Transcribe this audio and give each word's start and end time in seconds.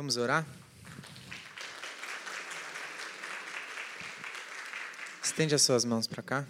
Vamos 0.00 0.16
orar? 0.16 0.46
Estende 5.22 5.54
as 5.54 5.60
suas 5.60 5.84
mãos 5.84 6.06
para 6.06 6.22
cá. 6.22 6.48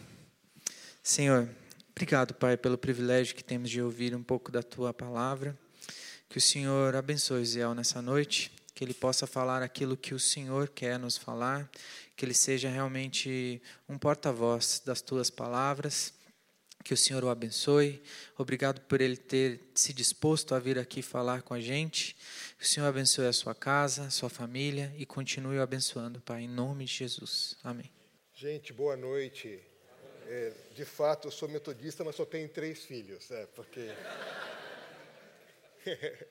Senhor, 1.03 1.49
obrigado, 1.91 2.33
Pai, 2.33 2.57
pelo 2.57 2.79
privilégio 2.79 3.35
que 3.35 3.43
temos 3.43 3.69
de 3.69 3.83
ouvir 3.83 4.15
um 4.15 4.23
pouco 4.23 4.53
da 4.53 4.63
tua 4.63 4.95
palavra. 4.95 5.59
Que 6.29 6.39
o 6.39 6.41
Senhor 6.41 6.95
abençoe 6.95 7.45
Ziel 7.45 7.75
nessa 7.75 8.01
noite, 8.01 8.53
que 8.73 8.85
ele 8.85 8.95
possa 8.95 9.27
falar 9.27 9.65
aquilo 9.65 9.97
que 9.97 10.15
o 10.15 10.21
Senhor 10.21 10.69
quer 10.69 10.97
nos 10.97 11.17
falar, 11.17 11.69
que 12.17 12.25
ele 12.25 12.35
seja 12.35 12.69
realmente 12.69 13.61
um 13.89 13.99
porta-voz 13.99 14.81
das 14.87 15.03
tuas 15.03 15.29
palavras. 15.29 16.15
Que 16.83 16.95
o 16.95 16.97
Senhor 16.97 17.23
o 17.25 17.29
abençoe. 17.29 18.03
Obrigado 18.39 18.81
por 18.83 19.01
ele 19.01 19.17
ter 19.17 19.61
se 19.75 19.93
disposto 19.93 20.55
a 20.55 20.59
vir 20.59 20.79
aqui 20.79 21.03
falar 21.03 21.43
com 21.43 21.53
a 21.53 21.61
gente. 21.61 22.17
Que 22.61 22.67
o 22.67 22.69
Senhor 22.69 22.87
abençoe 22.89 23.27
a 23.27 23.33
sua 23.33 23.55
casa, 23.55 24.03
a 24.03 24.11
sua 24.11 24.29
família 24.29 24.93
e 24.99 25.07
continue 25.07 25.57
o 25.57 25.63
abençoando, 25.63 26.21
Pai, 26.21 26.43
em 26.43 26.49
nome 26.49 26.85
de 26.85 26.93
Jesus. 26.93 27.57
Amém. 27.65 27.91
Gente, 28.35 28.71
boa 28.71 28.99
noite. 28.99 29.59
É, 30.29 30.53
de 30.75 30.85
fato, 30.85 31.29
eu 31.29 31.33
sou 31.33 31.49
metodista, 31.49 32.05
mas 32.05 32.17
só 32.17 32.27
tenho 32.27 32.47
três 32.51 32.85
filhos, 32.85 33.31
é, 33.31 33.47
porque. 33.47 33.89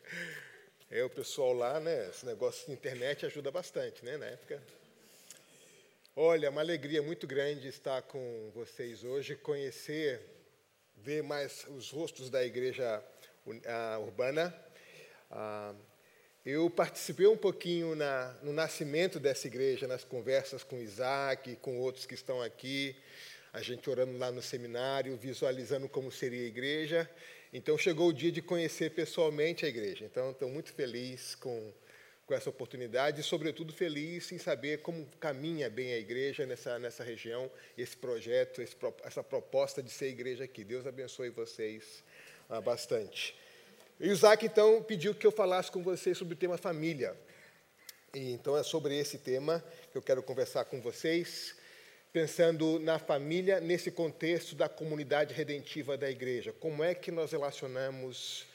é, 0.91 1.03
o 1.03 1.09
pessoal 1.09 1.51
lá, 1.51 1.79
né? 1.79 2.09
Esse 2.09 2.27
negócio 2.27 2.67
de 2.67 2.73
internet 2.73 3.25
ajuda 3.25 3.49
bastante, 3.49 4.05
né? 4.05 4.15
Na 4.15 4.27
época. 4.27 4.61
Olha, 6.15 6.51
uma 6.51 6.61
alegria 6.61 7.01
muito 7.01 7.25
grande 7.25 7.69
estar 7.69 8.03
com 8.03 8.51
vocês 8.53 9.03
hoje, 9.03 9.35
conhecer, 9.35 10.21
ver 10.95 11.23
mais 11.23 11.65
os 11.69 11.89
rostos 11.89 12.29
da 12.29 12.45
igreja 12.45 13.03
urbana. 13.99 14.55
Ah, 15.31 15.73
eu 16.45 16.69
participei 16.69 17.27
um 17.27 17.37
pouquinho 17.37 17.95
na, 17.95 18.33
no 18.41 18.53
nascimento 18.53 19.19
dessa 19.19 19.47
igreja, 19.47 19.87
nas 19.87 20.03
conversas 20.03 20.63
com 20.63 20.79
Isaac, 20.79 21.57
com 21.57 21.79
outros 21.79 22.05
que 22.05 22.13
estão 22.13 22.41
aqui, 22.41 22.95
a 23.51 23.61
gente 23.61 23.89
orando 23.89 24.17
lá 24.17 24.31
no 24.31 24.41
seminário, 24.41 25.17
visualizando 25.17 25.89
como 25.89 26.11
seria 26.11 26.43
a 26.43 26.47
igreja. 26.47 27.09
Então 27.51 27.77
chegou 27.77 28.09
o 28.09 28.13
dia 28.13 28.31
de 28.31 28.41
conhecer 28.41 28.91
pessoalmente 28.91 29.65
a 29.65 29.67
igreja. 29.67 30.05
Então 30.05 30.31
estou 30.31 30.49
muito 30.49 30.71
feliz 30.71 31.35
com, 31.35 31.73
com 32.25 32.33
essa 32.33 32.49
oportunidade 32.49 33.19
e, 33.19 33.23
sobretudo, 33.23 33.73
feliz 33.73 34.31
em 34.31 34.37
saber 34.37 34.81
como 34.81 35.05
caminha 35.19 35.69
bem 35.69 35.93
a 35.93 35.97
igreja 35.97 36.45
nessa, 36.45 36.79
nessa 36.79 37.03
região, 37.03 37.51
esse 37.77 37.97
projeto, 37.97 38.61
esse, 38.61 38.75
essa 39.03 39.23
proposta 39.23 39.83
de 39.83 39.89
ser 39.89 40.09
igreja 40.09 40.43
aqui. 40.45 40.63
Deus 40.63 40.87
abençoe 40.87 41.31
vocês 41.31 42.03
ah, 42.47 42.61
bastante. 42.61 43.35
E 44.01 44.07
Isaac, 44.07 44.45
então, 44.45 44.81
pediu 44.81 45.13
que 45.13 45.27
eu 45.27 45.31
falasse 45.31 45.69
com 45.69 45.83
vocês 45.83 46.17
sobre 46.17 46.33
o 46.33 46.37
tema 46.37 46.57
família. 46.57 47.17
E, 48.13 48.31
então, 48.31 48.55
é 48.55 48.63
sobre 48.63 48.97
esse 48.97 49.17
tema 49.17 49.61
que 49.91 49.97
eu 49.97 50.01
quero 50.01 50.23
conversar 50.23 50.63
com 50.63 50.79
vocês, 50.79 51.53
pensando 52.13 52.79
na 52.79 52.97
família 52.97 53.59
nesse 53.59 53.91
contexto 53.91 54.55
da 54.55 54.69
comunidade 54.69 55.33
redentiva 55.33 55.97
da 55.97 56.09
igreja. 56.09 56.53
Como 56.53 56.81
é 56.81 56.95
que 56.95 57.11
nós 57.11 57.33
relacionamos 57.33 58.47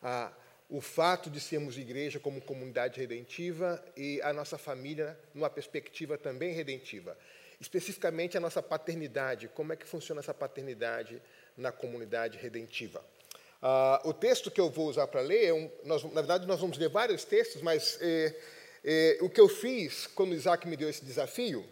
a, 0.00 0.32
o 0.70 0.80
fato 0.80 1.28
de 1.28 1.40
sermos 1.40 1.76
igreja 1.76 2.20
como 2.20 2.40
comunidade 2.40 3.00
redentiva 3.00 3.84
e 3.96 4.22
a 4.22 4.32
nossa 4.32 4.56
família 4.56 5.18
numa 5.34 5.50
perspectiva 5.50 6.16
também 6.16 6.54
redentiva? 6.54 7.18
Especificamente 7.60 8.36
a 8.36 8.40
nossa 8.40 8.62
paternidade, 8.62 9.48
como 9.48 9.72
é 9.72 9.76
que 9.76 9.84
funciona 9.84 10.20
essa 10.20 10.32
paternidade 10.32 11.20
na 11.56 11.72
comunidade 11.72 12.38
redentiva? 12.38 13.04
Uh, 13.62 14.08
o 14.08 14.12
texto 14.12 14.50
que 14.50 14.60
eu 14.60 14.68
vou 14.68 14.88
usar 14.88 15.06
para 15.06 15.20
ler, 15.20 15.44
é 15.44 15.54
um, 15.54 15.70
nós, 15.84 16.02
na 16.02 16.20
verdade, 16.20 16.48
nós 16.48 16.60
vamos 16.60 16.76
ler 16.76 16.88
vários 16.88 17.24
textos, 17.24 17.62
mas 17.62 17.96
é, 18.00 18.34
é, 18.84 19.18
o 19.20 19.30
que 19.30 19.40
eu 19.40 19.48
fiz 19.48 20.08
quando 20.08 20.34
Isaac 20.34 20.66
me 20.66 20.76
deu 20.76 20.90
esse 20.90 21.04
desafio 21.04 21.64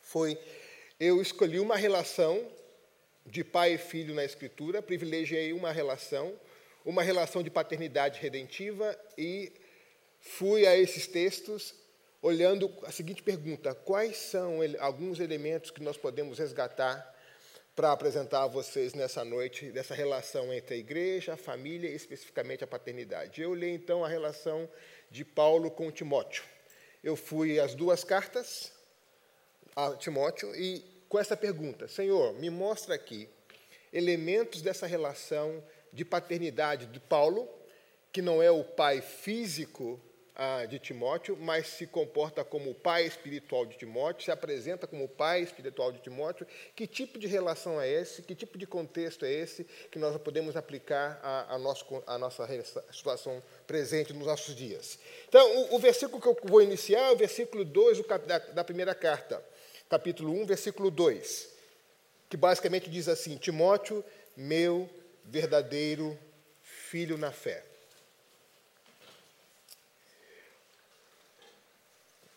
foi 0.00 0.38
eu 0.98 1.20
escolhi 1.20 1.60
uma 1.60 1.76
relação 1.76 2.42
de 3.26 3.44
pai 3.44 3.74
e 3.74 3.78
filho 3.78 4.14
na 4.14 4.24
Escritura, 4.24 4.80
privilegiei 4.80 5.52
uma 5.52 5.70
relação, 5.70 6.32
uma 6.82 7.02
relação 7.02 7.42
de 7.42 7.50
paternidade 7.50 8.18
redentiva 8.18 8.98
e 9.18 9.52
fui 10.18 10.66
a 10.66 10.74
esses 10.74 11.06
textos 11.06 11.74
olhando 12.22 12.72
a 12.84 12.90
seguinte 12.90 13.22
pergunta: 13.22 13.74
quais 13.74 14.16
são 14.16 14.60
alguns 14.78 15.20
elementos 15.20 15.70
que 15.70 15.82
nós 15.82 15.98
podemos 15.98 16.38
resgatar 16.38 17.14
para 17.76 17.92
apresentar 17.92 18.44
a 18.44 18.46
vocês 18.46 18.94
nessa 18.94 19.22
noite 19.22 19.70
dessa 19.70 19.94
relação 19.94 20.50
entre 20.50 20.76
a 20.76 20.78
igreja, 20.78 21.34
a 21.34 21.36
família 21.36 21.90
e 21.90 21.94
especificamente 21.94 22.64
a 22.64 22.66
paternidade. 22.66 23.42
Eu 23.42 23.54
li 23.54 23.68
então 23.68 24.02
a 24.02 24.08
relação 24.08 24.66
de 25.10 25.26
Paulo 25.26 25.70
com 25.70 25.90
Timóteo. 25.90 26.42
Eu 27.04 27.14
fui 27.14 27.60
às 27.60 27.74
duas 27.74 28.02
cartas 28.02 28.72
a 29.76 29.94
Timóteo 29.94 30.56
e 30.56 30.82
com 31.06 31.18
essa 31.18 31.36
pergunta: 31.36 31.86
Senhor, 31.86 32.32
me 32.32 32.48
mostra 32.48 32.94
aqui 32.94 33.28
elementos 33.92 34.62
dessa 34.62 34.86
relação 34.86 35.62
de 35.92 36.02
paternidade 36.02 36.86
de 36.86 36.98
Paulo, 36.98 37.46
que 38.10 38.22
não 38.22 38.42
é 38.42 38.50
o 38.50 38.64
pai 38.64 39.02
físico 39.02 40.00
de 40.68 40.78
Timóteo, 40.78 41.34
mas 41.40 41.66
se 41.66 41.86
comporta 41.86 42.44
como 42.44 42.70
o 42.70 42.74
pai 42.74 43.06
espiritual 43.06 43.64
de 43.64 43.78
Timóteo, 43.78 44.24
se 44.24 44.30
apresenta 44.30 44.86
como 44.86 45.04
o 45.04 45.08
pai 45.08 45.40
espiritual 45.40 45.90
de 45.90 45.98
Timóteo. 46.00 46.46
Que 46.74 46.86
tipo 46.86 47.18
de 47.18 47.26
relação 47.26 47.80
é 47.80 47.88
esse? 47.88 48.20
Que 48.20 48.34
tipo 48.34 48.58
de 48.58 48.66
contexto 48.66 49.24
é 49.24 49.32
esse 49.32 49.64
que 49.90 49.98
nós 49.98 50.14
podemos 50.20 50.54
aplicar 50.54 51.18
à, 51.22 51.54
à, 51.54 51.58
nosso, 51.58 52.02
à 52.06 52.18
nossa 52.18 52.46
situação 52.92 53.42
presente 53.66 54.12
nos 54.12 54.26
nossos 54.26 54.54
dias? 54.54 54.98
Então, 55.26 55.56
o, 55.56 55.76
o, 55.76 55.78
versículo 55.78 56.20
que 56.20 56.28
eu 56.28 56.36
vou 56.44 56.60
iniciar 56.60 57.08
é 57.08 57.12
o 57.12 57.16
versículo 57.16 57.64
2 57.64 58.02
da, 58.26 58.38
da 58.38 58.64
primeira 58.64 58.94
carta, 58.94 59.42
capítulo 59.88 60.32
1, 60.42 60.44
versículo 60.44 60.90
2, 60.90 61.48
que 62.28 62.36
basicamente 62.36 62.90
diz 62.90 63.08
assim: 63.08 63.38
Timóteo, 63.38 64.04
meu 64.36 64.88
verdadeiro 65.24 66.18
filho 66.62 67.16
na 67.16 67.32
fé. 67.32 67.64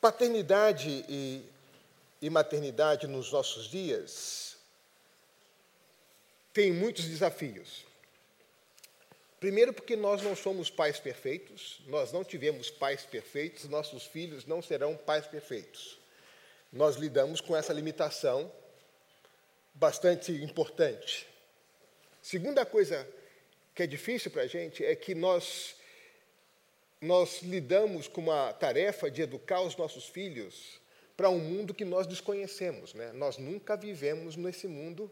Paternidade 0.01 1.05
e, 1.09 1.43
e 2.21 2.29
maternidade 2.29 3.07
nos 3.07 3.31
nossos 3.31 3.67
dias 3.69 4.57
tem 6.53 6.71
muitos 6.71 7.05
desafios. 7.05 7.85
Primeiro, 9.39 9.71
porque 9.71 9.95
nós 9.95 10.21
não 10.21 10.35
somos 10.35 10.69
pais 10.69 10.99
perfeitos, 10.99 11.79
nós 11.87 12.11
não 12.11 12.23
tivemos 12.23 12.69
pais 12.69 13.05
perfeitos, 13.05 13.65
nossos 13.65 14.05
filhos 14.05 14.45
não 14.45 14.61
serão 14.61 14.97
pais 14.97 15.25
perfeitos. 15.25 15.97
Nós 16.71 16.97
lidamos 16.97 17.39
com 17.39 17.55
essa 17.55 17.71
limitação 17.71 18.51
bastante 19.73 20.31
importante. 20.31 21.25
Segunda 22.21 22.65
coisa 22.65 23.07
que 23.73 23.83
é 23.83 23.87
difícil 23.87 24.29
para 24.29 24.41
a 24.41 24.47
gente 24.47 24.83
é 24.83 24.93
que 24.93 25.15
nós 25.15 25.75
nós 27.01 27.41
lidamos 27.41 28.07
com 28.07 28.21
uma 28.21 28.51
tarefa 28.53 29.09
de 29.09 29.21
educar 29.21 29.61
os 29.61 29.75
nossos 29.75 30.05
filhos 30.05 30.79
para 31.15 31.29
um 31.29 31.39
mundo 31.39 31.73
que 31.73 31.85
nós 31.85 32.05
desconhecemos. 32.05 32.93
Né? 32.93 33.11
Nós 33.13 33.37
nunca 33.37 33.77
vivemos 33.77 34.35
nesse 34.35 34.67
mundo. 34.67 35.09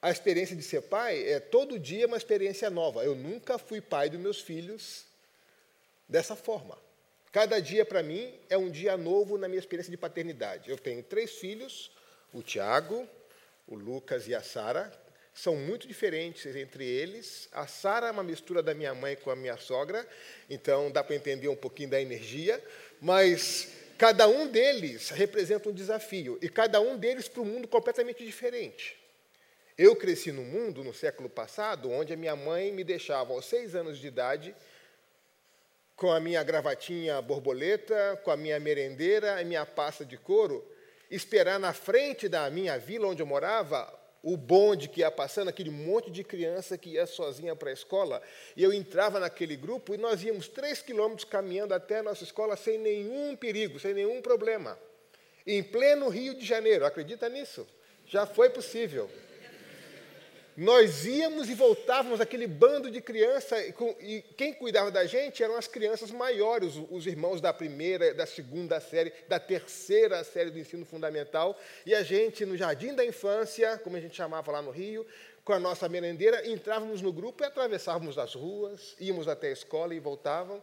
A 0.00 0.10
experiência 0.10 0.54
de 0.54 0.62
ser 0.62 0.82
pai 0.82 1.26
é 1.28 1.40
todo 1.40 1.78
dia 1.78 2.06
uma 2.06 2.16
experiência 2.16 2.70
nova. 2.70 3.04
Eu 3.04 3.14
nunca 3.14 3.58
fui 3.58 3.80
pai 3.80 4.08
dos 4.08 4.20
meus 4.20 4.40
filhos 4.40 5.04
dessa 6.08 6.36
forma. 6.36 6.78
Cada 7.32 7.60
dia 7.60 7.84
para 7.84 8.02
mim 8.02 8.32
é 8.48 8.56
um 8.56 8.70
dia 8.70 8.96
novo 8.96 9.36
na 9.36 9.48
minha 9.48 9.58
experiência 9.58 9.90
de 9.90 9.96
paternidade. 9.96 10.70
Eu 10.70 10.78
tenho 10.78 11.02
três 11.02 11.32
filhos: 11.32 11.90
o 12.32 12.42
Tiago, 12.42 13.08
o 13.66 13.74
Lucas 13.74 14.28
e 14.28 14.34
a 14.34 14.42
Sara, 14.42 14.92
são 15.34 15.56
muito 15.56 15.88
diferentes 15.88 16.54
entre 16.54 16.86
eles. 16.86 17.48
A 17.50 17.66
Sara 17.66 18.06
é 18.06 18.10
uma 18.12 18.22
mistura 18.22 18.62
da 18.62 18.72
minha 18.72 18.94
mãe 18.94 19.16
com 19.16 19.30
a 19.30 19.36
minha 19.36 19.56
sogra, 19.56 20.06
então 20.48 20.92
dá 20.92 21.02
para 21.02 21.16
entender 21.16 21.48
um 21.48 21.56
pouquinho 21.56 21.90
da 21.90 22.00
energia, 22.00 22.62
mas 23.00 23.68
cada 23.98 24.28
um 24.28 24.46
deles 24.46 25.10
representa 25.10 25.68
um 25.68 25.72
desafio 25.72 26.38
e 26.40 26.48
cada 26.48 26.80
um 26.80 26.96
deles 26.96 27.26
para 27.26 27.42
um 27.42 27.46
mundo 27.46 27.66
completamente 27.66 28.24
diferente. 28.24 28.96
Eu 29.76 29.96
cresci 29.96 30.30
num 30.30 30.44
mundo, 30.44 30.84
no 30.84 30.94
século 30.94 31.28
passado, 31.28 31.90
onde 31.90 32.12
a 32.12 32.16
minha 32.16 32.36
mãe 32.36 32.70
me 32.70 32.84
deixava 32.84 33.32
aos 33.32 33.44
seis 33.44 33.74
anos 33.74 33.98
de 33.98 34.06
idade 34.06 34.54
com 35.96 36.12
a 36.12 36.20
minha 36.20 36.42
gravatinha 36.44 37.20
borboleta, 37.20 38.20
com 38.22 38.30
a 38.30 38.36
minha 38.36 38.60
merendeira 38.60 39.42
e 39.42 39.44
minha 39.44 39.66
pasta 39.66 40.04
de 40.04 40.16
couro, 40.16 40.64
esperar 41.10 41.58
na 41.58 41.72
frente 41.72 42.28
da 42.28 42.48
minha 42.50 42.78
vila 42.78 43.08
onde 43.08 43.20
eu 43.20 43.26
morava 43.26 44.03
o 44.24 44.38
bonde 44.38 44.88
que 44.88 45.00
ia 45.00 45.10
passando, 45.10 45.48
aquele 45.48 45.70
monte 45.70 46.10
de 46.10 46.24
criança 46.24 46.78
que 46.78 46.90
ia 46.90 47.06
sozinha 47.06 47.54
para 47.54 47.68
a 47.68 47.72
escola, 47.74 48.22
e 48.56 48.64
eu 48.64 48.72
entrava 48.72 49.20
naquele 49.20 49.54
grupo 49.54 49.94
e 49.94 49.98
nós 49.98 50.24
íamos 50.24 50.48
três 50.48 50.80
quilômetros 50.80 51.28
caminhando 51.28 51.74
até 51.74 51.98
a 51.98 52.02
nossa 52.02 52.24
escola 52.24 52.56
sem 52.56 52.78
nenhum 52.78 53.36
perigo, 53.36 53.78
sem 53.78 53.92
nenhum 53.92 54.22
problema. 54.22 54.78
Em 55.46 55.62
pleno 55.62 56.08
Rio 56.08 56.34
de 56.34 56.44
Janeiro, 56.44 56.86
acredita 56.86 57.28
nisso? 57.28 57.66
Já 58.06 58.24
foi 58.24 58.48
possível. 58.48 59.10
Nós 60.56 61.04
íamos 61.04 61.50
e 61.50 61.54
voltávamos, 61.54 62.20
aquele 62.20 62.46
bando 62.46 62.88
de 62.90 63.00
crianças, 63.00 63.74
e 64.00 64.22
quem 64.36 64.54
cuidava 64.54 64.90
da 64.90 65.04
gente 65.04 65.42
eram 65.42 65.56
as 65.56 65.66
crianças 65.66 66.12
maiores, 66.12 66.74
os 66.90 67.06
irmãos 67.06 67.40
da 67.40 67.52
primeira, 67.52 68.14
da 68.14 68.24
segunda 68.24 68.78
série, 68.80 69.12
da 69.28 69.40
terceira 69.40 70.22
série 70.22 70.50
do 70.50 70.58
ensino 70.58 70.84
fundamental, 70.84 71.58
e 71.84 71.92
a 71.92 72.04
gente, 72.04 72.46
no 72.46 72.56
jardim 72.56 72.94
da 72.94 73.04
infância, 73.04 73.78
como 73.78 73.96
a 73.96 74.00
gente 74.00 74.14
chamava 74.14 74.52
lá 74.52 74.62
no 74.62 74.70
Rio, 74.70 75.04
com 75.44 75.52
a 75.52 75.58
nossa 75.58 75.88
merendeira, 75.88 76.48
entrávamos 76.48 77.02
no 77.02 77.12
grupo 77.12 77.42
e 77.42 77.46
atravessávamos 77.46 78.16
as 78.16 78.34
ruas, 78.34 78.94
íamos 79.00 79.26
até 79.26 79.48
a 79.48 79.52
escola 79.52 79.94
e 79.94 79.98
voltavam. 79.98 80.62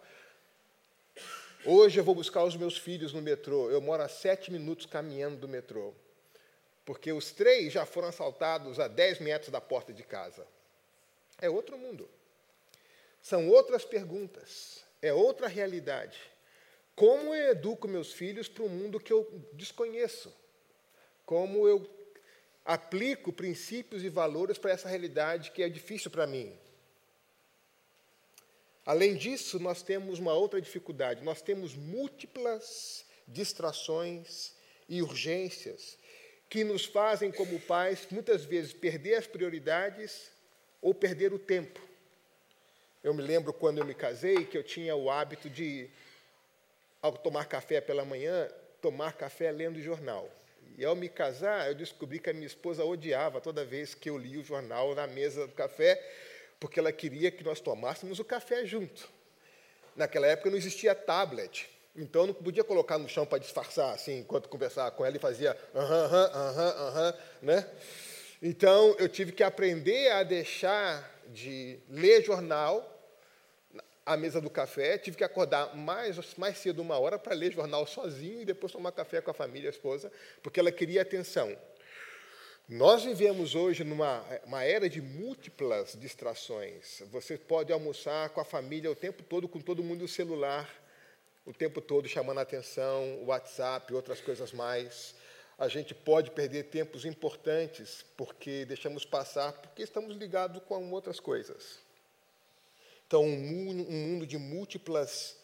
Hoje 1.65 1.99
eu 1.99 2.03
vou 2.03 2.15
buscar 2.15 2.43
os 2.43 2.55
meus 2.55 2.77
filhos 2.77 3.13
no 3.13 3.21
metrô, 3.21 3.69
eu 3.69 3.81
moro 3.81 4.01
a 4.01 4.07
sete 4.07 4.51
minutos 4.51 4.85
caminhando 4.85 5.35
do 5.35 5.47
metrô 5.47 5.93
porque 6.85 7.11
os 7.11 7.31
três 7.31 7.73
já 7.73 7.85
foram 7.85 8.07
assaltados 8.07 8.79
a 8.79 8.87
10 8.87 9.19
metros 9.19 9.51
da 9.51 9.61
porta 9.61 9.93
de 9.93 10.03
casa. 10.03 10.45
É 11.39 11.49
outro 11.49 11.77
mundo. 11.77 12.09
São 13.21 13.49
outras 13.49 13.85
perguntas, 13.85 14.83
é 15.01 15.13
outra 15.13 15.47
realidade. 15.47 16.19
Como 16.95 17.33
eu 17.33 17.51
educo 17.51 17.87
meus 17.87 18.11
filhos 18.11 18.47
para 18.47 18.63
um 18.63 18.69
mundo 18.69 18.99
que 18.99 19.13
eu 19.13 19.27
desconheço? 19.53 20.33
Como 21.25 21.67
eu 21.67 21.87
aplico 22.65 23.31
princípios 23.31 24.03
e 24.03 24.09
valores 24.09 24.57
para 24.57 24.71
essa 24.71 24.89
realidade 24.89 25.51
que 25.51 25.63
é 25.63 25.69
difícil 25.69 26.11
para 26.11 26.27
mim? 26.27 26.57
Além 28.85 29.15
disso, 29.15 29.59
nós 29.59 29.83
temos 29.83 30.19
uma 30.19 30.33
outra 30.33 30.59
dificuldade: 30.59 31.23
nós 31.23 31.41
temos 31.41 31.75
múltiplas 31.75 33.05
distrações 33.27 34.53
e 34.89 35.01
urgências 35.01 35.97
que 36.51 36.65
nos 36.65 36.83
fazem, 36.83 37.31
como 37.31 37.57
pais, 37.61 38.05
muitas 38.11 38.43
vezes 38.43 38.73
perder 38.73 39.15
as 39.15 39.25
prioridades 39.25 40.29
ou 40.81 40.93
perder 40.93 41.31
o 41.31 41.39
tempo. 41.39 41.79
Eu 43.01 43.13
me 43.13 43.21
lembro 43.21 43.53
quando 43.53 43.77
eu 43.77 43.85
me 43.85 43.93
casei 43.93 44.43
que 44.43 44.57
eu 44.57 44.63
tinha 44.63 44.93
o 44.93 45.09
hábito 45.09 45.49
de, 45.49 45.89
ao 47.01 47.13
tomar 47.13 47.45
café 47.45 47.79
pela 47.79 48.03
manhã, 48.03 48.49
tomar 48.81 49.13
café 49.13 49.49
lendo 49.49 49.81
jornal. 49.81 50.29
E 50.77 50.83
ao 50.83 50.93
me 50.93 51.07
casar, 51.07 51.69
eu 51.69 51.75
descobri 51.75 52.19
que 52.19 52.29
a 52.29 52.33
minha 52.33 52.47
esposa 52.47 52.83
odiava 52.83 53.39
toda 53.39 53.63
vez 53.63 53.95
que 53.95 54.09
eu 54.09 54.17
lia 54.17 54.41
o 54.41 54.43
jornal 54.43 54.93
na 54.93 55.07
mesa 55.07 55.47
do 55.47 55.53
café, 55.53 56.05
porque 56.59 56.81
ela 56.81 56.91
queria 56.91 57.31
que 57.31 57.45
nós 57.45 57.61
tomássemos 57.61 58.19
o 58.19 58.25
café 58.25 58.65
junto. 58.65 59.07
Naquela 59.95 60.27
época 60.27 60.49
não 60.49 60.57
existia 60.57 60.93
tablet. 60.93 61.69
Então 61.95 62.27
não 62.27 62.33
podia 62.33 62.63
colocar 62.63 62.97
no 62.97 63.09
chão 63.09 63.25
para 63.25 63.37
disfarçar, 63.37 63.93
assim, 63.93 64.19
enquanto 64.19 64.47
conversava 64.47 64.91
com 64.91 65.05
ela 65.05 65.15
e 65.15 65.19
fazia 65.19 65.57
aham, 65.75 66.05
aham, 66.05 66.31
aham, 66.33 66.87
aham, 66.87 67.13
né? 67.41 67.69
Então 68.41 68.95
eu 68.97 69.09
tive 69.09 69.31
que 69.31 69.43
aprender 69.43 70.11
a 70.11 70.23
deixar 70.23 71.09
de 71.27 71.77
ler 71.89 72.23
jornal 72.23 72.87
à 74.05 74.17
mesa 74.17 74.41
do 74.41 74.49
café, 74.49 74.97
tive 74.97 75.17
que 75.17 75.23
acordar 75.23 75.75
mais, 75.75 76.17
mais 76.35 76.57
cedo 76.57 76.81
uma 76.81 76.97
hora 76.97 77.19
para 77.19 77.35
ler 77.35 77.51
jornal 77.51 77.85
sozinho 77.85 78.41
e 78.41 78.45
depois 78.45 78.71
tomar 78.71 78.91
café 78.93 79.21
com 79.21 79.31
a 79.31 79.33
família, 79.33 79.69
a 79.69 79.71
esposa, 79.71 80.11
porque 80.41 80.59
ela 80.59 80.71
queria 80.71 81.01
atenção. 81.01 81.55
Nós 82.67 83.03
vivemos 83.03 83.53
hoje 83.53 83.83
numa 83.83 84.25
uma 84.45 84.63
era 84.63 84.89
de 84.89 85.01
múltiplas 85.01 85.95
distrações. 85.99 87.03
Você 87.11 87.37
pode 87.37 87.73
almoçar 87.73 88.29
com 88.29 88.39
a 88.39 88.45
família 88.45 88.89
o 88.89 88.95
tempo 88.95 89.23
todo, 89.23 89.47
com 89.47 89.59
todo 89.59 89.83
mundo 89.83 90.01
no 90.01 90.07
celular, 90.07 90.80
o 91.51 91.53
tempo 91.53 91.81
todo 91.81 92.07
chamando 92.07 92.37
a 92.37 92.43
atenção, 92.43 93.25
WhatsApp, 93.25 93.93
outras 93.93 94.21
coisas 94.21 94.53
mais. 94.53 95.13
A 95.57 95.67
gente 95.67 95.93
pode 95.93 96.31
perder 96.31 96.69
tempos 96.69 97.03
importantes 97.03 98.05
porque 98.15 98.63
deixamos 98.63 99.03
passar, 99.03 99.51
porque 99.51 99.83
estamos 99.83 100.15
ligados 100.15 100.63
com 100.63 100.89
outras 100.91 101.19
coisas. 101.19 101.79
Então, 103.05 103.25
um 103.25 103.37
mundo 103.37 104.25
de 104.25 104.37
múltiplas 104.37 105.35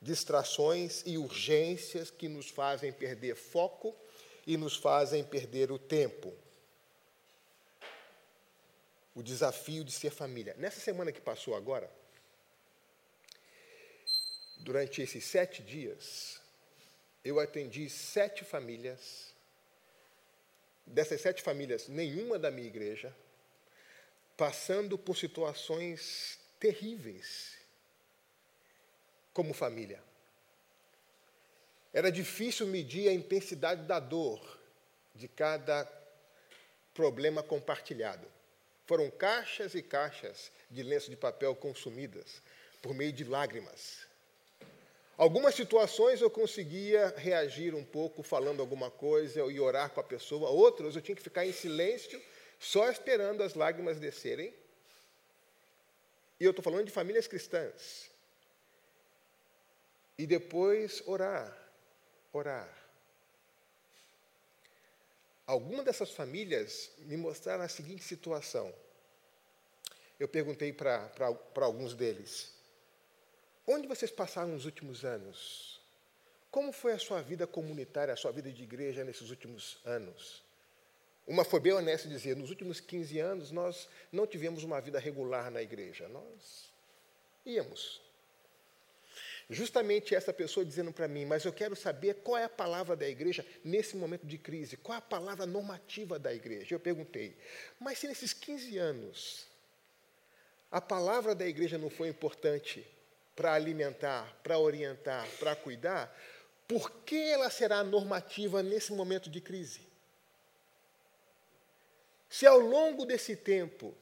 distrações 0.00 1.02
e 1.06 1.16
urgências 1.16 2.10
que 2.10 2.28
nos 2.28 2.50
fazem 2.50 2.92
perder 2.92 3.34
foco 3.34 3.96
e 4.46 4.58
nos 4.58 4.76
fazem 4.76 5.24
perder 5.24 5.72
o 5.72 5.78
tempo. 5.78 6.34
O 9.14 9.22
desafio 9.22 9.82
de 9.82 9.90
ser 9.90 10.10
família. 10.10 10.54
Nessa 10.58 10.80
semana 10.80 11.10
que 11.10 11.20
passou 11.22 11.56
agora, 11.56 11.90
durante 14.66 15.00
esses 15.00 15.24
sete 15.24 15.62
dias, 15.62 16.40
eu 17.24 17.38
atendi 17.38 17.88
sete 17.88 18.44
famílias. 18.44 19.32
Dessas 20.84 21.20
sete 21.20 21.40
famílias, 21.40 21.86
nenhuma 21.86 22.36
da 22.36 22.50
minha 22.50 22.66
igreja, 22.66 23.14
passando 24.36 24.98
por 24.98 25.16
situações 25.16 26.40
terríveis 26.58 27.56
como 29.32 29.54
família. 29.54 30.02
Era 31.92 32.10
difícil 32.10 32.66
medir 32.66 33.08
a 33.08 33.12
intensidade 33.12 33.84
da 33.86 34.00
dor 34.00 34.58
de 35.14 35.28
cada 35.28 35.88
problema 36.92 37.40
compartilhado. 37.40 38.26
Foram 38.84 39.10
caixas 39.12 39.76
e 39.76 39.82
caixas 39.82 40.50
de 40.68 40.82
lenço 40.82 41.08
de 41.08 41.16
papel 41.16 41.54
consumidas 41.54 42.42
por 42.82 42.94
meio 42.94 43.12
de 43.12 43.22
lágrimas. 43.22 44.06
Algumas 45.16 45.54
situações 45.54 46.20
eu 46.20 46.30
conseguia 46.30 47.14
reagir 47.16 47.74
um 47.74 47.84
pouco 47.84 48.22
falando 48.22 48.60
alguma 48.60 48.90
coisa 48.90 49.40
e 49.40 49.58
orar 49.58 49.90
com 49.90 50.00
a 50.00 50.04
pessoa, 50.04 50.50
outras 50.50 50.94
eu 50.94 51.00
tinha 51.00 51.16
que 51.16 51.22
ficar 51.22 51.46
em 51.46 51.52
silêncio, 51.52 52.22
só 52.58 52.90
esperando 52.90 53.42
as 53.42 53.54
lágrimas 53.54 53.98
descerem. 53.98 54.52
E 56.38 56.44
eu 56.44 56.50
estou 56.50 56.62
falando 56.62 56.84
de 56.84 56.92
famílias 56.92 57.26
cristãs. 57.26 58.10
E 60.18 60.26
depois 60.26 61.02
orar, 61.06 61.56
orar. 62.30 62.68
Algumas 65.46 65.84
dessas 65.84 66.10
famílias 66.10 66.90
me 66.98 67.16
mostraram 67.16 67.64
a 67.64 67.68
seguinte 67.68 68.02
situação. 68.02 68.74
Eu 70.18 70.28
perguntei 70.28 70.72
para 70.72 71.10
alguns 71.56 71.94
deles: 71.94 72.55
Onde 73.66 73.88
vocês 73.88 74.10
passaram 74.10 74.54
os 74.54 74.64
últimos 74.64 75.04
anos? 75.04 75.80
Como 76.50 76.72
foi 76.72 76.92
a 76.92 76.98
sua 76.98 77.20
vida 77.20 77.46
comunitária, 77.46 78.14
a 78.14 78.16
sua 78.16 78.30
vida 78.30 78.50
de 78.50 78.62
igreja 78.62 79.04
nesses 79.04 79.30
últimos 79.30 79.78
anos? 79.84 80.42
Uma 81.26 81.44
foi 81.44 81.58
bem 81.58 81.72
honesta 81.72 82.08
dizer: 82.08 82.36
nos 82.36 82.50
últimos 82.50 82.78
15 82.78 83.18
anos 83.18 83.50
nós 83.50 83.88
não 84.12 84.26
tivemos 84.26 84.62
uma 84.62 84.80
vida 84.80 85.00
regular 85.00 85.50
na 85.50 85.60
igreja, 85.60 86.08
nós 86.08 86.70
íamos. 87.44 88.00
Justamente 89.50 90.14
essa 90.14 90.32
pessoa 90.32 90.64
dizendo 90.64 90.92
para 90.92 91.06
mim, 91.06 91.24
mas 91.24 91.44
eu 91.44 91.52
quero 91.52 91.76
saber 91.76 92.14
qual 92.14 92.36
é 92.36 92.44
a 92.44 92.48
palavra 92.48 92.96
da 92.96 93.08
igreja 93.08 93.46
nesse 93.64 93.96
momento 93.96 94.26
de 94.26 94.38
crise, 94.38 94.76
qual 94.76 94.94
é 94.94 94.98
a 94.98 95.02
palavra 95.02 95.46
normativa 95.46 96.18
da 96.18 96.32
igreja. 96.32 96.74
Eu 96.74 96.80
perguntei, 96.80 97.36
mas 97.78 97.98
se 97.98 98.06
nesses 98.06 98.32
15 98.32 98.78
anos 98.78 99.46
a 100.70 100.80
palavra 100.80 101.34
da 101.34 101.46
igreja 101.46 101.78
não 101.78 101.90
foi 101.90 102.08
importante, 102.08 102.84
para 103.36 103.52
alimentar, 103.52 104.34
para 104.42 104.58
orientar, 104.58 105.28
para 105.38 105.54
cuidar, 105.54 106.12
por 106.66 106.90
que 107.04 107.16
ela 107.16 107.50
será 107.50 107.84
normativa 107.84 108.62
nesse 108.62 108.92
momento 108.92 109.28
de 109.30 109.40
crise? 109.40 109.86
Se 112.28 112.46
ao 112.46 112.58
longo 112.58 113.04
desse 113.04 113.36
tempo 113.36 113.94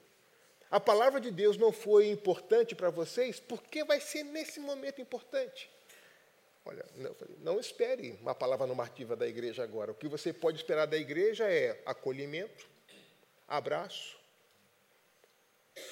a 0.70 0.80
palavra 0.80 1.20
de 1.20 1.30
Deus 1.30 1.56
não 1.56 1.72
foi 1.72 2.08
importante 2.08 2.74
para 2.74 2.90
vocês, 2.90 3.38
por 3.38 3.62
que 3.62 3.84
vai 3.84 4.00
ser 4.00 4.24
nesse 4.24 4.58
momento 4.60 5.00
importante? 5.00 5.70
Olha, 6.64 6.84
não, 6.96 7.14
não 7.40 7.60
espere 7.60 8.12
uma 8.22 8.34
palavra 8.34 8.66
normativa 8.66 9.14
da 9.14 9.26
igreja 9.26 9.62
agora. 9.62 9.92
O 9.92 9.94
que 9.94 10.08
você 10.08 10.32
pode 10.32 10.56
esperar 10.56 10.86
da 10.86 10.96
igreja 10.96 11.44
é 11.44 11.82
acolhimento, 11.84 12.66
abraço, 13.46 14.16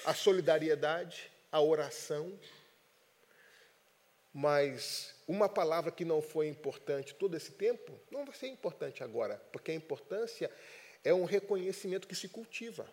a 0.05 0.15
solidariedade, 0.15 1.31
a 1.51 1.61
oração, 1.61 2.39
mas 4.33 5.15
uma 5.29 5.49
palavra 5.49 5.91
que 5.91 6.05
não 6.05 6.23
foi 6.23 6.49
importante 6.49 7.15
todo 7.15 7.37
esse 7.37 7.53
tempo, 7.53 7.93
não 8.11 8.25
vai 8.25 8.35
ser 8.35 8.49
importante 8.49 9.05
agora, 9.05 9.37
porque 9.53 9.71
a 9.71 9.75
importância 9.75 10.51
é 11.05 11.13
um 11.13 11.25
reconhecimento 11.25 12.09
que 12.09 12.15
se 12.15 12.29
cultiva. 12.29 12.89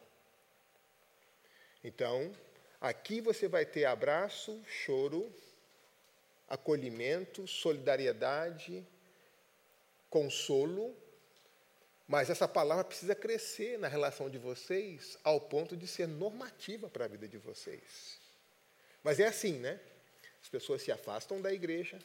Então, 1.83 2.35
aqui 2.81 3.21
você 3.21 3.47
vai 3.47 3.65
ter 3.65 3.85
abraço, 3.85 4.61
choro, 4.65 5.31
acolhimento, 6.47 7.47
solidariedade, 7.47 8.85
consolo, 10.09 10.95
mas 12.07 12.29
essa 12.29 12.47
palavra 12.47 12.83
precisa 12.83 13.13
crescer 13.13 13.77
na 13.77 13.87
relação 13.87 14.29
de 14.29 14.39
vocês 14.39 15.17
ao 15.23 15.39
ponto 15.39 15.77
de 15.77 15.87
ser 15.87 16.07
normativa 16.07 16.89
para 16.89 17.05
a 17.05 17.07
vida 17.07 17.27
de 17.27 17.37
vocês. 17.37 18.19
Mas 19.03 19.19
é 19.19 19.27
assim, 19.27 19.59
né? 19.59 19.79
As 20.41 20.49
pessoas 20.49 20.81
se 20.81 20.91
afastam 20.91 21.41
da 21.41 21.53
igreja 21.53 21.99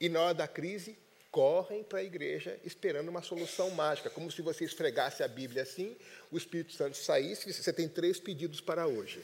e, 0.00 0.08
na 0.08 0.20
hora 0.20 0.34
da 0.34 0.48
crise, 0.48 0.98
correm 1.30 1.82
para 1.82 2.00
a 2.00 2.04
igreja 2.04 2.60
esperando 2.62 3.08
uma 3.08 3.22
solução 3.22 3.70
mágica, 3.70 4.10
como 4.10 4.30
se 4.30 4.42
você 4.42 4.64
esfregasse 4.64 5.22
a 5.22 5.28
Bíblia 5.28 5.62
assim, 5.62 5.96
o 6.30 6.36
Espírito 6.36 6.72
Santo 6.74 6.96
saísse 6.96 7.48
e 7.48 7.52
você 7.52 7.72
tem 7.72 7.88
três 7.88 8.20
pedidos 8.20 8.60
para 8.60 8.86
hoje. 8.86 9.22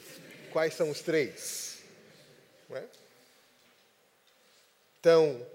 Quais 0.51 0.73
são 0.73 0.89
os 0.89 1.01
três? 1.01 1.83
É? 2.71 2.83
Então, 4.99 5.45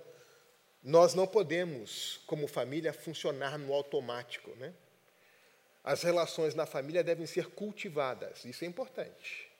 nós 0.83 1.14
não 1.14 1.26
podemos, 1.26 2.21
como 2.26 2.47
família, 2.47 2.93
funcionar 2.93 3.59
no 3.59 3.73
automático. 3.73 4.50
Né? 4.57 4.73
As 5.83 6.03
relações 6.03 6.55
na 6.55 6.67
família 6.67 7.03
devem 7.03 7.26
ser 7.26 7.47
cultivadas, 7.47 8.45
isso 8.45 8.64
é 8.64 8.69
importante. 8.69 9.53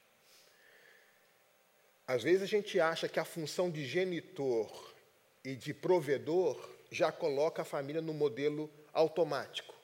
Às 2.07 2.23
vezes 2.23 2.43
a 2.43 2.47
gente 2.47 2.79
acha 2.79 3.09
que 3.09 3.19
a 3.19 3.25
função 3.25 3.71
de 3.71 3.85
genitor 3.87 4.95
e 5.43 5.55
de 5.55 5.73
provedor 5.73 6.71
já 6.91 7.11
coloca 7.11 7.63
a 7.63 7.65
família 7.65 8.03
no 8.03 8.13
modelo 8.13 8.71
automático. 8.93 9.75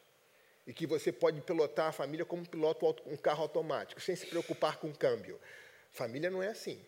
E 0.67 0.73
que 0.73 0.87
você 0.87 1.11
pode 1.11 1.41
pilotar 1.41 1.89
a 1.89 1.93
família 1.93 2.25
como 2.25 2.47
pilota 2.47 2.87
um 3.07 3.17
carro 3.17 3.43
automático, 3.43 4.01
sem 4.01 4.15
se 4.15 4.27
preocupar 4.27 4.77
com 4.77 4.89
o 4.89 4.97
câmbio. 4.97 5.41
Família 5.91 6.31
não 6.31 6.43
é 6.43 6.49
assim. 6.49 6.81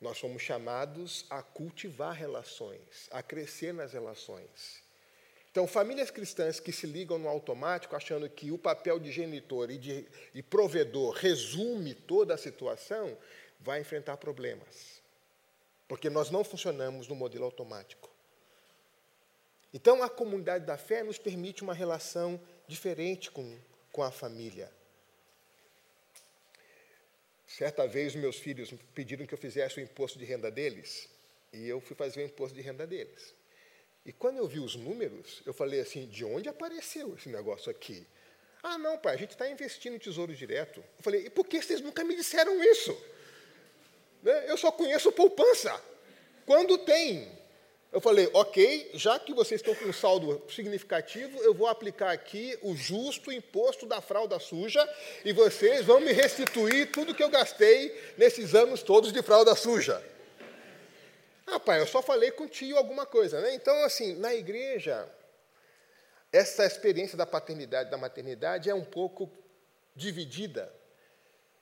Nós 0.00 0.18
somos 0.18 0.42
chamados 0.42 1.26
a 1.30 1.42
cultivar 1.42 2.14
relações, 2.14 3.08
a 3.10 3.22
crescer 3.22 3.72
nas 3.72 3.92
relações. 3.92 4.82
Então, 5.50 5.68
famílias 5.68 6.10
cristãs 6.10 6.58
que 6.58 6.72
se 6.72 6.84
ligam 6.84 7.16
no 7.16 7.28
automático, 7.28 7.94
achando 7.94 8.28
que 8.28 8.50
o 8.50 8.58
papel 8.58 8.98
de 8.98 9.12
genitor 9.12 9.70
e 9.70 9.78
de, 9.78 10.04
de 10.34 10.42
provedor 10.42 11.14
resume 11.14 11.94
toda 11.94 12.34
a 12.34 12.38
situação, 12.38 13.16
vai 13.64 13.80
enfrentar 13.80 14.18
problemas. 14.18 15.02
Porque 15.88 16.10
nós 16.10 16.30
não 16.30 16.44
funcionamos 16.44 17.08
no 17.08 17.14
modelo 17.14 17.44
automático. 17.44 18.10
Então, 19.72 20.02
a 20.02 20.08
comunidade 20.08 20.64
da 20.64 20.76
fé 20.76 21.02
nos 21.02 21.18
permite 21.18 21.62
uma 21.62 21.74
relação 21.74 22.40
diferente 22.68 23.30
com, 23.30 23.58
com 23.90 24.02
a 24.02 24.10
família. 24.10 24.70
Certa 27.46 27.86
vez, 27.86 28.14
meus 28.14 28.36
filhos 28.36 28.72
pediram 28.94 29.26
que 29.26 29.34
eu 29.34 29.38
fizesse 29.38 29.78
o 29.78 29.82
imposto 29.82 30.18
de 30.18 30.24
renda 30.24 30.50
deles, 30.50 31.08
e 31.52 31.68
eu 31.68 31.80
fui 31.80 31.96
fazer 31.96 32.22
o 32.22 32.26
imposto 32.26 32.54
de 32.54 32.62
renda 32.62 32.86
deles. 32.86 33.34
E 34.04 34.12
quando 34.12 34.38
eu 34.38 34.46
vi 34.46 34.60
os 34.60 34.76
números, 34.76 35.42
eu 35.46 35.54
falei 35.54 35.80
assim: 35.80 36.06
de 36.06 36.24
onde 36.24 36.48
apareceu 36.48 37.14
esse 37.16 37.28
negócio 37.28 37.70
aqui? 37.70 38.06
Ah, 38.62 38.78
não, 38.78 38.98
pai, 38.98 39.14
a 39.14 39.18
gente 39.18 39.30
está 39.30 39.48
investindo 39.48 39.94
em 39.94 39.98
tesouro 39.98 40.34
direto. 40.34 40.80
Eu 40.80 41.02
falei: 41.02 41.26
e 41.26 41.30
por 41.30 41.46
que 41.46 41.60
vocês 41.60 41.80
nunca 41.80 42.04
me 42.04 42.14
disseram 42.14 42.62
isso? 42.62 42.96
Né? 44.24 44.50
Eu 44.50 44.56
só 44.56 44.72
conheço 44.72 45.12
poupança. 45.12 45.80
Quando 46.44 46.76
tem 46.78 47.32
eu 47.94 48.00
falei, 48.00 48.28
ok, 48.32 48.90
já 48.94 49.20
que 49.20 49.32
vocês 49.32 49.60
estão 49.60 49.72
com 49.72 49.84
um 49.84 49.92
saldo 49.92 50.42
significativo, 50.50 51.40
eu 51.44 51.54
vou 51.54 51.68
aplicar 51.68 52.10
aqui 52.10 52.58
o 52.60 52.74
justo 52.74 53.30
imposto 53.30 53.86
da 53.86 54.00
fralda 54.00 54.36
suja 54.40 54.84
e 55.24 55.32
vocês 55.32 55.84
vão 55.84 56.00
me 56.00 56.10
restituir 56.10 56.90
tudo 56.90 57.14
que 57.14 57.22
eu 57.22 57.28
gastei 57.28 57.96
nesses 58.18 58.52
anos 58.52 58.82
todos 58.82 59.12
de 59.12 59.22
fralda 59.22 59.54
suja. 59.54 60.04
Ah, 61.46 61.60
pai, 61.60 61.80
eu 61.80 61.86
só 61.86 62.02
falei 62.02 62.32
com 62.32 62.44
o 62.44 62.48
tio 62.48 62.76
alguma 62.76 63.06
coisa, 63.06 63.40
né? 63.40 63.54
Então, 63.54 63.84
assim, 63.84 64.16
na 64.16 64.34
igreja, 64.34 65.08
essa 66.32 66.66
experiência 66.66 67.16
da 67.16 67.24
paternidade 67.24 67.86
e 67.86 67.90
da 67.92 67.96
maternidade 67.96 68.68
é 68.68 68.74
um 68.74 68.84
pouco 68.84 69.30
dividida. 69.94 70.68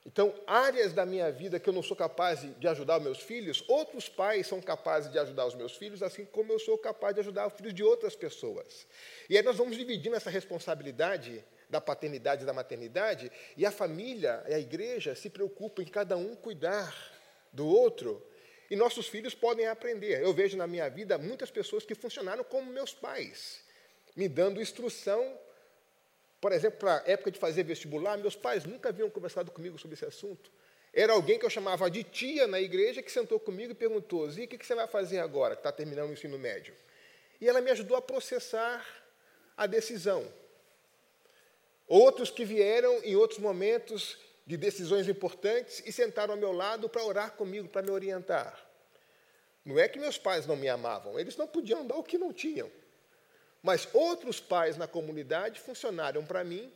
Então, 0.05 0.35
áreas 0.47 0.93
da 0.93 1.07
minha 1.07 1.31
vida 1.31 1.61
que 1.61 1.69
eu 1.69 1.73
não 1.73 1.83
sou 1.83 1.97
capaz 1.97 2.41
de 2.59 2.67
ajudar 2.67 2.99
os 2.99 3.05
meus 3.05 3.21
filhos, 3.21 3.63
outros 3.69 4.09
pais 4.09 4.49
são 4.49 4.61
capazes 4.61 5.13
de 5.13 5.19
ajudar 5.19 5.47
os 5.47 5.55
meus 5.55 5.77
filhos, 5.77 6.03
assim 6.03 6.25
como 6.25 6.53
eu 6.53 6.59
sou 6.59 6.77
capaz 6.77 7.15
de 7.15 7.21
ajudar 7.21 7.47
os 7.47 7.53
filhos 7.53 7.73
de 7.73 7.85
outras 7.85 8.17
pessoas. 8.17 8.87
E 9.31 9.37
aí 9.37 9.43
nós 9.45 9.57
vamos 9.57 9.77
dividindo 9.77 10.17
essa 10.17 10.29
responsabilidade 10.29 11.45
da 11.71 11.81
paternidade 11.81 12.43
e 12.43 12.47
da 12.47 12.53
maternidade, 12.53 13.31
e 13.57 13.65
a 13.65 13.71
família 13.71 14.45
e 14.49 14.53
a 14.53 14.59
igreja 14.59 15.15
se 15.15 15.31
preocupam 15.31 15.83
em 15.83 15.87
cada 15.87 16.17
um 16.17 16.35
cuidar 16.35 16.95
do 17.53 17.67
outro, 17.67 18.27
e 18.69 18.77
nossos 18.77 19.07
filhos 19.07 19.35
podem 19.35 19.67
aprender. 19.67 20.21
Eu 20.21 20.35
vejo 20.35 20.57
na 20.57 20.67
minha 20.67 20.91
vida 20.91 21.17
muitas 21.17 21.51
pessoas 21.51 21.85
que 21.85 21.95
funcionaram 21.95 22.43
como 22.43 22.73
meus 22.73 22.93
pais, 22.93 23.61
me 24.17 24.29
dando 24.29 24.61
instrução 24.61 25.39
por 26.43 26.51
exemplo, 26.51 26.81
para 26.81 26.97
a 26.97 27.03
época 27.09 27.31
de 27.31 27.39
fazer 27.39 27.63
vestibular, 27.63 28.19
meus 28.19 28.35
pais 28.35 28.65
nunca 28.65 28.89
haviam 28.89 29.09
conversado 29.09 29.53
comigo 29.53 29.79
sobre 29.79 29.95
esse 29.95 30.05
assunto. 30.05 30.51
Era 30.93 31.13
alguém 31.13 31.39
que 31.39 31.47
eu 31.47 31.51
chamava 31.51 31.89
de 31.89 32.03
tia 32.03 32.49
na 32.49 32.61
igreja 32.61 33.01
que 33.01 33.13
sentou 33.13 33.39
comigo 33.39 33.71
e 33.71 33.77
perguntou: 33.77 34.29
Zi, 34.29 34.43
o 34.43 34.49
que 34.49 34.67
você 34.67 34.75
vai 34.75 34.89
fazer 34.89 35.21
agora 35.21 35.55
que 35.55 35.61
está 35.61 35.71
terminando 35.71 36.11
o 36.11 36.13
ensino 36.13 36.37
médio? 36.37 36.75
E 37.41 37.49
ela 37.49 37.61
me 37.61 37.71
ajudou 37.71 37.97
a 37.97 38.03
processar 38.03 38.85
a 39.57 39.69
decisão. 39.69 40.27
Outros 41.87 42.29
que 42.29 42.45
vieram 42.45 42.93
em 43.05 43.15
outros 43.15 43.39
momentos 43.39 44.19
de 44.45 44.57
decisões 44.57 45.09
importantes 45.09 45.81
e 45.87 45.93
sentaram 45.93 46.35
ao 46.35 46.41
meu 46.41 46.51
lado 46.51 46.89
para 46.89 47.05
orar 47.05 47.37
comigo, 47.37 47.69
para 47.69 47.83
me 47.83 47.91
orientar. 47.93 48.69
Não 49.65 49.79
é 49.79 49.87
que 49.87 49.97
meus 49.97 50.19
pais 50.19 50.45
não 50.45 50.57
me 50.57 50.69
amavam, 50.69 51.21
eles 51.21 51.37
não 51.37 51.47
podiam 51.47 51.87
dar 51.87 51.95
o 51.95 52.03
que 52.03 52.19
não 52.19 52.33
tinham. 52.33 52.69
Mas 53.63 53.89
outros 53.93 54.41
pais 54.41 54.77
na 54.77 54.89
comunidade 54.89 55.61
funcionaram 55.61 56.25
para 56.25 56.43
mim 56.43 56.73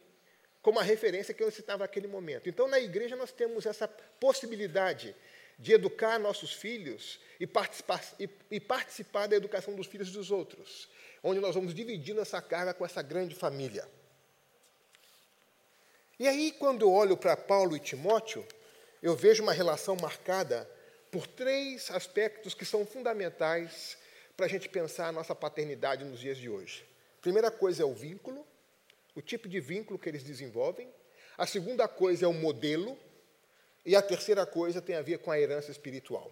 como 0.62 0.78
a 0.78 0.82
referência 0.82 1.34
que 1.34 1.42
eu 1.42 1.50
citava 1.50 1.84
naquele 1.84 2.06
momento. 2.06 2.48
Então, 2.48 2.66
na 2.66 2.80
igreja, 2.80 3.14
nós 3.16 3.30
temos 3.30 3.66
essa 3.66 3.86
possibilidade 3.86 5.14
de 5.58 5.72
educar 5.72 6.18
nossos 6.18 6.52
filhos 6.52 7.20
e 7.40 7.46
participar, 7.46 8.02
e, 8.18 8.28
e 8.50 8.60
participar 8.60 9.26
da 9.26 9.36
educação 9.36 9.74
dos 9.74 9.86
filhos 9.86 10.10
dos 10.10 10.30
outros, 10.30 10.88
onde 11.22 11.40
nós 11.40 11.54
vamos 11.54 11.74
dividindo 11.74 12.20
essa 12.20 12.42
carga 12.42 12.74
com 12.74 12.84
essa 12.84 13.02
grande 13.02 13.34
família. 13.34 13.88
E 16.18 16.26
aí, 16.26 16.52
quando 16.52 16.82
eu 16.82 16.92
olho 16.92 17.16
para 17.16 17.36
Paulo 17.36 17.76
e 17.76 17.80
Timóteo, 17.80 18.46
eu 19.02 19.14
vejo 19.14 19.42
uma 19.42 19.52
relação 19.52 19.96
marcada 19.96 20.68
por 21.10 21.26
três 21.26 21.90
aspectos 21.90 22.54
que 22.54 22.64
são 22.64 22.84
fundamentais 22.86 23.96
para 24.36 24.46
a 24.46 24.48
gente 24.48 24.68
pensar 24.68 25.08
a 25.08 25.12
nossa 25.12 25.34
paternidade 25.34 26.04
nos 26.04 26.20
dias 26.20 26.36
de 26.36 26.48
hoje. 26.48 26.84
A 27.18 27.22
primeira 27.22 27.50
coisa 27.50 27.82
é 27.82 27.86
o 27.86 27.94
vínculo, 27.94 28.46
o 29.14 29.22
tipo 29.22 29.48
de 29.48 29.58
vínculo 29.60 29.98
que 29.98 30.08
eles 30.08 30.22
desenvolvem. 30.22 30.88
A 31.38 31.46
segunda 31.46 31.88
coisa 31.88 32.26
é 32.26 32.28
o 32.28 32.34
modelo. 32.34 32.98
E 33.84 33.94
a 33.94 34.02
terceira 34.02 34.44
coisa 34.44 34.82
tem 34.82 34.96
a 34.96 35.02
ver 35.02 35.18
com 35.18 35.30
a 35.30 35.40
herança 35.40 35.70
espiritual. 35.70 36.30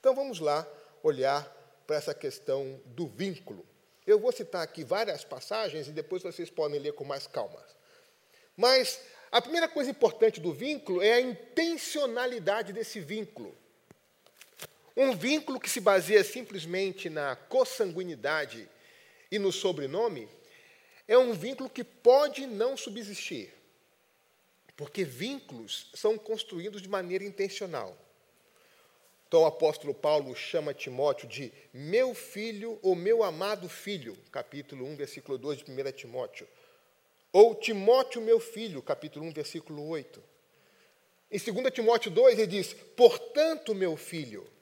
Então 0.00 0.14
vamos 0.14 0.40
lá 0.40 0.66
olhar 1.02 1.44
para 1.86 1.96
essa 1.96 2.14
questão 2.14 2.80
do 2.86 3.06
vínculo. 3.06 3.64
Eu 4.06 4.18
vou 4.18 4.32
citar 4.32 4.62
aqui 4.62 4.84
várias 4.84 5.22
passagens 5.22 5.86
e 5.86 5.92
depois 5.92 6.22
vocês 6.22 6.48
podem 6.48 6.80
ler 6.80 6.94
com 6.94 7.04
mais 7.04 7.26
calma. 7.26 7.62
Mas 8.56 9.00
a 9.30 9.40
primeira 9.40 9.68
coisa 9.68 9.90
importante 9.90 10.40
do 10.40 10.52
vínculo 10.52 11.02
é 11.02 11.12
a 11.12 11.20
intencionalidade 11.20 12.72
desse 12.72 13.00
vínculo. 13.00 13.54
Um 15.00 15.14
vínculo 15.14 15.60
que 15.60 15.70
se 15.70 15.80
baseia 15.80 16.24
simplesmente 16.24 17.08
na 17.08 17.36
consanguinidade 17.36 18.68
e 19.30 19.38
no 19.38 19.52
sobrenome 19.52 20.28
é 21.06 21.16
um 21.16 21.32
vínculo 21.34 21.70
que 21.70 21.84
pode 21.84 22.48
não 22.48 22.76
subsistir. 22.76 23.54
Porque 24.76 25.04
vínculos 25.04 25.88
são 25.94 26.18
construídos 26.18 26.82
de 26.82 26.88
maneira 26.88 27.22
intencional. 27.22 27.96
Então 29.28 29.42
o 29.42 29.46
apóstolo 29.46 29.94
Paulo 29.94 30.34
chama 30.34 30.74
Timóteo 30.74 31.28
de 31.28 31.52
meu 31.72 32.12
filho 32.12 32.76
ou 32.82 32.96
meu 32.96 33.22
amado 33.22 33.68
filho, 33.68 34.18
capítulo 34.32 34.84
1, 34.84 34.96
versículo 34.96 35.38
2 35.38 35.58
de 35.58 35.70
1 35.70 35.92
Timóteo. 35.92 36.48
Ou 37.32 37.54
Timóteo, 37.54 38.20
meu 38.20 38.40
filho, 38.40 38.82
capítulo 38.82 39.24
1, 39.26 39.32
versículo 39.32 39.86
8. 39.86 40.20
Em 41.30 41.38
2 41.38 41.72
Timóteo 41.72 42.10
2, 42.10 42.36
ele 42.36 42.48
diz: 42.48 42.72
Portanto, 42.72 43.76
meu 43.76 43.96
filho, 43.96 44.57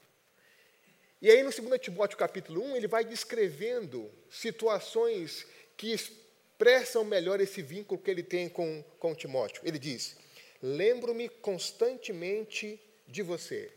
e 1.26 1.30
aí, 1.32 1.42
no 1.42 1.50
2 1.50 1.80
Timóteo 1.80 2.16
capítulo 2.16 2.62
1, 2.62 2.76
ele 2.76 2.86
vai 2.86 3.04
descrevendo 3.04 4.08
situações 4.30 5.44
que 5.76 5.92
expressam 5.92 7.02
melhor 7.02 7.40
esse 7.40 7.60
vínculo 7.60 8.00
que 8.00 8.08
ele 8.08 8.22
tem 8.22 8.48
com, 8.48 8.84
com 9.00 9.12
Timóteo. 9.12 9.60
Ele 9.64 9.76
diz: 9.76 10.16
Lembro-me 10.62 11.28
constantemente 11.28 12.80
de 13.08 13.22
você. 13.22 13.72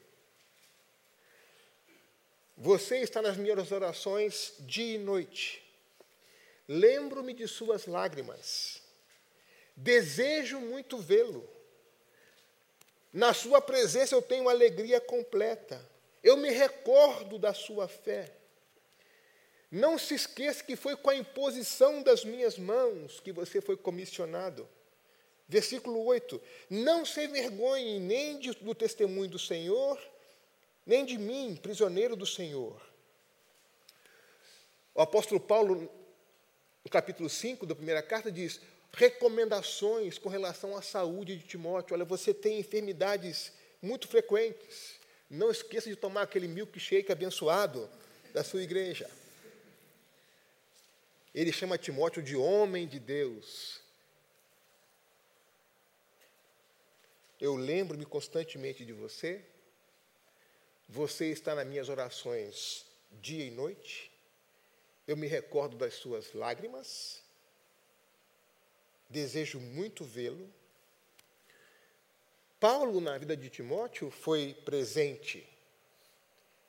Você 2.56 2.98
está 2.98 3.20
nas 3.20 3.36
minhas 3.36 3.72
orações 3.72 4.54
dia 4.60 4.94
e 4.94 5.00
noite. 5.00 5.64
Lembro-me 6.68 7.34
de 7.34 7.48
suas 7.48 7.88
lágrimas. 7.88 8.80
Desejo 9.76 10.60
muito 10.60 11.00
vê-lo. 11.00 11.50
Na 13.12 13.34
sua 13.34 13.60
presença 13.60 14.14
eu 14.14 14.22
tenho 14.22 14.48
alegria 14.48 15.02
completa. 15.02 15.84
Eu 16.24 16.38
me 16.38 16.50
recordo 16.50 17.38
da 17.38 17.54
sua 17.54 17.88
fé. 17.88 18.32
Não 19.72 19.98
se 19.98 20.16
esqueça 20.16 20.64
que 20.64 20.76
foi 20.76 20.96
com 20.96 21.10
a 21.10 21.16
imposição 21.16 22.02
das 22.02 22.26
minhas 22.26 22.58
mãos 22.58 23.20
que 23.20 23.32
você 23.32 23.62
foi 23.62 23.78
comissionado. 23.78 24.68
Versículo 25.48 26.04
8: 26.06 26.42
Não 26.70 27.06
se 27.06 27.24
envergonhe 27.26 28.00
nem 28.00 28.40
de, 28.40 28.52
do 28.52 28.76
testemunho 28.76 29.30
do 29.30 29.40
Senhor, 29.40 30.00
nem 30.86 31.06
de 31.06 31.18
mim, 31.18 31.56
prisioneiro 31.56 32.16
do 32.16 32.26
Senhor. 32.26 32.82
O 34.94 35.02
apóstolo 35.02 35.40
Paulo, 35.40 35.90
no 36.84 36.92
capítulo 36.92 37.30
5 37.30 37.66
da 37.66 37.76
primeira 37.76 38.02
carta, 38.02 38.32
diz: 38.32 38.60
recomendações 38.92 40.18
com 40.18 40.30
relação 40.30 40.76
à 40.76 40.82
saúde 40.82 41.38
de 41.38 41.48
Timóteo. 41.48 41.96
Olha, 41.96 42.06
você 42.06 42.34
tem 42.34 42.60
enfermidades 42.60 43.52
muito 43.82 44.08
frequentes. 44.08 44.99
Não 45.30 45.52
esqueça 45.52 45.90
de 45.90 45.96
tomar 45.96 46.24
aquele 46.24 46.48
milkshake 46.48 47.12
abençoado 47.12 47.90
da 48.34 48.44
sua 48.44 48.64
igreja. 48.64 49.10
Ele 51.34 51.52
chama 51.52 51.78
Timóteo 51.78 52.24
de 52.24 52.36
homem 52.36 52.88
de 52.88 53.00
Deus. 53.00 53.80
Eu 57.40 57.56
lembro-me 57.56 58.06
constantemente 58.06 58.84
de 58.84 58.92
você. 58.92 59.42
Você 60.88 61.32
está 61.32 61.54
nas 61.54 61.68
minhas 61.68 61.88
orações 61.88 62.86
dia 63.22 63.46
e 63.46 63.52
noite. 63.52 64.12
Eu 65.08 65.16
me 65.16 65.28
recordo 65.28 65.78
das 65.78 65.94
suas 65.94 66.34
lágrimas. 66.34 67.22
Desejo 69.10 69.60
muito 69.60 70.04
vê-lo. 70.04 70.52
Paulo, 72.60 73.00
na 73.00 73.18
vida 73.18 73.38
de 73.38 73.50
Timóteo, 73.50 74.12
foi 74.12 74.54
presente, 74.66 75.48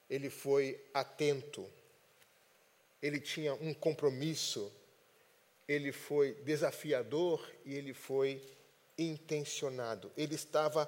ele 0.09 0.29
foi 0.29 0.79
atento, 0.93 1.69
ele 3.01 3.19
tinha 3.19 3.53
um 3.55 3.73
compromisso, 3.73 4.71
ele 5.67 5.91
foi 5.91 6.33
desafiador 6.43 7.45
e 7.65 7.75
ele 7.75 7.93
foi 7.93 8.41
intencionado. 8.97 10.11
Ele 10.15 10.35
estava 10.35 10.85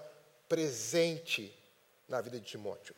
presente 0.48 1.54
na 2.08 2.22
vida 2.22 2.40
de 2.40 2.46
Timóteo. 2.46 2.96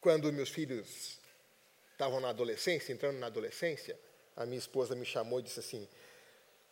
Quando 0.00 0.32
meus 0.32 0.48
filhos 0.48 1.18
estavam 1.92 2.18
na 2.18 2.30
adolescência, 2.30 2.92
entrando 2.92 3.18
na 3.18 3.26
adolescência, 3.26 3.96
a 4.34 4.44
minha 4.44 4.58
esposa 4.58 4.96
me 4.96 5.04
chamou 5.04 5.38
e 5.38 5.42
disse 5.42 5.60
assim: 5.60 5.88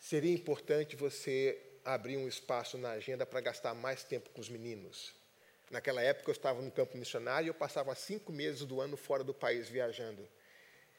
seria 0.00 0.32
importante 0.32 0.96
você 0.96 1.60
abrir 1.84 2.16
um 2.16 2.26
espaço 2.26 2.78
na 2.78 2.92
agenda 2.92 3.26
para 3.26 3.40
gastar 3.40 3.74
mais 3.74 4.02
tempo 4.02 4.30
com 4.30 4.40
os 4.40 4.48
meninos. 4.48 5.14
Naquela 5.70 6.02
época 6.02 6.30
eu 6.30 6.32
estava 6.32 6.60
no 6.60 6.70
campo 6.70 6.96
missionário 6.96 7.46
e 7.46 7.50
eu 7.50 7.54
passava 7.54 7.94
cinco 7.94 8.32
meses 8.32 8.64
do 8.64 8.80
ano 8.80 8.96
fora 8.96 9.22
do 9.22 9.34
país 9.34 9.68
viajando. 9.68 10.26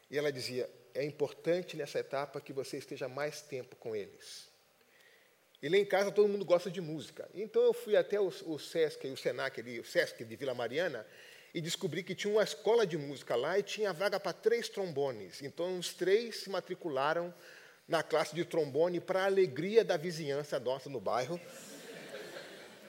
E 0.10 0.17
ela 0.17 0.31
dizia: 0.31 0.70
é 0.93 1.03
importante 1.03 1.75
nessa 1.75 2.00
etapa 2.00 2.39
que 2.39 2.53
você 2.53 2.77
esteja 2.77 3.10
mais 3.10 3.41
tempo 3.41 3.75
com 3.75 3.96
eles. 3.96 4.50
E 5.62 5.67
lá 5.67 5.77
em 5.77 5.86
casa 5.86 6.12
todo 6.12 6.29
mundo 6.29 6.46
gosta 6.46 6.72
de 6.72 6.79
música. 6.79 7.29
Então 7.34 7.62
eu 7.63 7.74
fui 7.74 7.96
até 7.96 8.20
o, 8.20 8.27
o 8.27 8.60
Sesc, 8.60 9.08
o 9.08 9.17
Senac 9.17 9.60
ali, 9.60 9.79
o 9.79 9.86
Sesc 9.86 10.24
de 10.24 10.36
Vila 10.36 10.53
Mariana, 10.53 11.05
e 11.53 11.60
descobri 11.60 12.03
que 12.03 12.15
tinha 12.15 12.34
uma 12.34 12.43
escola 12.43 12.86
de 12.86 12.98
música 12.98 13.36
lá 13.36 13.60
e 13.60 13.63
tinha 13.63 13.91
vaga 13.91 14.20
para 14.20 14.31
três 14.31 14.70
trombones. 14.70 15.41
Então, 15.41 15.77
os 15.77 15.93
três 15.93 16.38
se 16.38 16.50
matricularam 16.50 17.34
na 17.92 18.02
classe 18.02 18.34
de 18.34 18.46
trombone 18.46 19.02
para 19.02 19.24
a 19.24 19.26
alegria 19.26 19.84
da 19.84 19.98
vizinhança 19.98 20.58
nossa 20.58 20.90
no 20.90 21.02
bairro. 21.02 21.40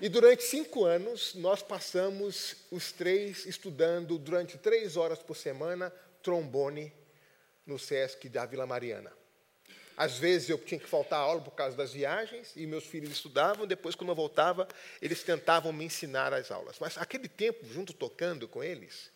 E 0.01 0.09
durante 0.09 0.45
cinco 0.45 0.85
anos, 0.85 1.35
nós 1.35 1.61
passamos 1.61 2.57
os 2.71 2.93
três 2.93 3.45
estudando 3.45 4.17
durante 4.17 4.57
três 4.57 4.97
horas 4.97 5.19
por 5.19 5.37
semana 5.37 5.93
trombone 6.23 6.93
no 7.67 7.79
SESC 7.79 8.29
da 8.29 8.47
Vila 8.47 8.67
Mariana. 8.67 9.13
Às 9.97 10.19
vezes 10.19 10.49
eu 10.49 10.59
tinha 10.59 10.81
que 10.81 10.89
faltar 10.89 11.19
a 11.19 11.23
aula 11.23 11.41
por 11.41 11.53
causa 11.53 11.77
das 11.77 11.93
viagens 11.93 12.53
e 12.57 12.67
meus 12.67 12.85
filhos 12.85 13.11
estudavam, 13.11 13.67
depois, 13.67 13.95
quando 13.95 14.11
eu 14.11 14.17
voltava, 14.17 14.67
eles 15.01 15.23
tentavam 15.23 15.73
me 15.73 15.85
ensinar 15.85 16.33
as 16.33 16.51
aulas. 16.51 16.79
Mas 16.81 16.97
aquele 16.97 17.29
tempo, 17.29 17.65
junto 17.67 17.93
tocando 17.93 18.49
com 18.49 18.65
eles, 18.65 19.12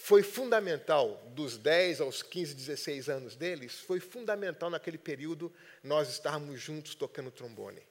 foi 0.00 0.22
fundamental, 0.22 1.20
dos 1.34 1.58
10 1.58 2.00
aos 2.00 2.22
15, 2.22 2.54
16 2.54 3.08
anos 3.08 3.34
deles, 3.34 3.80
foi 3.80 3.98
fundamental 3.98 4.70
naquele 4.70 4.96
período 4.96 5.52
nós 5.82 6.08
estarmos 6.08 6.60
juntos 6.60 6.94
tocando 6.94 7.32
trombone. 7.32 7.82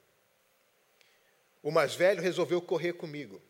O 1.62 1.70
mais 1.70 1.94
velho 1.94 2.22
resolveu 2.22 2.62
correr 2.62 2.94
comigo, 2.94 3.40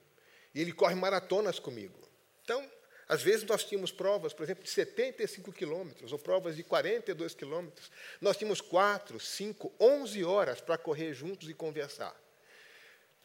e 0.53 0.61
ele 0.61 0.73
corre 0.73 0.97
maratonas 0.97 1.61
comigo. 1.61 1.97
Então, 2.43 2.69
às 3.09 3.23
vezes 3.23 3.47
nós 3.47 3.65
tínhamos 3.65 3.93
provas, 3.93 4.35
por 4.35 4.43
exemplo, 4.43 4.65
de 4.65 4.71
75 4.71 5.53
quilômetros, 5.53 6.13
ou 6.13 6.19
provas 6.19 6.57
de 6.57 6.65
42 6.65 7.35
quilômetros. 7.35 7.91
Nós 8.21 8.37
tínhamos 8.37 8.61
4, 8.61 9.21
5, 9.21 9.73
11 9.79 10.25
horas 10.25 10.61
para 10.61 10.77
correr 10.77 11.15
juntos 11.15 11.49
e 11.49 11.55
conversar. 11.55 12.15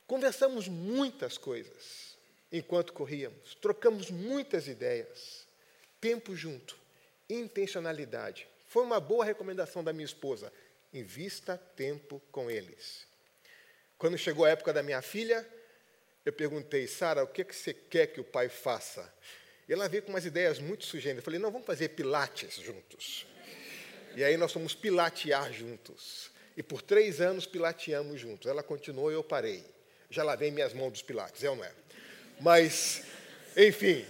Conversamos 0.06 0.68
muitas 0.68 1.40
coisas 1.40 2.13
enquanto 2.54 2.94
corríamos, 2.94 3.56
trocamos 3.56 4.12
muitas 4.12 4.68
ideias. 4.68 5.48
Tempo 6.00 6.36
junto, 6.36 6.78
intencionalidade. 7.28 8.48
Foi 8.68 8.84
uma 8.84 9.00
boa 9.00 9.26
recomendação 9.26 9.84
da 9.84 9.92
minha 9.92 10.06
esposa. 10.06 10.54
Invista 10.94 11.58
tempo 11.76 12.22
com 12.32 12.52
eles. 12.52 13.08
Quando 13.98 14.18
chegou 14.18 14.46
a 14.46 14.50
época 14.50 14.72
da 14.72 14.84
minha 14.84 15.02
filha, 15.02 15.48
eu 16.24 16.32
perguntei, 16.32 16.86
Sara, 16.88 17.24
o 17.24 17.28
que, 17.28 17.42
é 17.42 17.46
que 17.46 17.56
você 17.56 17.74
quer 17.74 18.08
que 18.08 18.22
o 18.22 18.24
pai 18.24 18.50
faça? 18.50 19.12
E 19.68 19.74
ela 19.74 19.90
veio 19.90 20.04
com 20.04 20.10
umas 20.10 20.26
ideias 20.26 20.60
muito 20.60 20.86
sugerentas. 20.86 21.20
Eu 21.20 21.26
falei, 21.26 21.40
não, 21.40 21.52
vamos 21.52 21.66
fazer 21.66 21.90
pilates 21.90 22.56
juntos. 22.58 23.26
E 24.16 24.24
aí 24.24 24.38
nós 24.38 24.52
fomos 24.52 24.76
pilatear 24.76 25.52
juntos. 25.52 26.30
E 26.56 26.62
por 26.62 26.82
três 26.82 27.20
anos 27.20 27.48
pilateamos 27.48 28.20
juntos. 28.20 28.46
Ela 28.50 28.62
continuou 28.62 29.10
e 29.10 29.16
eu 29.16 29.24
parei. 29.24 29.64
Já 30.10 30.24
lavei 30.24 30.52
minhas 30.52 30.74
mãos 30.74 30.92
dos 30.92 31.02
pilates, 31.02 31.44
é 31.44 31.50
ou 31.50 31.56
não 31.56 31.64
é? 31.64 31.72
Mas, 32.44 33.02
enfim, 33.56 34.06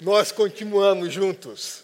nós 0.00 0.30
continuamos 0.30 1.12
juntos. 1.12 1.82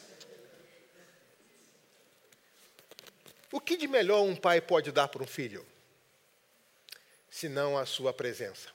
O 3.51 3.61
que 3.61 3.77
de 3.77 3.89
melhor 3.89 4.23
um 4.23 4.37
pai 4.37 4.61
pode 4.61 4.93
dar 4.93 5.09
para 5.09 5.25
um 5.25 5.27
filho? 5.27 5.67
Senão 7.29 7.77
a 7.77 7.85
sua 7.85 8.13
presença. 8.13 8.71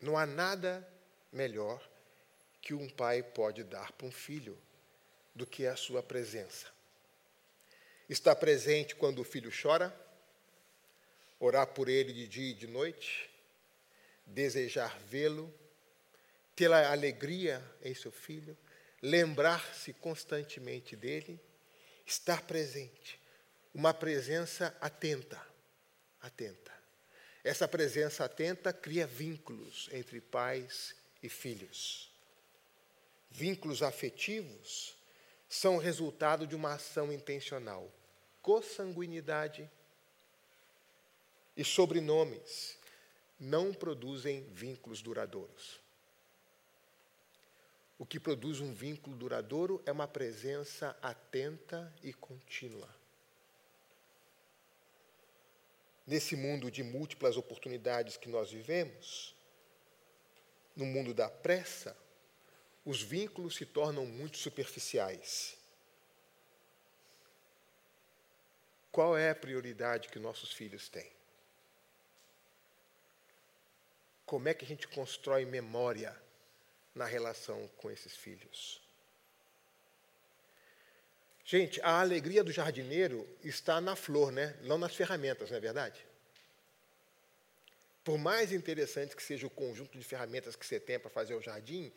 Não 0.00 0.16
há 0.16 0.24
nada 0.24 0.88
melhor 1.30 1.86
que 2.62 2.72
um 2.72 2.88
pai 2.88 3.22
pode 3.22 3.62
dar 3.62 3.92
para 3.92 4.06
um 4.06 4.10
filho 4.10 4.56
do 5.34 5.44
que 5.44 5.66
a 5.66 5.76
sua 5.76 6.02
presença. 6.02 6.68
Estar 8.08 8.34
presente 8.36 8.96
quando 8.96 9.18
o 9.18 9.24
filho 9.24 9.52
chora, 9.52 9.94
orar 11.38 11.66
por 11.66 11.86
ele 11.86 12.14
de 12.14 12.26
dia 12.26 12.52
e 12.52 12.54
de 12.54 12.66
noite, 12.66 13.28
desejar 14.28 14.98
vê-lo, 15.00 15.52
ter 16.54 16.70
a 16.72 16.92
alegria 16.92 17.64
em 17.82 17.94
seu 17.94 18.12
filho, 18.12 18.56
lembrar-se 19.02 19.92
constantemente 19.92 20.96
dele, 20.96 21.40
estar 22.06 22.42
presente, 22.42 23.20
uma 23.74 23.94
presença 23.94 24.76
atenta, 24.80 25.40
atenta. 26.20 26.72
Essa 27.44 27.68
presença 27.68 28.24
atenta 28.24 28.72
cria 28.72 29.06
vínculos 29.06 29.88
entre 29.92 30.20
pais 30.20 30.94
e 31.22 31.28
filhos. 31.28 32.12
Vínculos 33.30 33.82
afetivos 33.82 34.96
são 35.48 35.78
resultado 35.78 36.46
de 36.46 36.54
uma 36.54 36.74
ação 36.74 37.12
intencional. 37.12 37.90
Consanguinidade 38.42 39.70
e 41.56 41.64
sobrenomes 41.64 42.77
não 43.38 43.72
produzem 43.72 44.44
vínculos 44.50 45.00
duradouros. 45.00 45.80
O 47.98 48.06
que 48.06 48.20
produz 48.20 48.60
um 48.60 48.72
vínculo 48.72 49.16
duradouro 49.16 49.82
é 49.84 49.92
uma 49.92 50.06
presença 50.06 50.96
atenta 51.02 51.92
e 52.02 52.12
contínua. 52.12 52.88
Nesse 56.06 56.36
mundo 56.36 56.70
de 56.70 56.82
múltiplas 56.82 57.36
oportunidades 57.36 58.16
que 58.16 58.28
nós 58.28 58.50
vivemos, 58.50 59.34
no 60.74 60.86
mundo 60.86 61.12
da 61.12 61.28
pressa, 61.28 61.96
os 62.84 63.02
vínculos 63.02 63.56
se 63.56 63.66
tornam 63.66 64.06
muito 64.06 64.38
superficiais. 64.38 65.58
Qual 68.90 69.16
é 69.16 69.30
a 69.30 69.34
prioridade 69.34 70.08
que 70.08 70.18
nossos 70.18 70.52
filhos 70.52 70.88
têm? 70.88 71.17
Como 74.28 74.46
é 74.46 74.52
que 74.52 74.62
a 74.62 74.68
gente 74.68 74.86
constrói 74.86 75.46
memória 75.46 76.14
na 76.94 77.06
relação 77.06 77.66
com 77.78 77.90
esses 77.90 78.14
filhos? 78.14 78.78
Gente, 81.42 81.80
a 81.80 81.98
alegria 81.98 82.44
do 82.44 82.52
jardineiro 82.52 83.26
está 83.42 83.80
na 83.80 83.96
flor, 83.96 84.30
né? 84.30 84.54
não 84.64 84.76
nas 84.76 84.94
ferramentas, 84.94 85.48
não 85.48 85.56
é 85.56 85.60
verdade? 85.60 86.06
Por 88.04 88.18
mais 88.18 88.52
interessante 88.52 89.16
que 89.16 89.22
seja 89.22 89.46
o 89.46 89.50
conjunto 89.50 89.96
de 89.96 90.04
ferramentas 90.04 90.54
que 90.54 90.66
você 90.66 90.78
tem 90.78 90.98
para 90.98 91.08
fazer 91.08 91.34
o 91.34 91.40
jardim, 91.40 91.90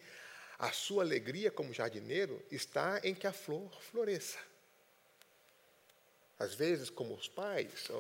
a 0.58 0.72
sua 0.72 1.04
alegria 1.04 1.52
como 1.52 1.74
jardineiro 1.74 2.42
está 2.50 3.02
em 3.04 3.14
que 3.14 3.28
a 3.28 3.34
flor 3.34 3.70
floresça. 3.82 4.40
Às 6.40 6.56
vezes, 6.56 6.90
como 6.90 7.14
os 7.14 7.28
pais, 7.28 7.92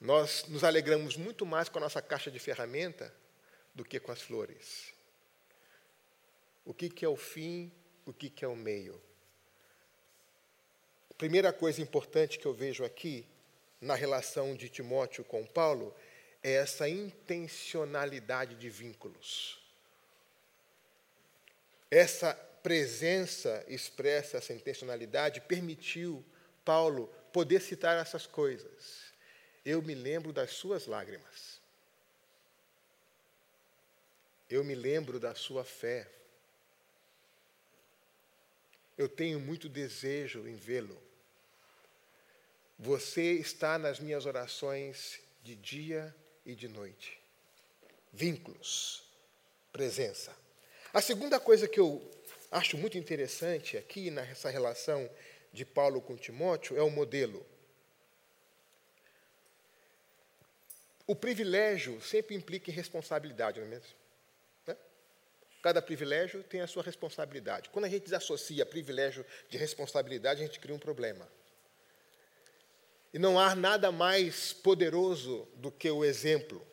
nós 0.00 0.46
nos 0.48 0.64
alegramos 0.64 1.18
muito 1.18 1.44
mais 1.44 1.68
com 1.68 1.76
a 1.76 1.82
nossa 1.82 2.00
caixa 2.00 2.30
de 2.30 2.38
ferramenta 2.38 3.20
do 3.74 3.84
que 3.84 3.98
com 3.98 4.12
as 4.12 4.22
flores. 4.22 4.92
o 6.64 6.72
que, 6.72 6.88
que 6.88 7.04
é 7.04 7.08
o 7.08 7.16
fim, 7.16 7.72
o 8.06 8.12
que, 8.12 8.30
que 8.30 8.44
é 8.44 8.48
o 8.48 8.54
meio. 8.54 9.00
A 11.10 11.14
primeira 11.14 11.52
coisa 11.52 11.82
importante 11.82 12.38
que 12.38 12.46
eu 12.46 12.54
vejo 12.54 12.84
aqui, 12.84 13.26
na 13.80 13.94
relação 13.94 14.54
de 14.54 14.68
Timóteo 14.68 15.24
com 15.24 15.44
Paulo, 15.44 15.94
é 16.42 16.52
essa 16.52 16.88
intencionalidade 16.88 18.54
de 18.56 18.70
vínculos. 18.70 19.60
Essa 21.90 22.32
presença 22.62 23.64
expressa, 23.68 24.38
essa 24.38 24.52
intencionalidade, 24.52 25.40
permitiu 25.40 26.24
Paulo 26.64 27.08
poder 27.32 27.60
citar 27.60 28.00
essas 28.00 28.26
coisas. 28.26 29.12
Eu 29.64 29.82
me 29.82 29.94
lembro 29.94 30.32
das 30.32 30.52
suas 30.52 30.86
lágrimas. 30.86 31.51
Eu 34.52 34.62
me 34.62 34.74
lembro 34.74 35.18
da 35.18 35.34
sua 35.34 35.64
fé. 35.64 36.06
Eu 38.98 39.08
tenho 39.08 39.40
muito 39.40 39.66
desejo 39.66 40.46
em 40.46 40.54
vê-lo. 40.54 41.02
Você 42.78 43.32
está 43.32 43.78
nas 43.78 43.98
minhas 43.98 44.26
orações 44.26 45.20
de 45.42 45.56
dia 45.56 46.14
e 46.44 46.54
de 46.54 46.68
noite. 46.68 47.18
Vínculos, 48.12 49.04
presença. 49.72 50.36
A 50.92 51.00
segunda 51.00 51.40
coisa 51.40 51.66
que 51.66 51.80
eu 51.80 52.06
acho 52.50 52.76
muito 52.76 52.98
interessante 52.98 53.78
aqui 53.78 54.10
nessa 54.10 54.50
relação 54.50 55.08
de 55.50 55.64
Paulo 55.64 55.98
com 56.02 56.14
Timóteo 56.14 56.76
é 56.76 56.82
o 56.82 56.90
modelo. 56.90 57.42
O 61.06 61.16
privilégio 61.16 62.02
sempre 62.02 62.34
implica 62.34 62.70
em 62.70 62.74
responsabilidade, 62.74 63.58
não 63.58 63.66
é 63.66 63.70
mesmo? 63.70 64.01
Cada 65.62 65.80
privilégio 65.80 66.42
tem 66.42 66.60
a 66.60 66.66
sua 66.66 66.82
responsabilidade. 66.82 67.70
Quando 67.70 67.84
a 67.84 67.88
gente 67.88 68.02
desassocia 68.02 68.66
privilégio 68.66 69.24
de 69.48 69.56
responsabilidade, 69.56 70.42
a 70.42 70.44
gente 70.44 70.58
cria 70.58 70.74
um 70.74 70.78
problema. 70.78 71.26
E 73.14 73.18
não 73.18 73.38
há 73.38 73.54
nada 73.54 73.92
mais 73.92 74.52
poderoso 74.52 75.46
do 75.54 75.70
que 75.70 75.88
o 75.88 76.04
exemplo. 76.04 76.66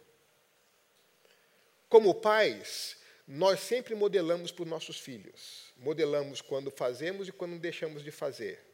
Como 1.87 2.15
pais, 2.15 2.97
nós 3.27 3.59
sempre 3.59 3.93
modelamos 3.93 4.51
para 4.51 4.63
os 4.63 4.69
nossos 4.69 4.99
filhos. 4.99 5.65
Modelamos 5.77 6.41
quando 6.41 6.71
fazemos 6.71 7.27
e 7.27 7.31
quando 7.31 7.59
deixamos 7.59 8.03
de 8.03 8.09
fazer. 8.09 8.65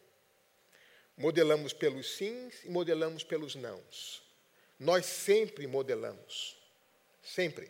Modelamos 1.18 1.74
pelos 1.74 2.16
sims 2.16 2.64
e 2.64 2.70
modelamos 2.70 3.24
pelos 3.24 3.56
nãos. 3.56 4.24
Nós 4.80 5.06
sempre 5.06 5.68
modelamos. 5.68 6.58
Sempre. 7.22 7.70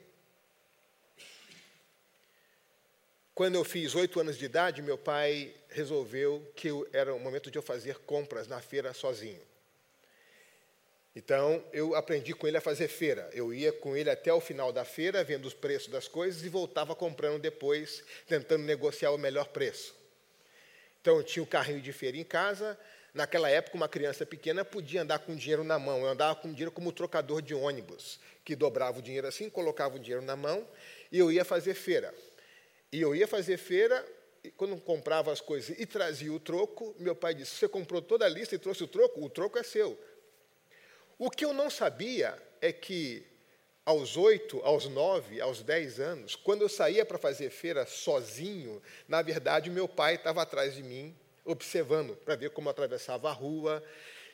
Quando 3.35 3.55
eu 3.55 3.65
fiz 3.65 3.93
oito 3.95 4.17
anos 4.17 4.37
de 4.37 4.45
idade, 4.45 4.81
meu 4.81 4.97
pai 4.97 5.53
resolveu 5.67 6.41
que 6.55 6.69
era 6.93 7.13
o 7.13 7.19
momento 7.19 7.51
de 7.51 7.57
eu 7.57 7.61
fazer 7.61 7.97
compras 7.99 8.47
na 8.47 8.61
feira 8.61 8.93
sozinho. 8.93 9.41
Então, 11.13 11.61
eu 11.73 11.95
aprendi 11.95 12.33
com 12.33 12.47
ele 12.47 12.55
a 12.55 12.61
fazer 12.61 12.87
feira. 12.87 13.29
Eu 13.33 13.53
ia 13.53 13.73
com 13.73 13.95
ele 13.95 14.09
até 14.09 14.33
o 14.33 14.39
final 14.39 14.71
da 14.71 14.85
feira, 14.85 15.21
vendo 15.21 15.45
os 15.45 15.53
preços 15.53 15.89
das 15.89 16.07
coisas 16.07 16.45
e 16.45 16.49
voltava 16.49 16.95
comprando 16.95 17.41
depois, 17.41 18.05
tentando 18.25 18.63
negociar 18.63 19.11
o 19.11 19.17
melhor 19.17 19.49
preço. 19.49 19.93
Então, 21.01 21.17
eu 21.17 21.23
tinha 21.23 21.43
o 21.43 21.47
carrinho 21.47 21.81
de 21.81 21.91
feira 21.91 22.15
em 22.15 22.23
casa, 22.23 22.79
Naquela 23.15 23.49
época, 23.49 23.77
uma 23.77 23.87
criança 23.87 24.25
pequena 24.25 24.65
podia 24.65 25.01
andar 25.01 25.19
com 25.19 25.33
dinheiro 25.37 25.63
na 25.63 25.79
mão. 25.79 26.01
Eu 26.01 26.07
andava 26.07 26.35
com 26.35 26.49
dinheiro 26.49 26.69
como 26.69 26.91
trocador 26.91 27.41
de 27.41 27.55
ônibus, 27.55 28.19
que 28.43 28.57
dobrava 28.57 28.99
o 28.99 29.01
dinheiro 29.01 29.25
assim, 29.25 29.49
colocava 29.49 29.95
o 29.95 29.99
dinheiro 29.99 30.21
na 30.21 30.35
mão 30.35 30.67
e 31.09 31.17
eu 31.17 31.31
ia 31.31 31.45
fazer 31.45 31.75
feira. 31.75 32.13
E 32.95 33.01
eu 33.01 33.13
ia 33.13 33.27
fazer 33.27 33.57
feira, 33.57 34.07
e 34.41 34.49
quando 34.49 34.79
comprava 34.79 35.29
as 35.29 35.41
coisas 35.41 35.77
e 35.77 35.85
trazia 35.85 36.31
o 36.31 36.39
troco, 36.39 36.95
meu 36.97 37.13
pai 37.13 37.35
disse: 37.35 37.55
Você 37.55 37.67
comprou 37.67 38.01
toda 38.01 38.23
a 38.23 38.29
lista 38.29 38.55
e 38.55 38.57
trouxe 38.57 38.85
o 38.85 38.87
troco? 38.87 39.21
O 39.21 39.29
troco 39.29 39.59
é 39.59 39.63
seu. 39.63 39.99
O 41.17 41.29
que 41.29 41.43
eu 41.43 41.51
não 41.51 41.69
sabia 41.69 42.41
é 42.61 42.71
que 42.71 43.27
aos 43.85 44.15
oito, 44.15 44.61
aos 44.63 44.87
nove, 44.87 45.41
aos 45.41 45.61
dez 45.61 45.99
anos, 45.99 46.37
quando 46.37 46.61
eu 46.61 46.69
saía 46.69 47.05
para 47.05 47.17
fazer 47.17 47.49
feira 47.49 47.85
sozinho, 47.85 48.81
na 49.09 49.21
verdade, 49.21 49.69
meu 49.69 49.89
pai 49.89 50.15
estava 50.15 50.41
atrás 50.41 50.73
de 50.73 50.81
mim, 50.81 51.13
observando 51.43 52.15
para 52.15 52.37
ver 52.37 52.51
como 52.51 52.69
eu 52.69 52.71
atravessava 52.71 53.27
a 53.27 53.33
rua, 53.33 53.83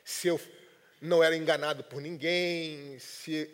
se 0.04 0.28
eu 0.28 0.40
não 1.00 1.20
era 1.20 1.36
enganado 1.36 1.82
por 1.82 2.00
ninguém, 2.00 2.96
se 3.00 3.50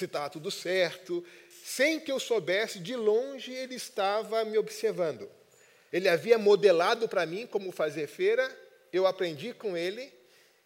estava 0.00 0.30
tudo 0.30 0.52
certo. 0.52 1.24
Sem 1.64 2.00
que 2.00 2.10
eu 2.10 2.18
soubesse, 2.18 2.80
de 2.80 2.96
longe 2.96 3.52
ele 3.52 3.76
estava 3.76 4.44
me 4.44 4.58
observando. 4.58 5.30
Ele 5.92 6.08
havia 6.08 6.36
modelado 6.36 7.08
para 7.08 7.24
mim 7.24 7.46
como 7.46 7.70
fazer 7.70 8.08
feira, 8.08 8.50
eu 8.92 9.06
aprendi 9.06 9.54
com 9.54 9.76
ele 9.76 10.12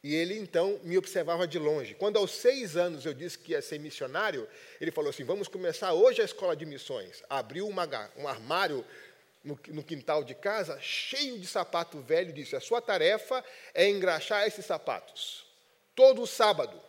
e 0.03 0.15
ele 0.15 0.39
então 0.39 0.81
me 0.83 0.97
observava 0.97 1.47
de 1.47 1.59
longe. 1.59 1.95
Quando 1.95 2.17
aos 2.17 2.31
seis 2.31 2.77
anos 2.77 3.05
eu 3.05 3.13
disse 3.13 3.37
que 3.39 3.53
ia 3.53 3.61
ser 3.61 3.79
missionário, 3.79 4.49
ele 4.81 4.91
falou 4.91 5.11
assim: 5.11 5.25
vamos 5.25 5.49
começar 5.49 5.93
hoje 5.93 6.23
a 6.23 6.25
escola 6.25 6.57
de 6.57 6.65
missões. 6.65 7.23
Abriu 7.29 7.69
uma, 7.69 7.87
um 8.17 8.27
armário 8.27 8.85
no, 9.45 9.59
no 9.69 9.83
quintal 9.83 10.25
de 10.25 10.35
casa, 10.35 10.79
cheio 10.81 11.39
de 11.39 11.47
sapato 11.47 12.01
velho, 12.01 12.31
e 12.31 12.33
disse: 12.33 12.57
A 12.57 12.61
sua 12.61 12.81
tarefa 12.81 13.45
é 13.75 13.89
engraxar 13.89 14.47
esses 14.47 14.65
sapatos, 14.65 15.45
todo 15.95 16.27
sábado. 16.27 16.86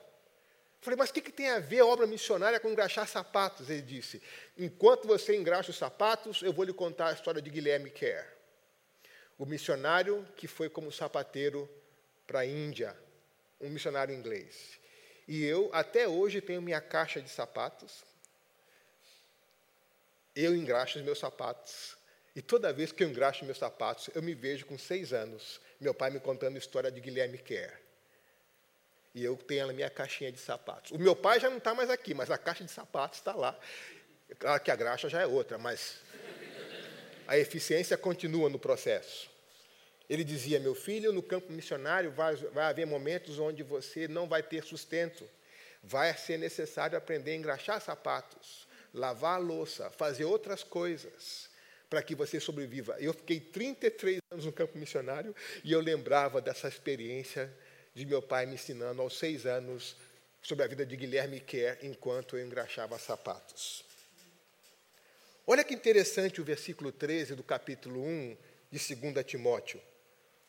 Falei, 0.81 0.97
mas 0.97 1.09
o 1.09 1.13
que, 1.13 1.21
que 1.21 1.31
tem 1.31 1.49
a 1.49 1.59
ver 1.59 1.79
a 1.79 1.85
obra 1.85 2.05
missionária 2.05 2.59
com 2.59 2.69
engraxar 2.69 3.07
sapatos? 3.07 3.69
Ele 3.69 3.81
disse: 3.81 4.21
Enquanto 4.57 5.07
você 5.07 5.35
engraxa 5.35 5.71
os 5.71 5.77
sapatos, 5.77 6.41
eu 6.41 6.53
vou 6.53 6.65
lhe 6.65 6.73
contar 6.73 7.09
a 7.09 7.13
história 7.13 7.41
de 7.41 7.49
Guilherme 7.49 7.89
Kerr, 7.89 8.25
o 9.37 9.45
missionário 9.45 10.27
que 10.35 10.47
foi 10.47 10.69
como 10.69 10.91
sapateiro 10.91 11.69
para 12.25 12.39
a 12.39 12.45
Índia, 12.45 12.95
um 13.59 13.69
missionário 13.69 14.13
inglês. 14.13 14.79
E 15.27 15.43
eu, 15.43 15.69
até 15.73 16.07
hoje, 16.07 16.39
tenho 16.39 16.61
minha 16.61 16.79
caixa 16.79 17.21
de 17.21 17.29
sapatos. 17.29 18.05
Eu 20.35 20.55
engraxo 20.55 20.99
os 20.99 21.03
meus 21.03 21.19
sapatos 21.19 21.97
e 22.37 22.41
toda 22.43 22.71
vez 22.71 22.91
que 22.91 23.03
eu 23.03 23.09
engraxo 23.09 23.43
meus 23.43 23.57
sapatos, 23.57 24.11
eu 24.13 24.21
me 24.21 24.35
vejo 24.35 24.67
com 24.67 24.77
seis 24.77 25.11
anos, 25.11 25.59
meu 25.81 25.91
pai 25.91 26.11
me 26.11 26.19
contando 26.19 26.53
a 26.53 26.59
história 26.59 26.91
de 26.91 27.01
Guilherme 27.01 27.39
Kerr. 27.39 27.86
E 29.17 29.23
eu 29.23 29.35
tenho 29.35 29.67
a 29.67 29.73
minha 29.73 29.89
caixinha 29.89 30.31
de 30.31 30.37
sapatos. 30.37 30.91
O 30.91 30.99
meu 30.99 31.15
pai 31.15 31.39
já 31.39 31.49
não 31.49 31.57
está 31.57 31.73
mais 31.73 31.89
aqui, 31.89 32.13
mas 32.13 32.29
a 32.29 32.37
caixa 32.37 32.63
de 32.63 32.69
sapatos 32.69 33.17
está 33.17 33.33
lá. 33.33 33.59
Claro 34.37 34.61
que 34.61 34.69
a 34.69 34.75
graxa 34.75 35.09
já 35.09 35.19
é 35.19 35.25
outra, 35.25 35.57
mas 35.57 35.95
a 37.25 37.35
eficiência 37.35 37.97
continua 37.97 38.47
no 38.47 38.59
processo. 38.59 39.27
Ele 40.07 40.23
dizia: 40.23 40.59
Meu 40.59 40.75
filho, 40.75 41.11
no 41.11 41.23
campo 41.23 41.51
missionário 41.51 42.11
vai, 42.11 42.35
vai 42.35 42.65
haver 42.65 42.85
momentos 42.85 43.39
onde 43.39 43.63
você 43.63 44.07
não 44.07 44.27
vai 44.27 44.43
ter 44.43 44.63
sustento. 44.63 45.27
Vai 45.81 46.15
ser 46.15 46.37
necessário 46.37 46.95
aprender 46.95 47.31
a 47.31 47.35
engraxar 47.37 47.81
sapatos, 47.81 48.67
lavar 48.93 49.41
louça, 49.41 49.89
fazer 49.89 50.25
outras 50.25 50.61
coisas 50.61 51.49
para 51.89 52.03
que 52.03 52.13
você 52.13 52.39
sobreviva. 52.39 52.95
Eu 52.99 53.15
fiquei 53.15 53.39
33 53.39 54.19
anos 54.29 54.45
no 54.45 54.51
campo 54.51 54.77
missionário 54.77 55.35
e 55.63 55.71
eu 55.71 55.79
lembrava 55.79 56.39
dessa 56.39 56.67
experiência 56.67 57.51
de 57.97 58.05
meu 58.05 58.21
pai 58.21 58.45
me 58.45 58.53
ensinando 58.53 59.01
aos 59.01 59.17
seis 59.17 59.47
anos 59.47 59.95
sobre 60.39 60.63
a 60.63 60.67
vida 60.67 60.85
de 60.85 60.95
Guilherme 60.95 61.39
Kerr 61.39 61.79
enquanto 61.81 62.37
eu 62.37 62.45
engraxava 62.45 62.99
sapatos. 62.99 63.83
Olha 65.47 65.63
que 65.63 65.73
interessante 65.73 66.39
o 66.39 66.43
versículo 66.43 66.91
13 66.91 67.33
do 67.33 67.41
capítulo 67.41 67.99
1 67.99 68.37
de 68.69 68.95
2 68.95 69.25
Timóteo. 69.25 69.81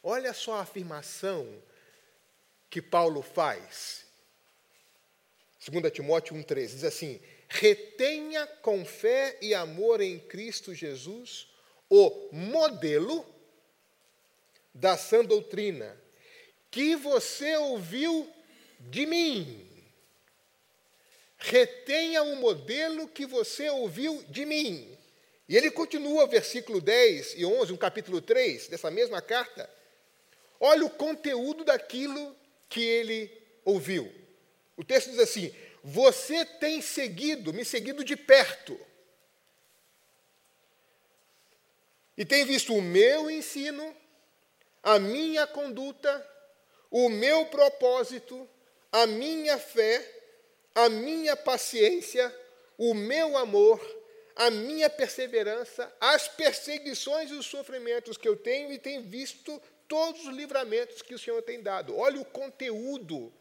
Olha 0.02 0.34
só 0.34 0.56
a 0.56 0.60
afirmação 0.60 1.48
que 2.68 2.82
Paulo 2.82 3.22
faz. 3.22 4.04
2 5.66 5.90
Timóteo 5.90 6.36
1,13 6.36 6.66
diz 6.66 6.84
assim: 6.84 7.18
retenha 7.48 8.46
com 8.60 8.84
fé 8.84 9.38
e 9.40 9.54
amor 9.54 10.02
em 10.02 10.18
Cristo 10.18 10.74
Jesus 10.74 11.48
o 11.88 12.28
modelo 12.30 13.24
da 14.74 14.98
sã 14.98 15.24
doutrina 15.24 15.98
que 16.78 16.94
você 16.94 17.56
ouviu 17.56 18.32
de 18.78 19.04
mim. 19.04 19.68
Retenha 21.36 22.22
o 22.22 22.36
modelo 22.36 23.08
que 23.08 23.26
você 23.26 23.68
ouviu 23.68 24.22
de 24.28 24.46
mim. 24.46 24.96
E 25.48 25.56
ele 25.56 25.72
continua, 25.72 26.28
versículo 26.28 26.80
10 26.80 27.34
e 27.36 27.44
11, 27.44 27.72
no 27.72 27.78
capítulo 27.78 28.20
3 28.20 28.68
dessa 28.68 28.92
mesma 28.92 29.20
carta. 29.20 29.68
Olha 30.60 30.86
o 30.86 30.90
conteúdo 30.90 31.64
daquilo 31.64 32.36
que 32.68 32.80
ele 32.80 33.28
ouviu. 33.64 34.14
O 34.76 34.84
texto 34.84 35.10
diz 35.10 35.18
assim: 35.18 35.52
você 35.82 36.44
tem 36.44 36.80
seguido, 36.80 37.52
me 37.52 37.64
seguido 37.64 38.04
de 38.04 38.14
perto. 38.14 38.78
E 42.16 42.24
tem 42.24 42.44
visto 42.44 42.72
o 42.72 42.80
meu 42.80 43.28
ensino, 43.28 43.96
a 44.80 45.00
minha 45.00 45.44
conduta, 45.44 46.37
o 46.90 47.08
meu 47.08 47.46
propósito, 47.46 48.48
a 48.90 49.06
minha 49.06 49.58
fé, 49.58 50.04
a 50.74 50.88
minha 50.88 51.36
paciência, 51.36 52.34
o 52.76 52.94
meu 52.94 53.36
amor, 53.36 53.80
a 54.36 54.50
minha 54.50 54.88
perseverança, 54.88 55.92
as 56.00 56.28
perseguições 56.28 57.30
e 57.30 57.34
os 57.34 57.46
sofrimentos 57.46 58.16
que 58.16 58.28
eu 58.28 58.36
tenho 58.36 58.72
e 58.72 58.78
tenho 58.78 59.02
visto 59.02 59.60
todos 59.88 60.26
os 60.26 60.34
livramentos 60.34 61.02
que 61.02 61.14
o 61.14 61.18
Senhor 61.18 61.42
tem 61.42 61.60
dado. 61.60 61.96
Olha 61.96 62.20
o 62.20 62.24
conteúdo 62.24 63.32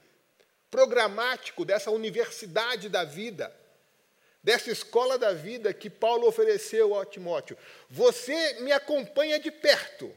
programático 0.71 1.63
dessa 1.63 1.91
universidade 1.91 2.89
da 2.89 3.03
vida, 3.03 3.55
dessa 4.41 4.71
escola 4.71 5.17
da 5.17 5.33
vida 5.33 5.73
que 5.73 5.89
Paulo 5.89 6.27
ofereceu 6.27 6.95
ao 6.95 7.05
Timóteo. 7.05 7.57
Você 7.89 8.61
me 8.61 8.71
acompanha 8.71 9.39
de 9.39 9.51
perto. 9.51 10.13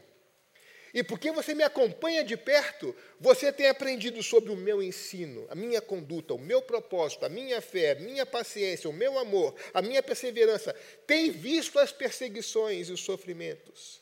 E 0.93 1.03
porque 1.03 1.31
você 1.31 1.55
me 1.55 1.63
acompanha 1.63 2.23
de 2.23 2.35
perto, 2.35 2.95
você 3.19 3.51
tem 3.51 3.67
aprendido 3.67 4.21
sobre 4.21 4.51
o 4.51 4.57
meu 4.57 4.83
ensino, 4.83 5.47
a 5.49 5.55
minha 5.55 5.81
conduta, 5.81 6.33
o 6.33 6.39
meu 6.39 6.61
propósito, 6.61 7.25
a 7.25 7.29
minha 7.29 7.61
fé, 7.61 7.91
a 7.91 7.95
minha 7.95 8.25
paciência, 8.25 8.89
o 8.89 8.93
meu 8.93 9.17
amor, 9.17 9.55
a 9.73 9.81
minha 9.81 10.03
perseverança. 10.03 10.73
Tem 11.07 11.31
visto 11.31 11.79
as 11.79 11.91
perseguições 11.93 12.89
e 12.89 12.91
os 12.91 13.01
sofrimentos. 13.01 14.01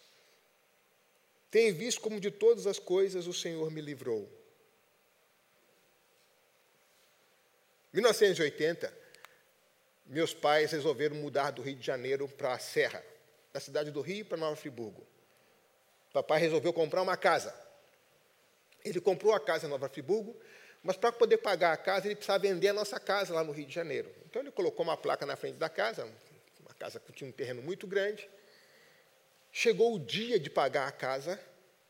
Tem 1.52 1.72
visto 1.72 2.02
como 2.02 2.20
de 2.20 2.32
todas 2.32 2.66
as 2.66 2.80
coisas 2.80 3.28
o 3.28 3.34
Senhor 3.34 3.70
me 3.72 3.82
livrou. 3.82 4.28
1980, 7.94 8.92
meus 10.06 10.34
pais 10.34 10.72
resolveram 10.72 11.16
mudar 11.16 11.52
do 11.52 11.62
Rio 11.62 11.76
de 11.76 11.86
Janeiro 11.86 12.28
para 12.28 12.54
a 12.54 12.60
Serra, 12.60 13.04
da 13.54 13.60
cidade 13.60 13.92
do 13.92 14.02
Rio 14.02 14.26
para 14.26 14.38
Nova 14.38 14.56
Friburgo. 14.56 15.06
Papai 16.14 16.40
resolveu 16.40 16.74
comprar 16.74 17.02
uma 17.02 17.16
casa. 17.16 17.54
Ele 18.84 19.00
comprou 19.00 19.34
a 19.34 19.40
casa 19.40 19.68
em 19.68 19.70
Nova 19.70 19.90
Friburgo, 19.90 20.36
mas 20.82 20.96
para 20.96 21.12
poder 21.12 21.38
pagar 21.38 21.74
a 21.74 21.78
casa, 21.78 22.08
ele 22.08 22.16
precisava 22.16 22.40
vender 22.40 22.70
a 22.70 22.74
nossa 22.74 23.00
casa 23.00 23.34
lá 23.34 23.44
no 23.44 23.52
Rio 23.52 23.66
de 23.66 23.74
Janeiro. 23.74 24.10
Então 24.26 24.42
ele 24.42 24.52
colocou 24.52 24.84
uma 24.84 24.96
placa 24.96 25.26
na 25.26 25.36
frente 25.36 25.58
da 25.58 25.70
casa, 25.70 26.08
uma 26.60 26.74
casa 26.74 27.00
que 27.00 27.12
tinha 27.12 27.30
um 27.30 27.34
terreno 27.34 27.62
muito 27.62 27.86
grande. 27.86 28.30
Chegou 29.52 29.96
o 29.96 30.00
dia 30.00 30.40
de 30.40 30.50
pagar 30.50 30.88
a 30.88 30.92
casa 30.92 31.40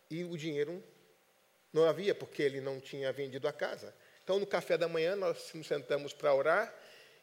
e 0.10 0.24
o 0.24 0.36
dinheiro 0.38 0.84
não 1.72 1.86
havia, 1.86 2.16
porque 2.16 2.42
ele 2.42 2.60
não 2.62 2.80
tinha 2.80 3.12
vendido 3.12 3.48
a 3.48 3.54
casa. 3.54 3.94
Então, 4.24 4.40
no 4.40 4.48
café 4.48 4.78
da 4.78 4.88
manhã, 4.88 5.16
nós 5.16 5.52
nos 5.54 5.68
sentamos 5.68 6.14
para 6.14 6.34
orar. 6.34 6.74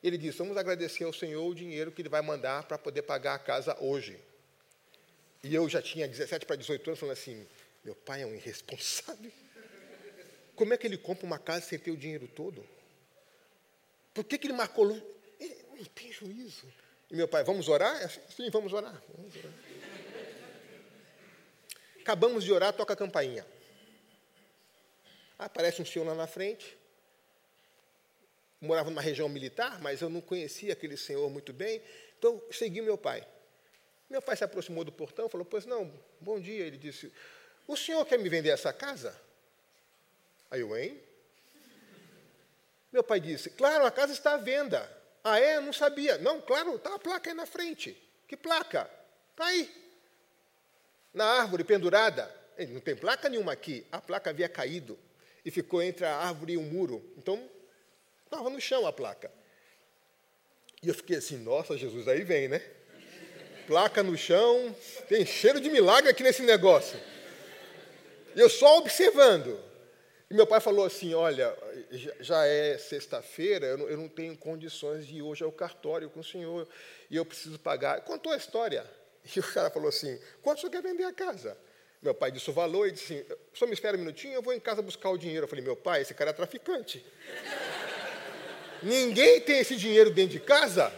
Ele 0.03 0.17
disse: 0.17 0.39
Vamos 0.39 0.57
agradecer 0.57 1.05
ao 1.05 1.13
Senhor 1.13 1.45
o 1.45 1.55
dinheiro 1.55 1.91
que 1.91 2.03
ele 2.03 2.09
vai 2.09 2.23
mandar 2.23 2.65
para 2.65 2.79
poder 2.79 3.03
pagar 3.03 3.35
a 3.35 3.39
casa 3.39 3.77
hoje. 3.81 4.21
E 5.43 5.55
eu 5.55 5.69
já 5.69 5.81
tinha 5.81 6.09
17 6.09 6.47
para 6.47 6.57
18 6.57 6.91
anos, 6.91 7.01
falando 7.01 7.13
assim: 7.13 7.47
meu 7.85 7.95
pai 7.95 8.23
é 8.23 8.27
um 8.27 8.35
irresponsável. 8.35 9.31
Como 10.57 10.73
é 10.73 10.77
que 10.77 10.87
ele 10.87 10.97
compra 10.97 11.27
uma 11.27 11.39
casa 11.39 11.67
sem 11.67 11.79
ter 11.79 11.91
o 11.91 11.97
dinheiro 11.97 12.27
todo? 12.27 12.67
Por 14.13 14.25
que, 14.25 14.39
que 14.39 14.47
ele 14.47 14.55
marcou? 14.55 14.91
Ele 15.39 15.65
não 15.69 15.85
tem 15.85 16.11
juízo. 16.11 16.67
E 17.11 17.15
meu 17.15 17.29
pai, 17.29 17.45
vamos 17.45 17.69
orar? 17.69 18.11
Sim, 18.35 18.51
vamos 18.51 18.73
orar. 18.73 19.01
Vamos 19.15 19.37
orar. 19.37 19.53
Acabamos 22.01 22.45
de 22.45 22.53
orar, 22.53 22.73
toca 22.73 22.95
a 22.95 22.97
campainha. 22.97 23.47
Aparece 25.39 25.83
um 25.83 25.85
senhor 25.85 26.07
lá 26.07 26.15
na 26.15 26.27
frente. 26.27 26.77
Morava 28.61 28.89
numa 28.89 29.03
região 29.03 29.29
militar, 29.29 29.81
mas 29.83 30.01
eu 30.01 30.09
não 30.09 30.21
conhecia 30.21 30.73
aquele 30.73 30.97
senhor 30.97 31.29
muito 31.31 31.53
bem. 31.53 31.83
Então, 32.19 32.43
segui 32.51 32.81
meu 32.81 32.97
pai. 32.97 33.27
Meu 34.09 34.23
pai 34.23 34.37
se 34.37 34.45
aproximou 34.45 34.85
do 34.85 34.93
portão 34.93 35.29
falou: 35.29 35.45
Pois 35.45 35.67
não, 35.67 35.93
bom 36.21 36.41
dia. 36.41 36.65
Ele 36.65 36.79
disse: 36.79 37.13
O 37.67 37.77
senhor 37.77 38.05
quer 38.05 38.19
me 38.19 38.29
vender 38.29 38.51
essa 38.51 38.73
casa? 38.73 39.19
Aí 40.51 40.61
eu, 40.61 40.77
hein? 40.77 41.01
Meu 42.93 43.03
pai 43.03 43.21
disse: 43.21 43.51
Claro, 43.51 43.85
a 43.85 43.91
casa 43.91 44.13
está 44.13 44.35
à 44.35 44.37
venda. 44.37 44.91
Ah, 45.25 45.41
é? 45.41 45.59
Não 45.61 45.73
sabia. 45.73 46.19
Não, 46.19 46.41
claro, 46.41 46.77
está 46.77 46.95
a 46.95 46.99
placa 46.99 47.31
aí 47.31 47.35
na 47.35 47.47
frente. 47.47 48.01
Que 48.29 48.37
placa? 48.37 48.89
Está 49.33 49.47
aí. 49.47 49.69
Na 51.13 51.25
árvore 51.41 51.65
pendurada. 51.65 52.33
Ele, 52.57 52.73
não 52.73 52.81
tem 52.81 52.95
placa 52.95 53.29
nenhuma 53.29 53.53
aqui. 53.53 53.85
A 53.91 54.01
placa 54.01 54.31
havia 54.31 54.49
caído 54.49 54.97
e 55.45 55.51
ficou 55.51 55.83
entre 55.83 56.07
a 56.07 56.17
árvore 56.17 56.53
e 56.53 56.57
o 56.57 56.63
muro. 56.63 57.13
Então, 57.17 57.51
estava 58.25 58.49
no 58.49 58.61
chão 58.61 58.87
a 58.87 58.93
placa. 58.93 59.33
E 60.81 60.89
eu 60.89 60.95
fiquei 60.95 61.17
assim: 61.17 61.39
Nossa, 61.39 61.77
Jesus, 61.77 62.07
aí 62.07 62.23
vem, 62.23 62.47
né? 62.47 62.63
Placa 63.67 64.03
no 64.03 64.17
chão, 64.17 64.75
tem 65.09 65.27
cheiro 65.27 65.61
de 65.61 65.69
milagre 65.69 66.11
aqui 66.11 66.23
nesse 66.23 66.43
negócio. 66.43 66.99
E 68.35 68.41
eu 68.41 68.49
só 68.49 68.79
observando. 68.79 69.59
E 70.31 70.35
meu 70.35 70.47
pai 70.47 70.61
falou 70.61 70.85
assim: 70.85 71.15
Olha, 71.15 71.57
já 72.21 72.47
é 72.47 72.77
sexta-feira, 72.79 73.67
eu, 73.67 73.97
não 73.97 74.09
tenho 74.09 74.37
condições 74.37 75.07
de 75.07 75.17
ir 75.17 75.23
hoje 75.23 75.45
ao 75.45 75.53
cartório 75.53 76.11
com 76.11 76.21
o 76.21 76.25
senhor, 76.25 76.67
e 77.11 77.17
eu 77.17 77.25
preciso 77.25 77.59
pagar. 77.59 78.01
Contou 78.03 78.33
a 78.33 78.37
história. 78.37 78.85
E 79.35 79.41
o 79.41 79.43
cara 79.43 79.71
falou 79.71 79.89
assim: 79.89 80.21
Quanto 80.41 80.61
senhor 80.61 80.71
quer 80.71 80.83
vender 80.83 81.03
a 81.03 81.13
casa? 81.13 81.59
Meu 82.01 82.15
pai 82.15 82.31
disse 82.31 82.49
o 82.49 82.53
valor 82.53 82.87
e 82.87 82.93
disse 82.93 83.13
assim: 83.13 83.25
senhor 83.53 83.69
me 83.69 83.75
espera 83.75 83.97
um 83.97 84.01
minutinho, 84.01 84.35
eu 84.35 84.43
vou 84.43 84.55
em 84.55 84.61
casa 84.61 84.81
buscar 84.81 85.11
o 85.11 85.19
dinheiro. 85.19 85.47
Eu 85.47 85.49
falei: 85.49 85.65
Meu 85.65 85.75
pai, 85.75 86.03
esse 86.03 86.15
cara 86.15 86.31
é 86.31 86.33
traficante. 86.33 87.05
Ninguém 88.85 89.41
tem 89.41 89.59
esse 89.59 89.75
dinheiro 89.75 90.11
dentro 90.11 90.39
de 90.39 90.41
casa? 90.41 90.93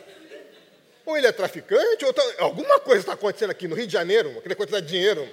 Ou 1.09 1.17
ele 1.17 1.27
é 1.27 1.33
traficante, 1.33 2.05
ou 2.05 2.13
tá, 2.13 2.23
alguma 2.37 2.79
coisa 2.79 3.01
está 3.01 3.15
acontecendo 3.15 3.49
aqui 3.49 3.67
no 3.67 3.75
Rio 3.75 3.87
de 3.87 3.93
Janeiro, 3.95 4.39
aquele 4.39 4.55
quantidade 4.55 4.85
de 4.85 4.93
dinheiro. 4.93 5.27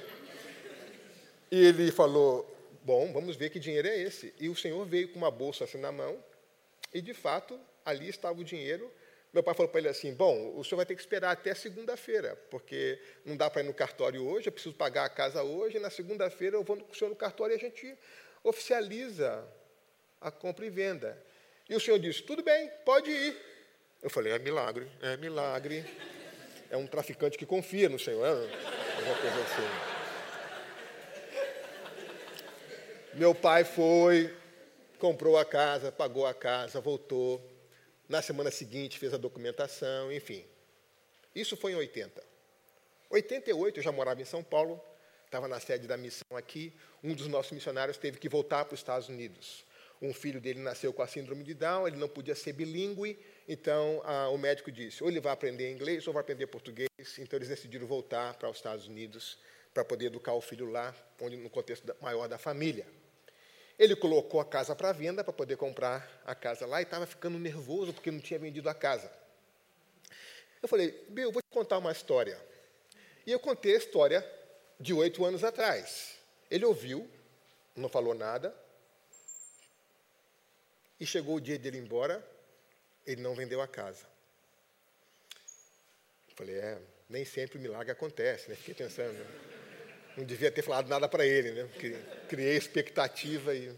E 1.52 1.66
ele 1.66 1.92
falou: 1.92 2.50
Bom, 2.82 3.12
vamos 3.12 3.36
ver 3.36 3.50
que 3.50 3.60
dinheiro 3.60 3.86
é 3.86 4.00
esse. 4.00 4.34
E 4.40 4.48
o 4.48 4.56
senhor 4.56 4.86
veio 4.86 5.10
com 5.10 5.18
uma 5.18 5.30
bolsa 5.30 5.66
assim 5.66 5.78
na 5.78 5.92
mão, 5.92 6.18
e 6.94 7.02
de 7.02 7.14
fato, 7.14 7.60
ali 7.84 8.08
estava 8.08 8.40
o 8.40 8.44
dinheiro. 8.44 8.90
Meu 9.34 9.44
pai 9.44 9.54
falou 9.54 9.70
para 9.70 9.82
ele 9.82 9.90
assim: 9.90 10.14
Bom, 10.14 10.58
o 10.58 10.64
senhor 10.64 10.78
vai 10.78 10.86
ter 10.86 10.96
que 10.96 11.02
esperar 11.02 11.32
até 11.32 11.54
segunda-feira, 11.54 12.38
porque 12.50 12.98
não 13.26 13.36
dá 13.36 13.50
para 13.50 13.62
ir 13.62 13.66
no 13.66 13.74
cartório 13.74 14.26
hoje, 14.26 14.48
eu 14.48 14.54
preciso 14.54 14.74
pagar 14.74 15.04
a 15.04 15.10
casa 15.10 15.44
hoje, 15.44 15.78
na 15.78 15.90
segunda-feira 15.90 16.56
eu 16.56 16.64
vou 16.64 16.78
com 16.78 16.94
o 16.94 16.96
senhor 16.96 17.10
no 17.10 17.18
cartório 17.18 17.54
e 17.54 17.58
a 17.58 17.60
gente 17.60 17.98
oficializa 18.46 19.46
a 20.22 20.32
compra 20.32 20.66
e 20.66 20.70
venda. 20.70 21.22
E 21.70 21.76
o 21.76 21.82
senhor 21.82 22.00
disse: 22.00 22.24
Tudo 22.24 22.42
bem, 22.42 22.72
pode 22.86 23.12
ir. 23.12 23.55
Eu 24.06 24.10
falei, 24.12 24.32
é 24.34 24.38
milagre, 24.38 24.88
é 25.02 25.18
milagre. 25.18 25.84
É 26.70 26.78
um 26.78 26.86
traficante 26.86 27.40
que 27.40 27.46
confia 27.46 27.90
no 27.90 27.98
Senhor. 27.98 28.24
É 28.24 29.02
uma 29.02 29.16
coisa 29.16 29.42
assim. 29.42 29.68
Meu 33.16 33.34
pai 33.34 33.64
foi, 33.64 34.32
comprou 35.00 35.40
a 35.40 35.44
casa, 35.44 35.92
pagou 35.92 36.28
a 36.28 36.36
casa, 36.36 36.80
voltou. 36.80 37.42
Na 38.08 38.22
semana 38.22 38.52
seguinte 38.52 39.00
fez 39.00 39.12
a 39.12 39.18
documentação, 39.18 40.12
enfim. 40.12 40.46
Isso 41.34 41.58
foi 41.58 41.72
em 41.72 41.76
80. 41.76 42.22
88 43.10 43.80
eu 43.80 43.84
já 43.84 43.92
morava 43.92 44.22
em 44.22 44.26
São 44.26 44.44
Paulo, 44.44 44.80
estava 45.26 45.48
na 45.48 45.60
sede 45.60 45.88
da 45.88 45.98
missão 45.98 46.38
aqui. 46.38 46.72
Um 47.04 47.16
dos 47.16 47.26
nossos 47.26 47.54
missionários 47.54 47.98
teve 47.98 48.20
que 48.20 48.30
voltar 48.30 48.66
para 48.66 48.76
os 48.76 48.82
Estados 48.82 49.10
Unidos. 49.10 49.65
Um 50.02 50.14
filho 50.14 50.42
dele 50.42 50.60
nasceu 50.60 50.92
com 50.94 51.02
a 51.02 51.08
síndrome 51.08 51.44
de 51.44 51.54
Down, 51.54 51.88
ele 51.88 51.98
não 51.98 52.10
podia 52.10 52.36
ser 52.36 52.54
bilíngue, 52.54 53.18
então, 53.48 54.02
a, 54.04 54.30
o 54.30 54.38
médico 54.38 54.72
disse: 54.72 55.04
ou 55.04 55.10
ele 55.10 55.20
vai 55.20 55.32
aprender 55.32 55.72
inglês 55.72 56.06
ou 56.08 56.14
vai 56.14 56.22
aprender 56.22 56.48
português. 56.48 56.90
Então, 57.20 57.38
eles 57.38 57.50
decidiram 57.50 57.86
voltar 57.86 58.34
para 58.36 58.50
os 58.50 58.58
Estados 58.58 58.88
Unidos 58.88 59.38
para 59.74 59.86
poder 59.86 60.06
educar 60.06 60.34
o 60.34 60.42
filho 60.42 60.70
lá, 60.72 60.96
onde, 61.22 61.36
no 61.36 61.50
contexto 61.50 61.96
maior 62.02 62.28
da 62.28 62.38
família. 62.38 62.88
Ele 63.78 63.96
colocou 63.96 64.40
a 64.40 64.46
casa 64.46 64.74
para 64.74 64.94
venda 64.94 65.24
para 65.24 65.34
poder 65.34 65.58
comprar 65.58 66.22
a 66.26 66.34
casa 66.34 66.66
lá 66.66 66.80
e 66.80 66.84
estava 66.84 67.06
ficando 67.06 67.38
nervoso 67.38 67.94
porque 67.94 68.10
não 68.10 68.22
tinha 68.22 68.40
vendido 68.40 68.70
a 68.70 68.74
casa. 68.74 69.12
Eu 70.62 70.70
falei, 70.70 71.06
Bill, 71.10 71.32
vou 71.32 71.42
te 71.42 71.50
contar 71.52 71.78
uma 71.78 71.92
história. 71.92 72.40
E 73.28 73.32
eu 73.32 73.40
contei 73.40 73.76
a 73.76 73.78
história 73.78 74.26
de 74.80 74.94
oito 74.94 75.26
anos 75.26 75.44
atrás. 75.44 76.16
Ele 76.50 76.64
ouviu, 76.64 77.08
não 77.76 77.90
falou 77.90 78.14
nada, 78.14 78.56
e 81.00 81.06
chegou 81.06 81.36
o 81.36 81.42
dia 81.42 81.58
dele 81.58 81.78
ir 81.78 81.82
embora, 81.82 82.26
ele 83.06 83.22
não 83.22 83.36
vendeu 83.36 83.62
a 83.62 83.68
casa. 83.68 84.06
Falei, 86.36 86.56
é, 86.56 86.78
nem 87.10 87.24
sempre 87.24 87.58
o 87.58 87.62
milagre 87.62 87.92
acontece, 87.92 88.50
né? 88.50 88.56
Fiquei 88.56 88.74
pensando, 88.74 89.18
não 90.18 90.26
devia 90.26 90.52
ter 90.52 90.62
falado 90.62 90.88
nada 90.88 91.08
para 91.08 91.26
ele, 91.26 91.52
né? 91.52 91.70
Criei 92.28 92.58
expectativa 92.58 93.54
e 93.54 93.74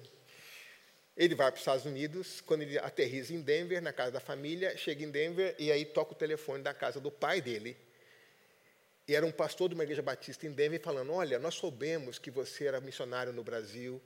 ele 1.15 1.33
vai 1.33 1.47
para 1.47 1.55
os 1.55 1.61
Estados 1.61 1.85
Unidos, 1.85 2.41
quando 2.41 2.61
ele 2.61 2.77
aterriza 2.77 3.33
em 3.33 3.41
Denver, 3.41 3.81
na 3.81 3.91
casa 3.91 4.11
da 4.11 4.19
família, 4.19 4.77
chega 4.77 5.03
em 5.03 5.09
Denver 5.09 5.55
e 5.57 5.71
aí 5.71 5.83
toca 5.83 6.13
o 6.13 6.15
telefone 6.15 6.61
da 6.61 6.73
casa 6.73 6.99
do 6.99 7.11
pai 7.11 7.41
dele. 7.41 7.75
E 9.07 9.15
era 9.15 9.25
um 9.25 9.31
pastor 9.31 9.69
de 9.69 9.75
uma 9.75 9.83
igreja 9.83 10.01
batista 10.01 10.45
em 10.45 10.51
Denver 10.51 10.79
falando: 10.79 11.13
Olha, 11.13 11.39
nós 11.39 11.55
soubemos 11.55 12.19
que 12.19 12.29
você 12.29 12.65
era 12.65 12.79
missionário 12.79 13.33
no 13.33 13.43
Brasil 13.43 13.99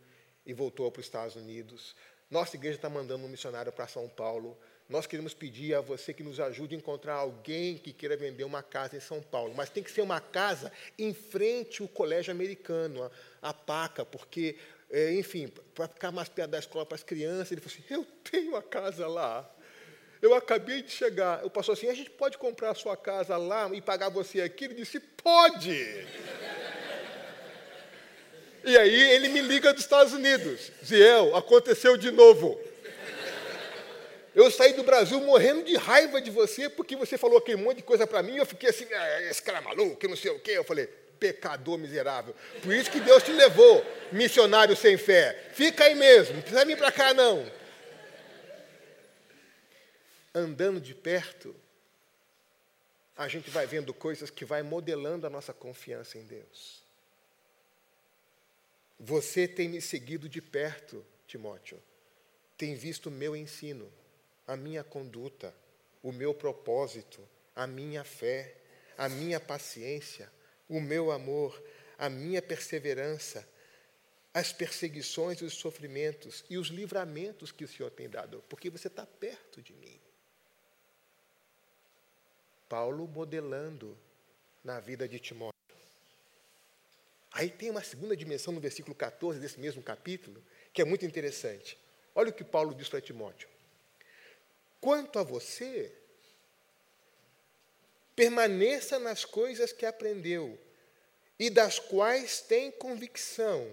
e 0.45 0.53
voltou 0.53 0.89
para 0.91 1.01
os 1.01 1.05
Estados 1.05 1.35
Unidos. 1.35 1.95
Nossa 2.31 2.55
igreja 2.55 2.77
está 2.77 2.89
mandando 2.89 3.25
um 3.25 3.29
missionário 3.29 3.71
para 3.71 3.87
São 3.87 4.07
Paulo 4.09 4.57
nós 4.91 5.07
queremos 5.07 5.33
pedir 5.33 5.73
a 5.73 5.79
você 5.79 6.13
que 6.13 6.21
nos 6.21 6.37
ajude 6.37 6.75
a 6.75 6.77
encontrar 6.77 7.13
alguém 7.13 7.77
que 7.77 7.93
queira 7.93 8.17
vender 8.17 8.43
uma 8.43 8.61
casa 8.61 8.97
em 8.97 8.99
São 8.99 9.21
Paulo, 9.21 9.53
mas 9.55 9.69
tem 9.69 9.81
que 9.81 9.89
ser 9.89 10.01
uma 10.01 10.19
casa 10.19 10.69
em 10.99 11.13
frente 11.13 11.81
ao 11.81 11.87
colégio 11.87 12.29
americano, 12.29 13.09
a, 13.41 13.49
a 13.49 13.53
PACA, 13.53 14.03
porque, 14.03 14.57
é, 14.89 15.13
enfim, 15.13 15.47
para 15.73 15.87
ficar 15.87 16.11
mais 16.11 16.27
perto 16.27 16.51
da 16.51 16.59
escola 16.59 16.85
para 16.85 16.95
as 16.95 17.03
crianças. 17.03 17.53
Ele 17.53 17.61
falou 17.61 17.73
assim: 17.73 17.93
Eu 17.93 18.05
tenho 18.29 18.53
a 18.57 18.61
casa 18.61 19.07
lá. 19.07 19.49
eu 20.21 20.35
acabei 20.35 20.81
de 20.81 20.91
chegar. 20.91 21.45
O 21.45 21.49
pastor 21.49 21.77
assim, 21.77 21.87
a 21.87 21.93
gente 21.93 22.09
pode 22.09 22.37
comprar 22.37 22.71
a 22.71 22.75
sua 22.75 22.97
casa 22.97 23.37
lá 23.37 23.73
e 23.73 23.81
pagar 23.81 24.09
você 24.09 24.41
aqui? 24.41 24.65
Ele 24.65 24.73
disse, 24.73 24.99
pode. 24.99 26.05
E 28.63 28.77
aí 28.77 29.11
ele 29.13 29.29
me 29.29 29.41
liga 29.41 29.73
dos 29.73 29.83
Estados 29.83 30.13
Unidos. 30.13 30.71
Ziel, 30.85 31.35
aconteceu 31.35 31.97
de 31.97 32.11
novo. 32.11 32.59
Eu 34.33 34.49
saí 34.49 34.73
do 34.73 34.83
Brasil 34.83 35.19
morrendo 35.19 35.63
de 35.63 35.75
raiva 35.75 36.21
de 36.21 36.31
você, 36.31 36.69
porque 36.69 36.95
você 36.95 37.17
falou 37.17 37.37
aquele 37.37 37.61
monte 37.61 37.77
de 37.77 37.83
coisa 37.83 38.07
para 38.07 38.23
mim, 38.23 38.35
e 38.35 38.37
eu 38.37 38.45
fiquei 38.45 38.69
assim, 38.69 38.85
ah, 38.93 39.21
esse 39.23 39.41
cara 39.41 39.57
é 39.57 39.61
maluco, 39.61 40.07
não 40.07 40.15
sei 40.15 40.31
o 40.31 40.39
quê. 40.39 40.51
Eu 40.51 40.63
falei, 40.63 40.87
pecador 41.19 41.77
miserável. 41.77 42.33
Por 42.63 42.73
isso 42.73 42.89
que 42.89 42.99
Deus 42.99 43.21
te 43.23 43.31
levou, 43.31 43.85
missionário 44.11 44.75
sem 44.75 44.97
fé. 44.97 45.49
Fica 45.53 45.83
aí 45.83 45.95
mesmo, 45.95 46.35
não 46.35 46.41
precisa 46.41 46.65
vir 46.65 46.77
para 46.77 46.91
cá 46.91 47.13
não. 47.13 47.45
Andando 50.33 50.79
de 50.79 50.95
perto, 50.95 51.53
a 53.17 53.27
gente 53.27 53.49
vai 53.49 53.67
vendo 53.67 53.93
coisas 53.93 54.29
que 54.29 54.45
vai 54.45 54.63
modelando 54.63 55.27
a 55.27 55.29
nossa 55.29 55.53
confiança 55.53 56.17
em 56.17 56.23
Deus. 56.23 56.80
Você 59.03 59.47
tem 59.47 59.67
me 59.67 59.81
seguido 59.81 60.29
de 60.29 60.39
perto, 60.39 61.03
Timóteo. 61.25 61.81
Tem 62.55 62.75
visto 62.75 63.07
o 63.07 63.11
meu 63.11 63.35
ensino 63.35 63.91
a 64.47 64.55
minha 64.55 64.83
conduta, 64.83 65.55
o 66.03 66.11
meu 66.11 66.33
propósito, 66.33 67.25
a 67.55 67.65
minha 67.65 68.03
fé, 68.03 68.55
a 68.97 69.07
minha 69.07 69.39
paciência, 69.39 70.31
o 70.67 70.81
meu 70.81 71.09
amor, 71.09 71.61
a 71.97 72.09
minha 72.09 72.41
perseverança, 72.41 73.47
as 74.33 74.51
perseguições 74.51 75.39
e 75.39 75.45
os 75.45 75.53
sofrimentos 75.53 76.43
e 76.49 76.57
os 76.57 76.67
livramentos 76.67 77.51
que 77.51 77.63
o 77.63 77.67
Senhor 77.67 77.89
tem 77.91 78.09
dado, 78.09 78.43
porque 78.49 78.69
você 78.69 78.87
está 78.87 79.05
perto 79.05 79.61
de 79.61 79.73
mim. 79.73 79.99
Paulo 82.67 83.07
modelando 83.07 83.97
na 84.63 84.79
vida 84.79 85.07
de 85.07 85.19
Timóteo. 85.19 85.60
Aí 87.31 87.49
tem 87.49 87.69
uma 87.69 87.83
segunda 87.83 88.15
dimensão 88.15 88.53
no 88.53 88.59
versículo 88.59 88.93
14 88.93 89.39
desse 89.39 89.59
mesmo 89.59 89.81
capítulo, 89.81 90.43
que 90.73 90.81
é 90.81 90.85
muito 90.85 91.05
interessante. 91.05 91.77
Olha 92.13 92.29
o 92.29 92.33
que 92.33 92.43
Paulo 92.43 92.75
diz 92.75 92.89
para 92.89 92.99
Timóteo. 92.99 93.47
Quanto 94.81 95.17
a 95.17 95.23
você, 95.23 95.93
permaneça 98.15 98.99
nas 98.99 99.23
coisas 99.23 99.71
que 99.71 99.85
aprendeu 99.85 100.59
e 101.39 101.49
das 101.49 101.79
quais 101.79 102.41
tem 102.41 102.69
convicção, 102.71 103.67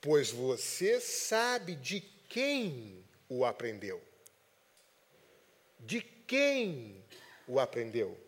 pois 0.00 0.30
você 0.30 1.00
sabe 1.00 1.76
de 1.76 2.00
quem 2.28 3.04
o 3.28 3.44
aprendeu. 3.44 4.02
De 5.78 6.00
quem 6.00 7.04
o 7.46 7.60
aprendeu? 7.60 8.18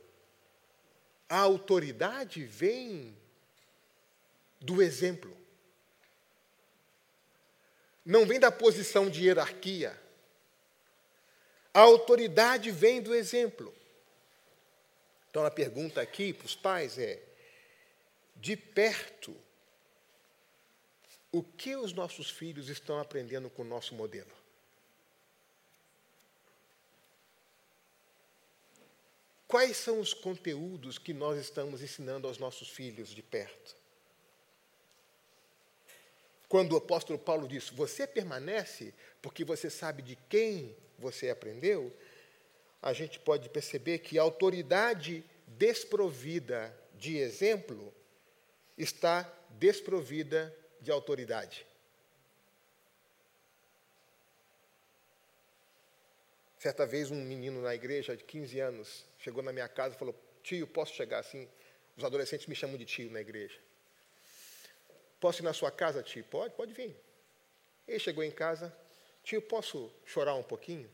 A 1.29 1.39
autoridade 1.39 2.45
vem 2.45 3.17
do 4.65 4.83
exemplo. 4.83 5.35
Não 8.05 8.27
vem 8.27 8.41
da 8.41 8.51
posição 8.51 9.09
de 9.09 9.25
hierarquia. 9.25 9.99
A 11.73 11.81
autoridade 11.81 12.71
vem 12.71 13.01
do 13.01 13.15
exemplo. 13.15 13.75
Então 15.31 15.45
a 15.45 15.51
pergunta 15.51 16.01
aqui 16.01 16.33
para 16.33 16.47
os 16.47 16.57
pais 16.57 16.99
é: 16.99 17.23
de 18.37 18.57
perto, 18.57 19.37
o 21.33 21.43
que 21.43 21.77
os 21.77 21.93
nossos 21.93 22.31
filhos 22.31 22.69
estão 22.69 22.99
aprendendo 22.99 23.51
com 23.51 23.63
o 23.63 23.67
nosso 23.67 23.95
modelo? 23.95 24.33
Quais 29.47 29.77
são 29.77 30.01
os 30.01 30.15
conteúdos 30.15 30.99
que 30.99 31.13
nós 31.13 31.39
estamos 31.39 31.83
ensinando 31.83 32.27
aos 32.27 32.39
nossos 32.39 32.71
filhos 32.71 33.11
de 33.11 33.23
perto? 33.23 33.84
Quando 36.55 36.75
o 36.75 36.77
apóstolo 36.77 37.19
Paulo 37.19 37.49
diz: 37.49 37.69
Você 37.71 38.07
permanece 38.07 38.95
porque 39.21 39.43
você 39.45 39.69
sabe 39.69 40.03
de 40.03 40.15
quem 40.15 40.77
você 40.97 41.29
aprendeu, 41.29 41.93
a 42.81 42.93
gente 42.93 43.19
pode 43.19 43.49
perceber 43.49 43.99
que 43.99 44.21
a 44.21 44.23
autoridade 44.23 45.25
desprovida 45.49 46.73
de 46.95 47.17
exemplo 47.17 47.93
está 48.79 49.29
desprovida 49.59 50.57
de 50.81 50.93
autoridade. 50.93 51.67
Certa 56.57 56.87
vez, 56.87 57.11
um 57.11 57.21
menino 57.21 57.63
na 57.63 57.75
igreja 57.75 58.17
de 58.17 58.23
15 58.23 58.61
anos 58.61 59.05
chegou 59.19 59.43
na 59.43 59.53
minha 59.53 59.69
casa 59.69 59.97
e 59.97 59.99
falou: 59.99 60.15
Tio, 60.41 60.69
posso 60.69 60.95
chegar 60.95 61.19
assim? 61.19 61.49
Os 61.97 62.05
adolescentes 62.05 62.47
me 62.47 62.55
chamam 62.55 62.77
de 62.77 62.85
tio 62.85 63.11
na 63.11 63.21
igreja. 63.21 63.64
Posso 65.25 65.41
ir 65.41 65.45
na 65.45 65.55
sua 65.55 65.71
casa, 65.71 66.03
tio? 66.03 66.23
Pode, 66.25 66.53
pode 66.53 66.75
vir. 66.75 66.95
Ele 67.89 67.99
chegou 67.99 68.23
em 68.23 68.31
casa, 68.31 68.71
Tio, 69.23 69.41
posso 69.41 69.91
chorar 70.05 70.35
um 70.35 70.43
pouquinho? 70.43 70.87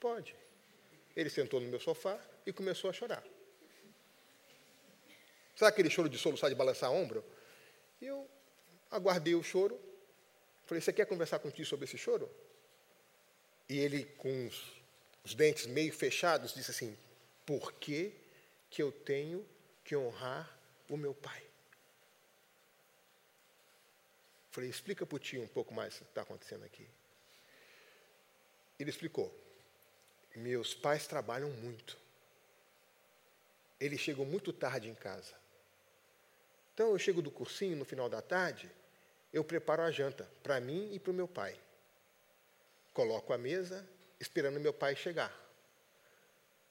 Pode. 0.00 0.34
Ele 1.14 1.28
sentou 1.28 1.60
no 1.60 1.68
meu 1.68 1.78
sofá 1.78 2.18
e 2.46 2.54
começou 2.54 2.88
a 2.88 2.92
chorar. 2.94 3.22
Sabe 5.54 5.72
aquele 5.72 5.90
choro 5.90 6.08
de 6.08 6.16
soluçar, 6.16 6.48
de 6.48 6.56
balançar 6.56 6.90
ombro? 6.90 7.22
Eu 8.00 8.26
aguardei 8.90 9.34
o 9.34 9.42
choro. 9.42 9.78
Falei, 10.64 10.80
você 10.80 10.90
quer 10.90 11.04
conversar 11.04 11.38
contigo 11.38 11.68
sobre 11.68 11.84
esse 11.84 11.98
choro? 11.98 12.30
E 13.68 13.78
ele, 13.78 14.06
com 14.16 14.46
os, 14.46 14.72
os 15.22 15.34
dentes 15.34 15.66
meio 15.66 15.92
fechados, 15.92 16.54
disse 16.54 16.70
assim: 16.70 16.96
Por 17.44 17.74
que, 17.74 18.14
que 18.70 18.82
eu 18.82 18.90
tenho 18.90 19.46
que 19.84 19.94
honrar 19.94 20.58
o 20.88 20.96
meu 20.96 21.12
pai? 21.12 21.45
Falei, 24.56 24.70
explica 24.70 25.04
para 25.04 25.16
o 25.16 25.18
tio 25.18 25.42
um 25.42 25.46
pouco 25.46 25.74
mais 25.74 25.96
o 25.96 25.98
que 25.98 26.10
está 26.12 26.22
acontecendo 26.22 26.64
aqui. 26.64 26.88
Ele 28.78 28.88
explicou: 28.88 29.30
Meus 30.34 30.72
pais 30.72 31.06
trabalham 31.06 31.50
muito. 31.50 31.94
Eles 33.78 34.00
chegam 34.00 34.24
muito 34.24 34.54
tarde 34.54 34.88
em 34.88 34.94
casa. 34.94 35.34
Então 36.72 36.88
eu 36.88 36.98
chego 36.98 37.20
do 37.20 37.30
cursinho 37.30 37.76
no 37.76 37.84
final 37.84 38.08
da 38.08 38.22
tarde, 38.22 38.70
eu 39.30 39.44
preparo 39.44 39.82
a 39.82 39.90
janta 39.90 40.26
para 40.42 40.58
mim 40.58 40.88
e 40.94 40.98
para 40.98 41.10
o 41.10 41.14
meu 41.14 41.28
pai. 41.28 41.54
Coloco 42.94 43.34
a 43.34 43.36
mesa, 43.38 43.86
esperando 44.18 44.58
meu 44.58 44.72
pai 44.72 44.96
chegar. 44.96 45.38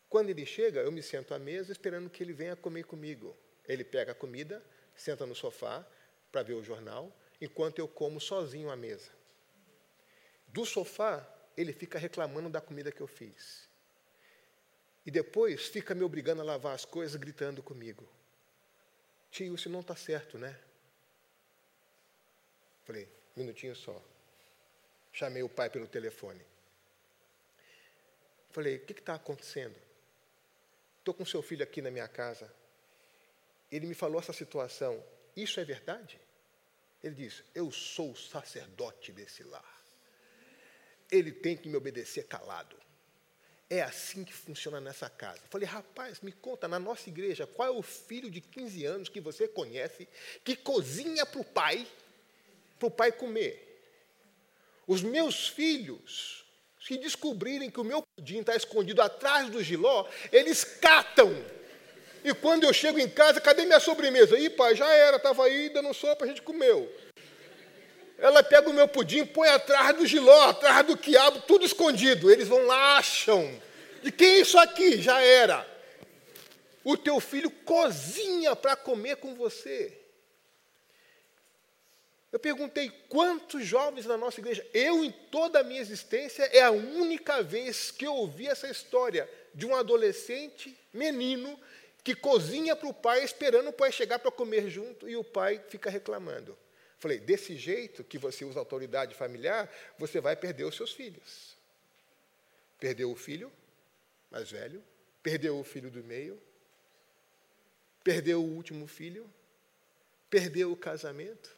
Quando 0.09 0.31
ele 0.31 0.43
chega, 0.43 0.79
eu 0.79 0.91
me 0.91 1.03
sento 1.03 1.35
à 1.35 1.37
mesa 1.37 1.71
esperando 1.71 2.09
que 2.09 2.23
ele 2.23 2.33
venha 2.33 2.55
comer 2.55 2.85
comigo. 2.85 3.37
Ele 3.67 3.83
pega 3.83 4.13
a 4.13 4.15
comida, 4.15 4.65
senta 4.95 5.23
no 5.27 5.35
sofá 5.35 5.85
para 6.31 6.41
ver 6.41 6.53
o 6.53 6.63
jornal, 6.63 7.15
enquanto 7.39 7.79
eu 7.79 7.87
como 7.87 8.19
sozinho 8.19 8.69
à 8.69 8.75
mesa. 8.75 9.11
Do 10.47 10.65
sofá, 10.65 11.27
ele 11.57 11.73
fica 11.73 11.99
reclamando 11.99 12.49
da 12.49 12.61
comida 12.61 12.91
que 12.91 13.01
eu 13.01 13.07
fiz. 13.07 13.67
E 15.05 15.11
depois 15.11 15.67
fica 15.67 15.93
me 15.93 16.03
obrigando 16.03 16.41
a 16.41 16.45
lavar 16.45 16.73
as 16.73 16.85
coisas, 16.85 17.15
gritando 17.15 17.61
comigo. 17.61 18.07
Tio, 19.29 19.53
isso 19.53 19.69
não 19.69 19.81
está 19.81 19.95
certo, 19.95 20.37
né? 20.37 20.57
Falei, 22.85 23.07
minutinho 23.35 23.75
só. 23.75 24.01
Chamei 25.11 25.43
o 25.43 25.49
pai 25.49 25.69
pelo 25.69 25.87
telefone. 25.87 26.41
Falei, 28.49 28.77
o 28.77 28.85
que 28.85 28.93
está 28.93 29.15
acontecendo? 29.15 29.75
Estou 30.99 31.13
com 31.13 31.25
seu 31.25 31.41
filho 31.41 31.63
aqui 31.63 31.81
na 31.81 31.91
minha 31.91 32.07
casa. 32.07 32.51
Ele 33.71 33.85
me 33.85 33.93
falou 33.93 34.19
essa 34.19 34.33
situação. 34.33 35.03
Isso 35.35 35.59
é 35.59 35.65
verdade? 35.65 36.19
Ele 37.05 37.15
disse, 37.15 37.43
eu 37.53 37.71
sou 37.71 38.11
o 38.11 38.17
sacerdote 38.17 39.13
desse 39.13 39.43
lar 39.43 39.75
ele 41.11 41.31
tem 41.31 41.55
que 41.55 41.67
me 41.67 41.75
obedecer 41.75 42.25
calado. 42.25 42.75
É 43.69 43.81
assim 43.81 44.23
que 44.23 44.33
funciona 44.33 44.79
nessa 44.79 45.09
casa. 45.09 45.41
Falei, 45.49 45.67
rapaz, 45.67 46.21
me 46.21 46.31
conta, 46.31 46.67
na 46.67 46.79
nossa 46.79 47.09
igreja, 47.09 47.47
qual 47.47 47.67
é 47.67 47.71
o 47.71 47.81
filho 47.81 48.29
de 48.29 48.39
15 48.39 48.85
anos 48.85 49.09
que 49.09 49.19
você 49.19 49.47
conhece 49.47 50.07
que 50.43 50.55
cozinha 50.55 51.25
para 51.25 51.41
o 51.41 51.45
pai, 51.45 51.87
para 52.77 52.87
o 52.87 52.91
pai 52.91 53.11
comer? 53.11 53.63
Os 54.85 55.01
meus 55.01 55.47
filhos, 55.47 56.45
se 56.79 56.95
descobrirem 56.97 57.71
que 57.71 57.79
o 57.79 57.83
meu 57.83 58.03
pudim 58.15 58.39
está 58.39 58.55
escondido 58.55 59.01
atrás 59.01 59.49
do 59.49 59.63
giló, 59.63 60.07
eles 60.31 60.63
catam. 60.63 61.33
E 62.25 62.33
quando 62.33 62.63
eu 62.63 62.73
chego 62.73 62.97
em 62.97 63.07
casa, 63.07 63.39
cadê 63.39 63.65
minha 63.65 63.79
sobremesa? 63.79 64.35
Ih, 64.35 64.49
pai, 64.49 64.75
já 64.75 64.91
era, 64.91 65.17
estava 65.17 65.45
aí 65.45 65.69
dando 65.69 65.93
sopa, 65.93 66.25
a 66.25 66.27
gente 66.27 66.41
comeu. 66.41 66.91
Ela 68.17 68.41
pega 68.41 68.67
o 68.67 68.73
meu 68.73 68.87
pudim, 68.87 69.23
põe 69.27 69.47
atrás 69.47 69.95
do 69.95 70.07
giló, 70.07 70.49
atrás 70.49 70.87
do 70.87 70.97
quiabo, 70.97 71.41
tudo 71.41 71.63
escondido. 71.63 72.31
Eles 72.31 72.47
vão 72.47 72.65
lá, 72.65 72.97
acham. 72.97 73.61
De 74.01 74.11
quem 74.11 74.27
é 74.27 74.39
isso 74.39 74.57
aqui? 74.57 74.99
Já 74.99 75.21
era. 75.21 75.63
O 76.83 76.97
teu 76.97 77.19
filho 77.19 77.51
cozinha 77.51 78.55
para 78.55 78.75
comer 78.75 79.17
com 79.17 79.35
você. 79.35 79.95
Eu 82.31 82.39
perguntei 82.39 82.91
quantos 83.07 83.63
jovens 83.67 84.07
na 84.07 84.17
nossa 84.17 84.39
igreja. 84.39 84.65
Eu, 84.73 85.05
em 85.05 85.11
toda 85.11 85.59
a 85.59 85.63
minha 85.63 85.79
existência, 85.79 86.41
é 86.51 86.63
a 86.63 86.71
única 86.71 87.43
vez 87.43 87.91
que 87.91 88.07
eu 88.07 88.15
ouvi 88.15 88.47
essa 88.47 88.67
história 88.67 89.29
de 89.53 89.67
um 89.67 89.75
adolescente, 89.75 90.75
menino, 90.91 91.57
que 92.05 92.13
cozinha 92.13 92.75
para 92.75 92.87
o 92.87 92.93
pai 92.93 93.23
esperando 93.23 93.69
o 93.69 93.73
pai 93.73 93.91
chegar 93.91 94.19
para 94.19 94.31
comer 94.31 94.69
junto 94.69 95.09
e 95.09 95.17
o 95.17 95.23
pai 95.23 95.59
fica 95.69 95.89
reclamando. 95.89 96.55
Falei, 96.99 97.19
desse 97.19 97.57
jeito 97.57 98.03
que 98.03 98.19
você 98.19 98.45
usa 98.45 98.59
autoridade 98.59 99.15
familiar, 99.15 99.67
você 99.97 100.21
vai 100.21 100.35
perder 100.35 100.65
os 100.65 100.75
seus 100.75 100.93
filhos. 100.93 101.57
Perdeu 102.79 103.11
o 103.11 103.15
filho 103.15 103.51
mais 104.29 104.51
velho, 104.51 104.83
perdeu 105.23 105.59
o 105.59 105.63
filho 105.63 105.89
do 105.89 106.03
meio, 106.03 106.39
perdeu 108.03 108.39
o 108.39 108.55
último 108.55 108.85
filho, 108.85 109.27
perdeu 110.29 110.71
o 110.71 110.77
casamento, 110.77 111.57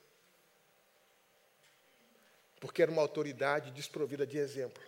porque 2.61 2.81
era 2.81 2.89
uma 2.89 3.01
autoridade 3.01 3.69
desprovida 3.71 4.25
de 4.25 4.37
exemplo. 4.37 4.81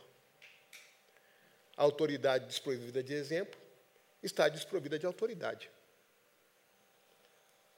A 1.76 1.84
autoridade 1.84 2.46
desprovida 2.46 3.04
de 3.04 3.14
exemplo 3.14 3.69
está 4.22 4.50
desprovida 4.50 5.00
de 5.00 5.06
autoridade. 5.06 5.70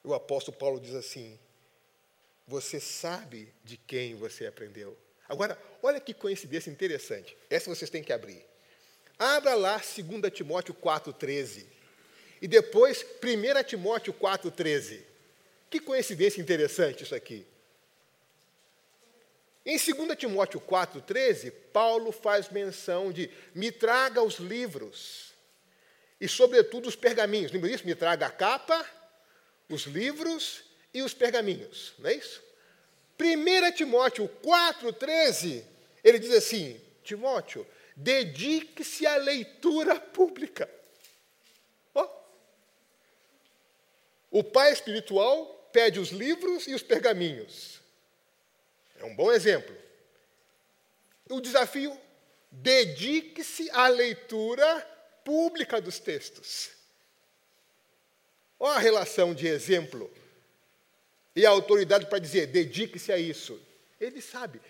O 0.04 0.14
apóstolo 0.14 0.58
Paulo 0.58 0.80
diz 0.80 0.96
assim: 0.96 1.40
Você 2.48 2.80
sabe 2.80 3.54
de 3.64 3.78
quem 3.78 4.16
você 4.16 4.48
aprendeu. 4.48 4.98
Agora, 5.30 5.58
olha 5.82 6.00
que 6.00 6.14
coincidência 6.14 6.70
interessante. 6.70 7.38
Essa 7.50 7.70
vocês 7.70 7.90
têm 7.90 8.04
que 8.04 8.12
abrir. 8.12 8.46
Abra 9.18 9.54
lá 9.54 9.78
2 9.78 10.34
Timóteo 10.34 10.74
4,13. 10.74 11.66
E 12.42 12.48
depois 12.48 13.06
1 13.24 13.64
Timóteo 13.64 14.14
4,13. 14.14 15.04
Que 15.70 15.80
coincidência 15.80 16.42
interessante 16.42 17.04
isso 17.04 17.16
aqui. 17.16 17.46
Em 19.64 19.78
2 19.78 20.18
Timóteo 20.18 20.60
4,13, 20.60 21.54
Paulo 21.72 22.12
faz 22.12 22.50
menção 22.50 23.12
de 23.12 23.30
me 23.54 23.72
traga 23.72 24.24
os 24.24 24.38
livros 24.38 25.31
e, 26.22 26.28
sobretudo, 26.28 26.88
os 26.88 26.96
pergaminhos. 26.96 27.52
Lembra 27.52 27.68
disso? 27.68 27.84
Me 27.84 27.96
traga 27.96 28.28
a 28.28 28.32
capa, 28.32 28.88
os 29.68 29.86
livros 29.86 30.64
e 30.94 31.02
os 31.02 31.16
pergaminhos. 31.16 31.96
Não 31.98 32.12
é 32.12 32.14
isso? 32.14 32.44
1 33.20 33.72
Timóteo 33.76 34.30
4,13, 34.44 35.64
ele 36.04 36.20
diz 36.20 36.32
assim: 36.32 36.80
Timóteo, 37.04 37.66
dedique-se 37.96 39.08
à 39.08 39.16
leitura 39.16 40.00
pública. 40.00 40.70
Oh. 41.96 42.08
O 44.30 44.44
pai 44.44 44.72
espiritual 44.72 45.70
pede 45.74 46.00
os 46.00 46.10
livros 46.10 46.68
e 46.68 46.76
os 46.76 46.84
pergaminhos. 46.84 47.82
É 49.00 49.06
um 49.06 49.16
bom 49.16 49.32
exemplo. 49.32 49.76
O 51.30 51.42
desafio: 51.42 52.00
dedique-se 52.52 53.72
à 53.72 53.88
leitura 53.88 54.91
pública 55.24 55.82
dos 55.82 56.00
textos. 56.00 56.72
Olha 58.60 58.76
a 58.76 58.80
relação 58.80 59.34
de 59.34 59.48
exemplo 59.48 60.12
e 61.36 61.46
a 61.46 61.50
autoridade 61.50 62.06
para 62.06 62.20
dizer, 62.20 62.48
dedique-se 62.48 63.12
a 63.12 63.18
isso. 63.18 63.60
Ele 64.00 64.22
sabe. 64.22 64.62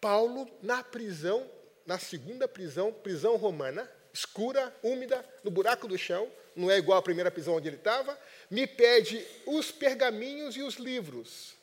Paulo, 0.00 0.48
na 0.62 0.82
prisão, 0.82 1.48
na 1.86 1.98
segunda 1.98 2.46
prisão, 2.46 2.92
prisão 2.92 3.36
romana, 3.36 3.90
escura, 4.12 4.74
úmida, 4.82 5.24
no 5.42 5.50
buraco 5.50 5.88
do 5.88 5.96
chão, 5.96 6.30
não 6.54 6.70
é 6.70 6.76
igual 6.78 6.98
à 6.98 7.02
primeira 7.02 7.30
prisão 7.30 7.54
onde 7.54 7.68
ele 7.68 7.76
estava, 7.76 8.18
me 8.50 8.66
pede 8.66 9.26
os 9.46 9.72
pergaminhos 9.72 10.56
e 10.56 10.62
os 10.62 10.74
livros. 10.74 11.54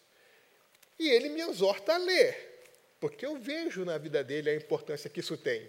E 0.98 1.10
ele 1.10 1.30
me 1.30 1.42
exorta 1.42 1.94
a 1.94 1.98
ler, 1.98 2.66
porque 3.00 3.26
eu 3.26 3.38
vejo 3.38 3.86
na 3.86 3.98
vida 3.98 4.24
dele 4.24 4.50
a 4.50 4.56
importância 4.56 5.10
que 5.10 5.20
isso 5.20 5.38
tem. 5.38 5.66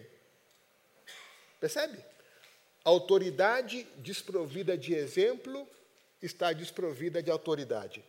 Percebe? 1.60 2.02
Autoridade 2.84 3.84
desprovida 3.98 4.76
de 4.76 4.94
exemplo 4.94 5.68
está 6.22 6.52
desprovida 6.52 7.22
de 7.22 7.30
autoridade. 7.30 8.04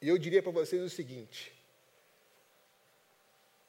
E 0.00 0.08
eu 0.08 0.18
diria 0.18 0.42
para 0.42 0.52
vocês 0.52 0.82
o 0.82 0.90
seguinte: 0.90 1.52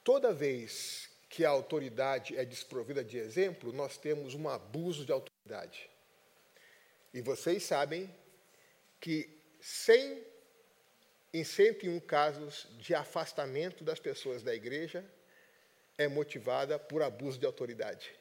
toda 0.03 0.33
vez 0.33 1.09
que 1.29 1.45
a 1.45 1.49
autoridade 1.49 2.37
é 2.37 2.43
desprovida 2.43 3.03
de 3.03 3.17
exemplo, 3.17 3.71
nós 3.71 3.97
temos 3.97 4.33
um 4.33 4.47
abuso 4.49 5.05
de 5.05 5.11
autoridade. 5.11 5.89
E 7.13 7.21
vocês 7.21 7.63
sabem 7.63 8.13
que 8.99 9.29
100 9.61 10.25
em 11.33 11.43
101 11.43 11.99
casos 11.99 12.67
de 12.79 12.95
afastamento 12.95 13.83
das 13.83 13.99
pessoas 13.99 14.41
da 14.41 14.55
igreja, 14.55 15.05
é 15.97 16.07
motivada 16.07 16.77
por 16.77 17.01
abuso 17.01 17.39
de 17.39 17.45
autoridade. 17.45 18.13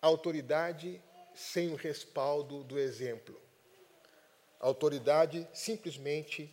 Autoridade 0.00 1.02
sem 1.34 1.72
o 1.72 1.76
respaldo 1.76 2.64
do 2.64 2.78
exemplo. 2.78 3.38
Autoridade 4.58 5.46
simplesmente 5.52 6.52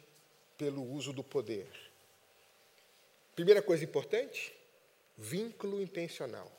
pelo 0.57 0.83
uso 0.83 1.13
do 1.13 1.23
poder. 1.23 1.67
Primeira 3.35 3.61
coisa 3.61 3.83
importante, 3.83 4.53
vínculo 5.17 5.81
intencional. 5.81 6.51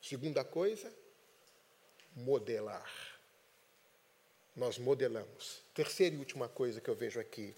Segunda 0.00 0.44
coisa, 0.44 0.92
modelar. 2.14 2.90
Nós 4.54 4.78
modelamos. 4.78 5.62
Terceira 5.72 6.14
e 6.14 6.18
última 6.18 6.48
coisa 6.48 6.80
que 6.80 6.90
eu 6.90 6.94
vejo 6.94 7.18
aqui 7.18 7.54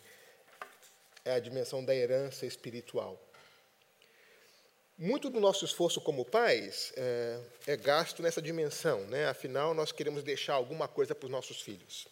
é 1.25 1.33
a 1.33 1.41
dimensão 1.41 1.85
da 1.85 1.95
herança 1.95 2.47
espiritual. 2.47 3.21
Muito 4.97 5.29
do 5.29 5.41
nosso 5.41 5.65
esforço 5.65 6.01
como 6.01 6.25
pais 6.25 6.93
é, 6.97 7.41
é 7.67 7.77
gasto 7.77 8.23
nessa 8.23 8.41
dimensão, 8.41 9.01
né? 9.07 9.27
afinal, 9.27 9.75
nós 9.75 9.91
queremos 9.91 10.23
deixar 10.23 10.55
alguma 10.55 10.87
coisa 10.87 11.17
para 11.17 11.27
os 11.27 11.33
nossos 11.33 11.61
filhos. 11.61 12.07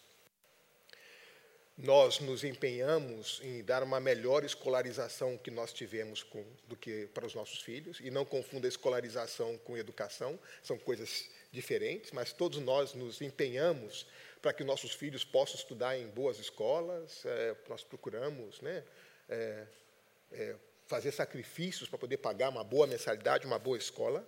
Nós 1.77 2.19
nos 2.19 2.43
empenhamos 2.43 3.39
em 3.41 3.63
dar 3.63 3.83
uma 3.83 4.01
melhor 4.01 4.43
escolarização 4.43 5.37
que 5.37 5.49
nós 5.49 5.71
tivemos 5.71 6.23
com, 6.23 6.43
do 6.67 6.75
que 6.75 7.07
para 7.13 7.25
os 7.25 7.33
nossos 7.33 7.61
filhos, 7.61 7.99
e 8.01 8.11
não 8.11 8.25
confunda 8.25 8.67
escolarização 8.67 9.57
com 9.59 9.77
educação, 9.77 10.37
são 10.61 10.77
coisas 10.77 11.29
diferentes, 11.53 12.11
mas 12.11 12.33
todos 12.33 12.59
nós 12.59 12.93
nos 12.93 13.21
empenhamos 13.21 14.05
para 14.41 14.51
que 14.51 14.63
nossos 14.63 14.91
filhos 14.91 15.23
possam 15.23 15.55
estudar 15.55 15.97
em 15.97 16.07
boas 16.07 16.37
escolas, 16.37 17.25
é, 17.25 17.55
nós 17.69 17.81
procuramos 17.81 18.59
né, 18.59 18.83
é, 19.29 19.65
fazer 20.87 21.11
sacrifícios 21.11 21.89
para 21.89 21.97
poder 21.97 22.17
pagar 22.17 22.49
uma 22.49 22.63
boa 22.63 22.87
mensalidade, 22.87 23.45
uma 23.45 23.59
boa 23.59 23.77
escola. 23.77 24.25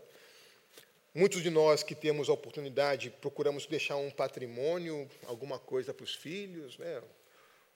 Muitos 1.14 1.41
de 1.41 1.49
nós 1.49 1.84
que 1.84 1.95
temos 1.95 2.28
a 2.28 2.34
oportunidade 2.34 3.10
procuramos 3.10 3.66
deixar 3.66 3.95
um 3.95 4.12
patrimônio, 4.12 5.10
alguma 5.28 5.58
coisa 5.58 5.93
para 5.93 6.03
os 6.03 6.14
filhos, 6.14 6.78
né? 6.78 7.01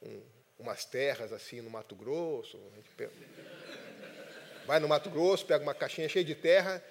Um, 0.02 0.22
umas 0.60 0.84
terras 0.84 1.32
assim 1.32 1.62
no 1.62 1.70
Mato 1.70 1.96
Grosso. 1.96 2.60
Vai 4.66 4.80
no 4.80 4.88
Mato 4.88 5.10
Grosso, 5.10 5.46
pega 5.46 5.64
uma 5.64 5.74
caixinha 5.74 6.10
cheia 6.10 6.26
de 6.26 6.36
terra, 6.36 6.84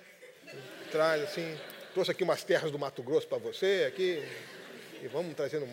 traz 0.91 1.23
assim, 1.23 1.59
trouxe 1.93 2.11
aqui 2.11 2.25
umas 2.25 2.43
terras 2.43 2.71
do 2.71 2.79
Mato 2.79 3.03
Grosso 3.03 3.29
para 3.29 3.39
você, 3.39 3.85
aqui, 3.87 4.23
e 5.03 5.07
vamos 5.09 5.35
trazendo. 5.35 5.69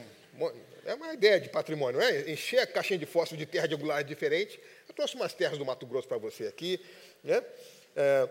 É 0.86 0.94
uma 0.94 1.14
ideia 1.14 1.40
de 1.40 1.50
patrimônio, 1.50 2.00
não 2.00 2.06
é? 2.06 2.30
Encher 2.30 2.60
a 2.60 2.68
caixinha 2.68 3.00
de 3.00 3.06
fósforo 3.06 3.38
de 3.38 3.46
terra 3.46 3.68
de 3.68 3.76
angulares 3.76 4.06
diferente 4.06 4.60
eu 4.96 5.04
trouxe 5.04 5.16
umas 5.16 5.34
terras 5.34 5.58
do 5.58 5.66
Mato 5.66 5.86
Grosso 5.86 6.08
para 6.08 6.18
você 6.18 6.48
aqui. 6.48 6.80
Né? 7.22 7.44
É, 7.98 8.30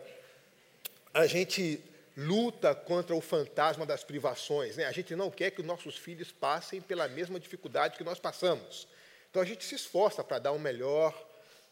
a 1.12 1.26
gente 1.26 1.78
luta 2.16 2.74
contra 2.74 3.14
o 3.14 3.20
fantasma 3.20 3.84
das 3.84 4.02
privações. 4.02 4.78
Né? 4.78 4.86
A 4.86 4.92
gente 4.92 5.14
não 5.14 5.30
quer 5.30 5.50
que 5.50 5.60
os 5.60 5.66
nossos 5.66 5.98
filhos 5.98 6.32
passem 6.32 6.80
pela 6.80 7.06
mesma 7.06 7.38
dificuldade 7.38 7.98
que 7.98 8.04
nós 8.04 8.18
passamos. 8.18 8.88
Então 9.30 9.42
a 9.42 9.44
gente 9.44 9.62
se 9.62 9.74
esforça 9.74 10.24
para 10.24 10.38
dar 10.38 10.52
o 10.52 10.58
melhor 10.58 11.14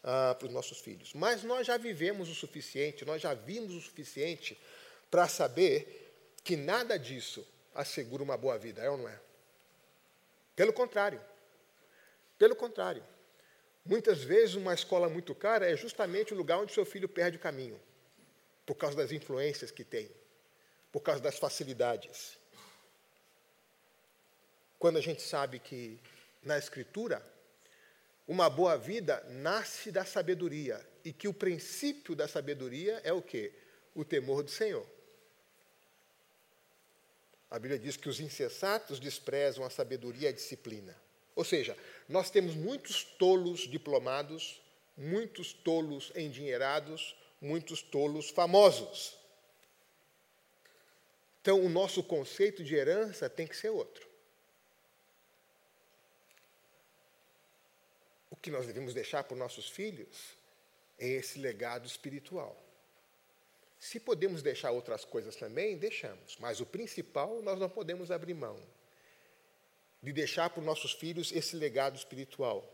ah, 0.03 0.35
para 0.37 0.47
os 0.47 0.53
nossos 0.53 0.79
filhos. 0.79 1.11
Mas 1.15 1.43
nós 1.43 1.65
já 1.65 1.75
vivemos 1.75 2.29
o 2.29 2.35
suficiente, 2.35 3.03
nós 3.03 3.19
já 3.19 3.33
vimos 3.33 3.73
o 3.73 3.81
suficiente 3.81 4.55
para 5.09 5.27
saber 5.27 6.13
que 6.43 6.55
nada 6.55 6.99
disso 6.99 7.43
assegura 7.73 8.21
uma 8.21 8.37
boa 8.37 8.59
vida, 8.59 8.83
é 8.83 8.89
ou 8.91 8.97
não 8.97 9.09
é? 9.09 9.19
Pelo 10.55 10.71
contrário. 10.71 11.19
Pelo 12.37 12.55
contrário. 12.55 13.03
Muitas 13.85 14.23
vezes, 14.23 14.55
uma 14.55 14.73
escola 14.73 15.09
muito 15.09 15.35
cara 15.35 15.69
é 15.69 15.75
justamente 15.75 16.33
o 16.33 16.37
lugar 16.37 16.57
onde 16.59 16.73
seu 16.73 16.85
filho 16.85 17.09
perde 17.09 17.37
o 17.37 17.39
caminho, 17.39 17.79
por 18.65 18.75
causa 18.75 18.95
das 18.95 19.11
influências 19.11 19.71
que 19.71 19.83
tem, 19.83 20.09
por 20.91 21.01
causa 21.01 21.21
das 21.21 21.37
facilidades. 21.37 22.37
Quando 24.79 24.97
a 24.97 25.01
gente 25.01 25.21
sabe 25.21 25.59
que, 25.59 25.99
na 26.41 26.57
Escritura, 26.57 27.21
uma 28.25 28.49
boa 28.49 28.77
vida 28.77 29.21
nasce 29.29 29.91
da 29.91 30.05
sabedoria, 30.05 30.85
e 31.03 31.11
que 31.11 31.27
o 31.27 31.33
princípio 31.33 32.15
da 32.15 32.27
sabedoria 32.27 33.01
é 33.03 33.11
o 33.11 33.21
quê? 33.21 33.51
O 33.93 34.05
temor 34.05 34.43
do 34.43 34.49
Senhor. 34.49 34.87
A 37.51 37.59
Bíblia 37.59 37.77
diz 37.77 37.97
que 37.97 38.09
os 38.09 38.21
insensatos 38.21 38.99
desprezam 38.99 39.65
a 39.65 39.69
sabedoria 39.69 40.29
e 40.29 40.31
a 40.31 40.33
disciplina. 40.33 41.02
Ou 41.35 41.43
seja, 41.43 41.77
nós 42.07 42.29
temos 42.29 42.55
muitos 42.55 43.03
tolos 43.03 43.61
diplomados, 43.61 44.61
muitos 44.95 45.51
tolos 45.53 46.11
endinheirados, 46.15 47.15
muitos 47.41 47.81
tolos 47.81 48.29
famosos. 48.29 49.17
Então, 51.41 51.59
o 51.59 51.69
nosso 51.69 52.03
conceito 52.03 52.63
de 52.63 52.75
herança 52.75 53.29
tem 53.29 53.47
que 53.47 53.57
ser 53.57 53.69
outro. 53.69 54.07
O 58.29 58.35
que 58.35 58.51
nós 58.51 58.65
devemos 58.65 58.93
deixar 58.93 59.23
para 59.23 59.33
os 59.33 59.39
nossos 59.39 59.69
filhos 59.69 60.37
é 60.97 61.07
esse 61.07 61.39
legado 61.39 61.85
espiritual. 61.85 62.57
Se 63.79 63.99
podemos 63.99 64.41
deixar 64.41 64.71
outras 64.71 65.03
coisas 65.03 65.35
também, 65.35 65.77
deixamos. 65.77 66.37
Mas 66.39 66.61
o 66.61 66.65
principal 66.65 67.41
nós 67.41 67.59
não 67.59 67.69
podemos 67.69 68.11
abrir 68.11 68.33
mão 68.33 68.57
de 70.03 70.11
deixar 70.11 70.49
para 70.49 70.59
os 70.59 70.65
nossos 70.65 70.91
filhos 70.91 71.31
esse 71.31 71.55
legado 71.55 71.95
espiritual. 71.95 72.69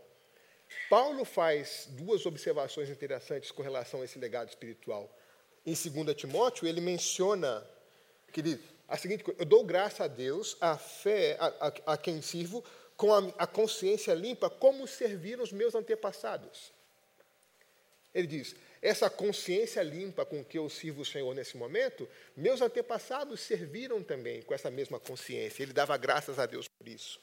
Paulo 0.88 1.24
faz 1.24 1.88
duas 1.90 2.26
observações 2.26 2.90
interessantes 2.90 3.52
com 3.52 3.62
relação 3.62 4.02
a 4.02 4.04
esse 4.04 4.18
legado 4.18 4.48
espiritual. 4.48 5.08
Em 5.64 5.74
2 5.74 6.16
Timóteo, 6.16 6.66
ele 6.66 6.80
menciona 6.80 7.64
que 8.32 8.40
ele, 8.40 8.60
a 8.88 8.96
seguinte 8.96 9.22
coisa: 9.22 9.40
Eu 9.40 9.46
dou 9.46 9.64
graça 9.64 10.04
a 10.04 10.08
Deus, 10.08 10.56
a 10.60 10.76
fé 10.76 11.36
a, 11.38 11.68
a, 11.68 11.94
a 11.94 11.96
quem 11.96 12.20
sirvo, 12.20 12.64
com 12.96 13.14
a, 13.14 13.18
a 13.38 13.46
consciência 13.46 14.12
limpa, 14.14 14.50
como 14.50 14.86
serviram 14.86 15.42
os 15.42 15.52
meus 15.52 15.74
antepassados. 15.74 16.72
Ele 18.14 18.26
diz: 18.26 18.56
essa 18.82 19.10
consciência 19.10 19.82
limpa 19.82 20.24
com 20.24 20.44
que 20.44 20.58
eu 20.58 20.68
sirvo 20.70 21.02
o 21.02 21.06
Senhor 21.06 21.34
nesse 21.34 21.56
momento, 21.56 22.08
meus 22.36 22.60
antepassados 22.60 23.40
serviram 23.40 24.02
também 24.02 24.42
com 24.42 24.54
essa 24.54 24.70
mesma 24.70 24.98
consciência. 24.98 25.62
Ele 25.62 25.72
dava 25.72 25.96
graças 25.96 26.38
a 26.38 26.46
Deus 26.46 26.69
por 26.80 26.88
isso. 26.88 27.20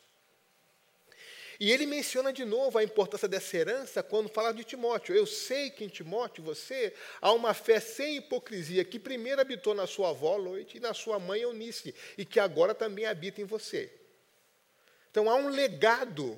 E 1.60 1.72
ele 1.72 1.88
menciona 1.88 2.32
de 2.32 2.46
novo 2.46 2.78
a 2.78 2.84
importância 2.84 3.28
dessa 3.28 3.58
herança 3.58 4.04
quando 4.04 4.30
fala 4.30 4.54
de 4.54 4.64
Timóteo. 4.64 5.16
Eu 5.16 5.26
sei 5.26 5.72
que 5.72 5.84
em 5.84 5.88
Timóteo 5.88 6.44
você 6.44 6.94
há 7.20 7.32
uma 7.32 7.56
fé 7.56 7.80
sem 7.80 8.18
hipocrisia 8.18 8.86
que 8.86 9.00
primeiro 9.00 9.42
habitou 9.42 9.74
na 9.74 9.88
sua 9.88 10.12
avó 10.12 10.38
Loite 10.38 10.78
e 10.78 10.80
na 10.80 10.94
sua 10.94 11.18
mãe 11.18 11.42
Eunice, 11.42 11.96
e 12.16 12.24
que 12.24 12.40
agora 12.40 12.76
também 12.76 13.08
habita 13.08 13.42
em 13.42 13.46
você. 13.46 13.92
Então 15.10 15.28
há 15.28 15.34
um 15.34 15.50
legado 15.50 16.38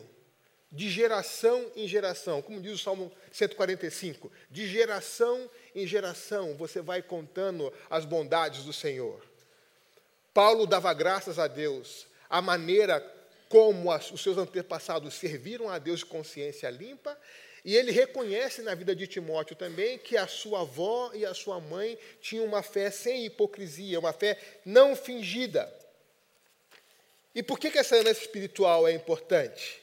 de 0.71 0.89
geração 0.89 1.69
em 1.75 1.85
geração, 1.85 2.41
como 2.41 2.61
diz 2.61 2.71
o 2.71 2.77
Salmo 2.77 3.11
145, 3.33 4.31
de 4.49 4.65
geração 4.65 5.51
em 5.75 5.85
geração 5.85 6.55
você 6.55 6.79
vai 6.81 7.01
contando 7.01 7.73
as 7.89 8.05
bondades 8.05 8.63
do 8.63 8.71
Senhor. 8.71 9.21
Paulo 10.33 10.65
dava 10.65 10.93
graças 10.93 11.37
a 11.37 11.47
Deus, 11.47 12.07
a 12.29 12.41
maneira 12.41 12.99
como 13.49 13.91
os 13.91 14.21
seus 14.21 14.37
antepassados 14.37 15.15
serviram 15.15 15.69
a 15.69 15.79
Deus 15.79 15.99
de 15.99 16.05
consciência 16.05 16.69
limpa, 16.69 17.17
e 17.65 17.75
ele 17.75 17.91
reconhece 17.91 18.61
na 18.61 18.73
vida 18.73 18.95
de 18.95 19.07
Timóteo 19.07 19.55
também 19.55 19.97
que 19.97 20.15
a 20.15 20.27
sua 20.27 20.61
avó 20.61 21.11
e 21.13 21.25
a 21.25 21.33
sua 21.33 21.59
mãe 21.59 21.97
tinham 22.21 22.45
uma 22.45 22.63
fé 22.63 22.89
sem 22.89 23.25
hipocrisia, 23.25 23.99
uma 23.99 24.13
fé 24.13 24.39
não 24.63 24.95
fingida. 24.95 25.71
E 27.35 27.43
por 27.43 27.59
que, 27.59 27.69
que 27.69 27.77
essa 27.77 27.97
herança 27.97 28.21
espiritual 28.21 28.87
é 28.87 28.93
importante? 28.93 29.81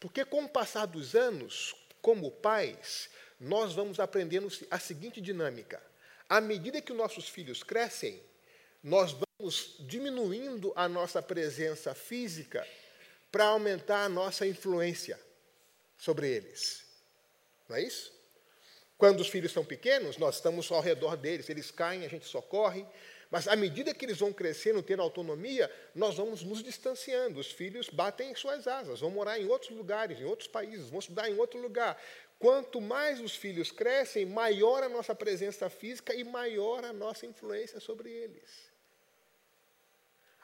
Porque 0.00 0.24
com 0.24 0.44
o 0.44 0.48
passar 0.48 0.86
dos 0.86 1.14
anos, 1.14 1.74
como 2.02 2.30
pais, 2.30 3.08
nós 3.38 3.72
vamos 3.72 4.00
aprendendo 4.00 4.48
a 4.70 4.78
seguinte 4.78 5.20
dinâmica. 5.20 5.80
À 6.28 6.40
medida 6.40 6.80
que 6.80 6.92
os 6.92 6.98
nossos 6.98 7.28
filhos 7.28 7.62
crescem, 7.62 8.20
nós 8.82 9.12
vamos 9.12 9.25
diminuindo 9.80 10.72
a 10.74 10.88
nossa 10.88 11.22
presença 11.22 11.94
física 11.94 12.66
para 13.30 13.44
aumentar 13.44 14.04
a 14.04 14.08
nossa 14.08 14.46
influência 14.46 15.20
sobre 15.96 16.28
eles. 16.28 16.84
Não 17.68 17.76
é 17.76 17.82
isso? 17.82 18.14
Quando 18.96 19.20
os 19.20 19.28
filhos 19.28 19.52
são 19.52 19.64
pequenos, 19.64 20.16
nós 20.16 20.36
estamos 20.36 20.70
ao 20.72 20.80
redor 20.80 21.16
deles, 21.16 21.50
eles 21.50 21.70
caem, 21.70 22.04
a 22.04 22.08
gente 22.08 22.26
socorre, 22.26 22.86
mas 23.30 23.46
à 23.46 23.54
medida 23.54 23.92
que 23.92 24.06
eles 24.06 24.18
vão 24.18 24.32
crescendo, 24.32 24.82
tendo 24.82 25.02
autonomia, 25.02 25.70
nós 25.94 26.16
vamos 26.16 26.42
nos 26.42 26.62
distanciando. 26.62 27.38
Os 27.38 27.50
filhos 27.50 27.90
batem 27.90 28.34
suas 28.34 28.66
asas, 28.66 29.00
vão 29.00 29.10
morar 29.10 29.38
em 29.38 29.46
outros 29.46 29.70
lugares, 29.76 30.18
em 30.18 30.24
outros 30.24 30.48
países, 30.48 30.88
vão 30.88 31.00
estudar 31.00 31.28
em 31.28 31.36
outro 31.36 31.60
lugar. 31.60 32.00
Quanto 32.38 32.80
mais 32.80 33.20
os 33.20 33.36
filhos 33.36 33.70
crescem, 33.70 34.24
maior 34.24 34.82
a 34.82 34.88
nossa 34.88 35.14
presença 35.14 35.68
física 35.68 36.14
e 36.14 36.24
maior 36.24 36.84
a 36.84 36.92
nossa 36.92 37.26
influência 37.26 37.80
sobre 37.80 38.10
eles. 38.10 38.75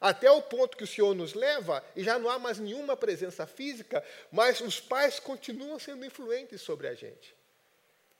Até 0.02 0.28
o 0.28 0.42
ponto 0.42 0.76
que 0.76 0.82
o 0.82 0.86
Senhor 0.86 1.14
nos 1.14 1.32
leva, 1.32 1.80
e 1.94 2.02
já 2.02 2.18
não 2.18 2.28
há 2.28 2.36
mais 2.36 2.58
nenhuma 2.58 2.96
presença 2.96 3.46
física, 3.46 4.04
mas 4.32 4.60
os 4.60 4.80
pais 4.80 5.20
continuam 5.20 5.78
sendo 5.78 6.04
influentes 6.04 6.60
sobre 6.60 6.88
a 6.88 6.94
gente. 6.94 7.32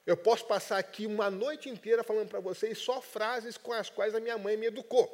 Eu 0.07 0.16
posso 0.16 0.45
passar 0.45 0.78
aqui 0.78 1.07
uma 1.07 1.28
noite 1.28 1.68
inteira 1.68 2.05
falando 2.05 2.28
para 2.28 2.39
vocês 2.39 2.78
só 2.78 3.03
frases 3.03 3.57
com 3.57 3.72
as 3.72 3.91
quais 3.91 4.14
a 4.14 4.20
minha 4.20 4.39
mãe 4.39 4.57
me 4.57 4.66
educou. 4.66 5.11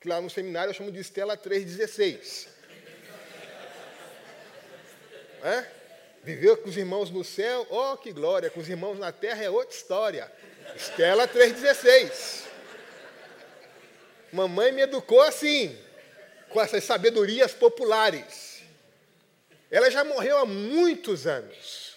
Que 0.00 0.08
lá 0.08 0.20
no 0.20 0.30
seminário 0.30 0.70
eu 0.70 0.74
chamo 0.74 0.92
de 0.92 1.00
Estela 1.00 1.36
3,16. 1.36 2.46
É? 5.42 5.66
Viveu 6.22 6.56
com 6.56 6.68
os 6.68 6.76
irmãos 6.76 7.10
no 7.10 7.24
céu, 7.24 7.66
oh 7.68 7.96
que 7.96 8.12
glória, 8.12 8.48
com 8.48 8.60
os 8.60 8.68
irmãos 8.68 8.96
na 8.96 9.10
terra 9.10 9.42
é 9.42 9.50
outra 9.50 9.74
história. 9.74 10.32
Estela 10.76 11.26
3,16. 11.26 12.53
Mamãe 14.34 14.72
me 14.72 14.82
educou 14.82 15.20
assim, 15.22 15.78
com 16.50 16.60
essas 16.60 16.84
sabedorias 16.84 17.52
populares. 17.52 18.62
Ela 19.70 19.90
já 19.90 20.04
morreu 20.04 20.38
há 20.38 20.44
muitos 20.44 21.26
anos 21.26 21.94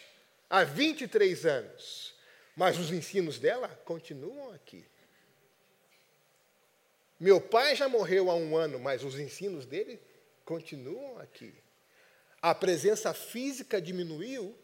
há 0.50 0.64
23 0.64 1.46
anos, 1.46 2.16
mas 2.56 2.78
os 2.78 2.92
ensinos 2.92 3.40
dela 3.40 3.68
continuam 3.86 4.54
aqui. 4.54 4.86
Meu 7.20 7.42
pai 7.42 7.76
já 7.76 7.90
morreu 7.90 8.30
há 8.30 8.36
um 8.36 8.56
ano, 8.56 8.80
mas 8.80 9.04
os 9.04 9.20
ensinos 9.20 9.66
dele 9.66 10.00
continuam 10.46 11.18
aqui. 11.20 11.54
A 12.42 12.54
presença 12.54 13.14
física 13.14 13.82
diminuiu, 13.82 14.56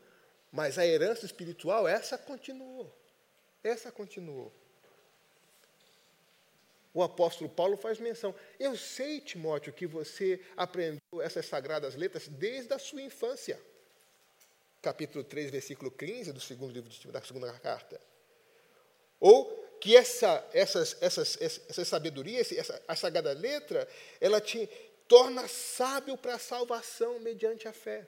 mas 0.51 0.77
a 0.77 0.85
herança 0.85 1.25
espiritual, 1.25 1.87
essa 1.87 2.17
continuou. 2.17 2.95
Essa 3.63 3.91
continuou. 3.91 4.53
O 6.93 7.01
apóstolo 7.01 7.49
Paulo 7.49 7.75
faz 7.75 7.99
menção. 7.99 8.35
Eu 8.59 8.77
sei, 8.77 9.19
Timóteo, 9.19 9.73
que 9.73 9.87
você 9.87 10.39
aprendeu 10.55 11.21
essas 11.21 11.45
sagradas 11.45 11.95
letras 11.95 12.27
desde 12.27 12.73
a 12.73 12.79
sua 12.79 13.01
infância 13.01 13.59
capítulo 14.83 15.23
3, 15.23 15.49
versículo 15.49 15.89
15 15.89 16.33
do 16.33 16.41
segundo 16.41 16.73
livro 16.73 16.89
de, 16.89 17.07
da 17.07 17.21
segunda 17.21 17.51
carta. 17.53 17.99
Ou 19.17 19.63
que 19.79 19.95
essa, 19.95 20.45
essas, 20.53 20.97
essas, 21.01 21.37
essa 21.41 21.85
sabedoria, 21.85 22.41
essa, 22.41 22.81
a 22.85 22.95
sagrada 22.95 23.31
letra, 23.31 23.87
ela 24.19 24.41
te 24.41 24.69
torna 25.07 25.47
sábio 25.47 26.17
para 26.17 26.35
a 26.35 26.39
salvação 26.39 27.17
mediante 27.19 27.65
a 27.67 27.73
fé. 27.73 28.05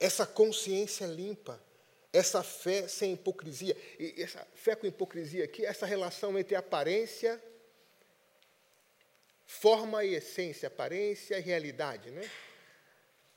Essa 0.00 0.26
consciência 0.26 1.06
limpa, 1.06 1.60
essa 2.12 2.42
fé 2.42 2.88
sem 2.88 3.12
hipocrisia, 3.12 3.76
e 3.98 4.22
essa 4.22 4.46
fé 4.54 4.74
com 4.74 4.86
hipocrisia 4.86 5.44
aqui, 5.44 5.64
essa 5.64 5.86
relação 5.86 6.38
entre 6.38 6.54
aparência 6.54 7.40
forma 9.48 10.04
e 10.04 10.14
essência, 10.14 10.68
aparência 10.68 11.38
e 11.38 11.40
realidade, 11.40 12.10
né? 12.10 12.30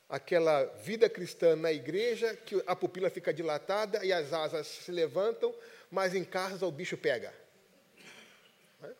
Aquela 0.08 0.64
vida 0.64 1.08
cristã 1.08 1.56
na 1.56 1.72
igreja 1.72 2.36
que 2.36 2.62
a 2.66 2.76
pupila 2.76 3.08
fica 3.08 3.32
dilatada 3.32 4.04
e 4.04 4.12
as 4.12 4.30
asas 4.30 4.66
se 4.66 4.92
levantam, 4.92 5.54
mas 5.90 6.14
em 6.14 6.22
casa 6.22 6.66
o 6.66 6.70
bicho 6.70 6.98
pega. 6.98 7.32
Né? 8.78 8.94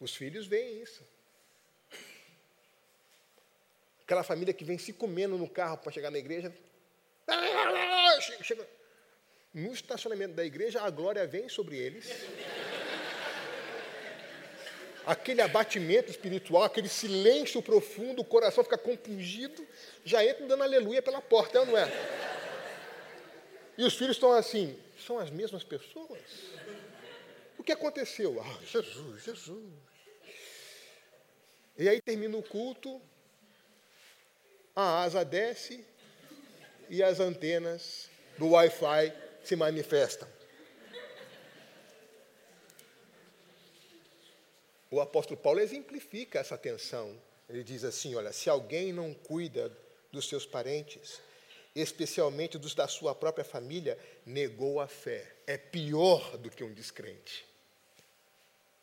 Os 0.00 0.16
filhos 0.16 0.46
veem 0.46 0.82
isso. 0.82 1.02
Aquela 4.04 4.22
família 4.22 4.54
que 4.54 4.64
vem 4.64 4.78
se 4.78 4.92
comendo 4.94 5.36
no 5.36 5.48
carro 5.48 5.76
para 5.76 5.92
chegar 5.92 6.10
na 6.10 6.18
igreja. 6.18 6.50
Chega. 8.42 8.68
No 9.52 9.72
estacionamento 9.72 10.34
da 10.34 10.44
igreja, 10.44 10.82
a 10.82 10.90
glória 10.90 11.26
vem 11.26 11.48
sobre 11.48 11.76
eles 11.76 12.10
aquele 15.06 15.42
abatimento 15.42 16.10
espiritual, 16.10 16.62
aquele 16.62 16.88
silêncio 16.88 17.62
profundo, 17.62 18.22
o 18.22 18.24
coração 18.24 18.64
fica 18.64 18.78
compungido, 18.78 19.66
já 20.04 20.24
entra 20.24 20.46
dando 20.46 20.62
aleluia 20.62 21.02
pela 21.02 21.20
porta, 21.20 21.58
é 21.58 21.64
não 21.64 21.76
é? 21.76 21.90
E 23.76 23.84
os 23.84 23.94
filhos 23.94 24.16
estão 24.16 24.32
assim, 24.32 24.78
são 25.04 25.18
as 25.18 25.30
mesmas 25.30 25.64
pessoas? 25.64 26.20
O 27.58 27.62
que 27.62 27.72
aconteceu? 27.72 28.40
Ah, 28.40 28.58
Jesus, 28.64 29.24
Jesus. 29.24 29.72
E 31.76 31.88
aí 31.88 32.00
termina 32.00 32.36
o 32.36 32.42
culto, 32.42 33.00
a 34.76 35.02
asa 35.02 35.24
desce 35.24 35.84
e 36.88 37.02
as 37.02 37.20
antenas 37.20 38.08
do 38.38 38.50
Wi-Fi 38.50 39.12
se 39.42 39.56
manifestam. 39.56 40.28
o 44.94 45.00
apóstolo 45.00 45.38
Paulo 45.38 45.58
exemplifica 45.58 46.38
essa 46.38 46.56
tensão. 46.56 47.20
Ele 47.48 47.64
diz 47.64 47.82
assim: 47.82 48.14
olha, 48.14 48.32
se 48.32 48.48
alguém 48.48 48.92
não 48.92 49.12
cuida 49.12 49.76
dos 50.12 50.28
seus 50.28 50.46
parentes, 50.46 51.20
especialmente 51.74 52.56
dos 52.56 52.76
da 52.76 52.86
sua 52.86 53.12
própria 53.12 53.44
família, 53.44 53.98
negou 54.24 54.80
a 54.80 54.86
fé. 54.86 55.34
É 55.48 55.58
pior 55.58 56.38
do 56.38 56.48
que 56.48 56.62
um 56.62 56.72
descrente. 56.72 57.44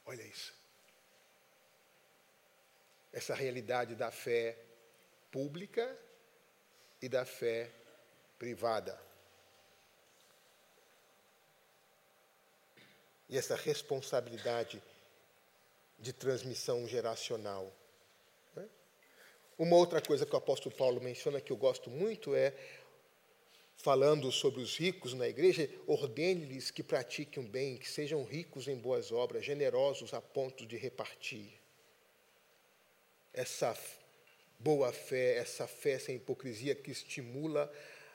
Olha 0.06 0.22
isso. 0.24 0.54
Essa 3.14 3.34
realidade 3.34 3.95
da 3.95 4.12
fé 4.12 4.58
pública 5.32 5.97
e 7.02 7.08
da 7.08 7.24
fé 7.24 7.70
privada. 8.42 9.00
E 13.30 13.38
essa 13.38 13.56
responsabilidade 13.56 14.82
de 16.00 16.12
transmissão 16.12 16.88
geracional. 16.88 17.72
Né? 18.56 18.68
Uma 19.60 19.76
outra 19.76 20.02
coisa 20.02 20.26
que 20.26 20.34
o 20.34 20.39
apóstolo 20.39 20.76
Paulo 20.76 21.00
menciona 21.00 21.39
que 21.39 21.52
eu 21.52 21.56
gosto 21.56 21.92
muito 21.92 22.34
é, 22.34 22.52
falando 23.76 24.32
sobre 24.32 24.60
os 24.60 24.76
ricos 24.76 25.14
na 25.14 25.28
igreja, 25.28 25.70
ordene-lhes 25.86 26.72
que 26.72 26.82
pratiquem 26.82 27.44
o 27.44 27.48
bem, 27.48 27.78
que 27.78 27.88
sejam 27.88 28.24
ricos 28.24 28.68
em 28.68 28.76
boas 28.76 29.12
obras, 29.12 29.46
generosos 29.46 30.16
a 30.16 30.20
ponto 30.20 30.66
de 30.66 30.78
repartir. 30.78 31.62
Essa 33.32 33.78
boa 34.60 34.92
fé, 34.92 35.38
essa 35.38 35.68
fé 35.68 36.00
sem 36.00 36.16
hipocrisia 36.16 36.74
que 36.74 36.89
estimula 36.89 37.72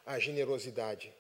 a 0.07 0.21
generosidade. 0.21 1.13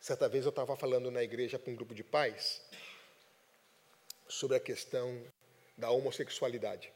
Certa 0.00 0.28
vez 0.28 0.44
eu 0.44 0.50
estava 0.50 0.74
falando 0.74 1.10
na 1.10 1.22
igreja 1.22 1.58
com 1.58 1.70
um 1.70 1.76
grupo 1.76 1.94
de 1.94 2.02
pais 2.02 2.62
sobre 4.26 4.56
a 4.56 4.60
questão 4.60 5.22
da 5.76 5.90
homossexualidade. 5.90 6.92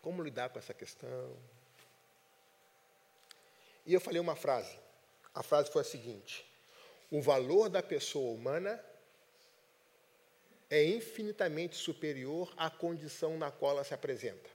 Como 0.00 0.22
lidar 0.22 0.50
com 0.50 0.58
essa 0.58 0.74
questão? 0.74 1.36
E 3.86 3.92
eu 3.92 4.00
falei 4.00 4.20
uma 4.20 4.36
frase. 4.36 4.78
A 5.34 5.42
frase 5.42 5.72
foi 5.72 5.80
a 5.80 5.84
seguinte: 5.84 6.46
O 7.10 7.20
valor 7.20 7.68
da 7.68 7.82
pessoa 7.82 8.34
humana 8.34 8.84
é 10.70 10.84
infinitamente 10.84 11.76
superior 11.76 12.52
à 12.56 12.70
condição 12.70 13.38
na 13.38 13.50
qual 13.50 13.72
ela 13.72 13.84
se 13.84 13.94
apresenta. 13.94 14.50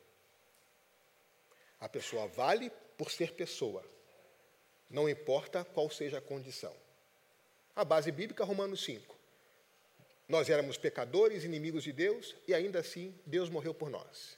A 1.79 1.87
pessoa 1.87 2.27
vale 2.27 2.71
por 2.97 3.09
ser 3.11 3.33
pessoa, 3.33 3.83
não 4.89 5.07
importa 5.07 5.63
qual 5.63 5.89
seja 5.89 6.17
a 6.17 6.21
condição. 6.21 6.75
A 7.75 7.85
base 7.85 8.11
bíblica, 8.11 8.43
Romanos 8.43 8.83
5. 8.83 9.17
Nós 10.27 10.49
éramos 10.49 10.77
pecadores, 10.77 11.43
inimigos 11.43 11.83
de 11.83 11.91
Deus, 11.91 12.35
e 12.47 12.53
ainda 12.53 12.79
assim 12.79 13.17
Deus 13.25 13.49
morreu 13.49 13.73
por 13.73 13.89
nós. 13.89 14.37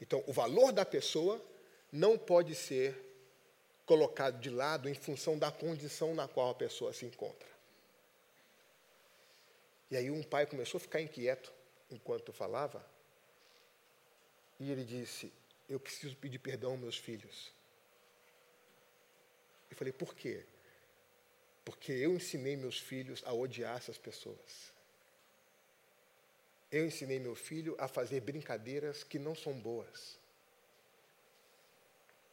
Então, 0.00 0.22
o 0.26 0.32
valor 0.32 0.72
da 0.72 0.84
pessoa 0.84 1.42
não 1.90 2.18
pode 2.18 2.54
ser 2.54 2.94
colocado 3.86 4.38
de 4.38 4.50
lado 4.50 4.88
em 4.88 4.94
função 4.94 5.38
da 5.38 5.50
condição 5.50 6.14
na 6.14 6.28
qual 6.28 6.50
a 6.50 6.54
pessoa 6.54 6.92
se 6.92 7.06
encontra. 7.06 7.48
E 9.90 9.96
aí 9.96 10.10
um 10.10 10.22
pai 10.22 10.46
começou 10.46 10.78
a 10.78 10.80
ficar 10.80 11.00
inquieto 11.00 11.52
enquanto 11.90 12.32
falava, 12.32 12.84
e 14.60 14.70
ele 14.70 14.84
disse: 14.84 15.32
Eu 15.68 15.78
preciso 15.78 16.16
pedir 16.16 16.38
perdão 16.38 16.72
aos 16.72 16.80
meus 16.80 16.96
filhos. 16.96 17.52
Eu 19.70 19.76
falei: 19.76 19.92
Por 19.92 20.14
quê? 20.14 20.44
Porque 21.64 21.92
eu 21.92 22.14
ensinei 22.14 22.56
meus 22.56 22.78
filhos 22.78 23.22
a 23.24 23.32
odiar 23.32 23.76
essas 23.76 23.98
pessoas. 23.98 24.72
Eu 26.70 26.86
ensinei 26.86 27.18
meu 27.18 27.34
filho 27.34 27.74
a 27.78 27.88
fazer 27.88 28.20
brincadeiras 28.20 29.02
que 29.02 29.18
não 29.18 29.34
são 29.34 29.54
boas. 29.54 30.18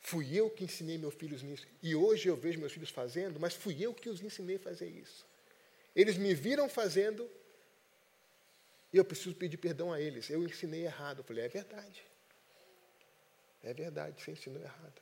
Fui 0.02 0.38
eu 0.38 0.50
que 0.50 0.64
ensinei 0.66 0.98
meus 0.98 1.16
filhos 1.16 1.42
nisso. 1.42 1.66
E 1.82 1.96
hoje 1.96 2.28
eu 2.28 2.36
vejo 2.36 2.60
meus 2.60 2.74
filhos 2.74 2.90
fazendo, 2.90 3.40
mas 3.40 3.54
fui 3.54 3.84
eu 3.84 3.94
que 3.94 4.10
os 4.10 4.22
ensinei 4.22 4.58
a 4.58 4.60
fazer 4.60 4.88
isso. 4.88 5.26
Eles 5.96 6.18
me 6.18 6.34
viram 6.34 6.70
fazendo 6.70 7.30
e 8.96 8.98
eu 8.98 9.06
preciso 9.06 9.36
pedir 9.36 9.58
perdão 9.58 9.94
a 9.94 10.02
eles. 10.02 10.30
Eu 10.30 10.44
ensinei 10.44 10.86
errado. 10.86 11.20
Eu 11.20 11.24
falei, 11.24 11.46
é 11.46 11.50
verdade. 11.50 12.04
É 13.62 13.74
verdade, 13.74 14.22
você 14.22 14.32
ensinou 14.32 14.62
errado. 14.62 15.02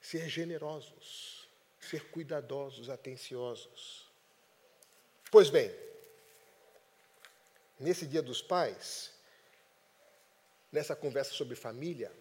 Ser 0.00 0.28
generosos 0.28 1.38
ser 1.80 2.04
cuidadosos, 2.10 2.90
atenciosos. 2.90 4.06
Pois 5.30 5.50
bem, 5.50 5.74
nesse 7.78 8.06
Dia 8.06 8.22
dos 8.22 8.42
Pais, 8.42 9.12
nessa 10.72 10.96
conversa 10.96 11.32
sobre 11.32 11.54
família, 11.54 12.12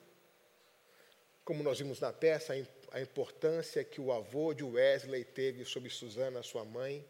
como 1.43 1.63
nós 1.63 1.79
vimos 1.79 1.99
na 1.99 2.11
peça, 2.11 2.53
a 2.91 3.01
importância 3.01 3.83
que 3.83 4.01
o 4.01 4.11
avô 4.11 4.53
de 4.53 4.63
Wesley 4.63 5.23
teve 5.23 5.63
sobre 5.63 5.89
Susana, 5.89 6.43
sua 6.43 6.65
mãe. 6.65 7.05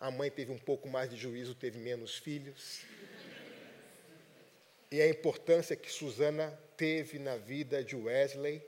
A 0.00 0.10
mãe 0.10 0.30
teve 0.30 0.52
um 0.52 0.58
pouco 0.58 0.88
mais 0.88 1.10
de 1.10 1.16
juízo, 1.16 1.54
teve 1.54 1.78
menos 1.78 2.16
filhos. 2.16 2.82
E 4.90 5.00
a 5.00 5.08
importância 5.08 5.76
que 5.76 5.90
Susana 5.90 6.50
teve 6.76 7.18
na 7.18 7.36
vida 7.36 7.82
de 7.84 7.96
Wesley 7.96 8.62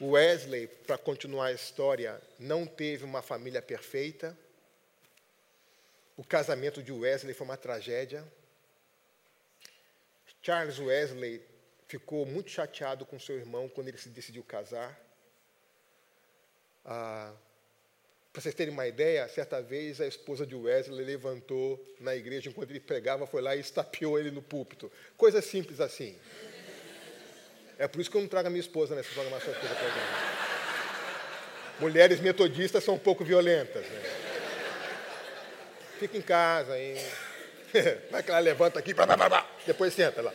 Wesley, 0.00 0.66
para 0.66 0.98
continuar 0.98 1.46
a 1.46 1.52
história, 1.52 2.20
não 2.38 2.66
teve 2.66 3.04
uma 3.04 3.22
família 3.22 3.62
perfeita. 3.62 4.36
O 6.16 6.24
casamento 6.24 6.82
de 6.82 6.92
Wesley 6.92 7.34
foi 7.34 7.46
uma 7.46 7.56
tragédia. 7.56 8.24
Charles 10.42 10.78
Wesley 10.78 11.42
ficou 11.86 12.26
muito 12.26 12.50
chateado 12.50 13.06
com 13.06 13.18
seu 13.18 13.36
irmão 13.36 13.68
quando 13.68 13.88
ele 13.88 13.98
se 13.98 14.08
decidiu 14.08 14.42
casar. 14.42 14.98
Ah, 16.84 17.32
para 18.34 18.42
vocês 18.42 18.54
terem 18.56 18.74
uma 18.74 18.84
ideia, 18.84 19.28
certa 19.28 19.62
vez 19.62 20.00
a 20.00 20.08
esposa 20.08 20.44
de 20.44 20.56
Wesley 20.56 21.06
levantou 21.06 21.80
na 22.00 22.16
igreja 22.16 22.50
enquanto 22.50 22.68
ele 22.68 22.80
pregava, 22.80 23.28
foi 23.28 23.40
lá 23.40 23.54
e 23.54 23.60
estapeou 23.60 24.18
ele 24.18 24.32
no 24.32 24.42
púlpito. 24.42 24.90
Coisa 25.16 25.40
simples 25.40 25.78
assim. 25.78 26.18
É 27.78 27.86
por 27.86 28.00
isso 28.00 28.10
que 28.10 28.16
eu 28.16 28.20
não 28.20 28.26
trago 28.26 28.48
a 28.48 28.50
minha 28.50 28.60
esposa 28.60 28.96
nessa 28.96 29.08
programação 29.12 29.52
de 29.52 29.60
coisa 29.60 29.78
Mulheres 31.78 32.18
metodistas 32.18 32.82
são 32.82 32.94
um 32.94 32.98
pouco 32.98 33.24
violentas. 33.24 33.86
Né? 33.86 34.02
Fica 36.00 36.18
em 36.18 36.22
casa 36.22 36.72
aí. 36.72 37.00
Vai 38.10 38.20
que 38.20 38.30
ela 38.30 38.40
levanta 38.40 38.80
aqui, 38.80 38.92
blá, 38.92 39.06
blá, 39.06 39.28
blá, 39.28 39.48
depois 39.64 39.94
senta 39.94 40.20
lá. 40.20 40.34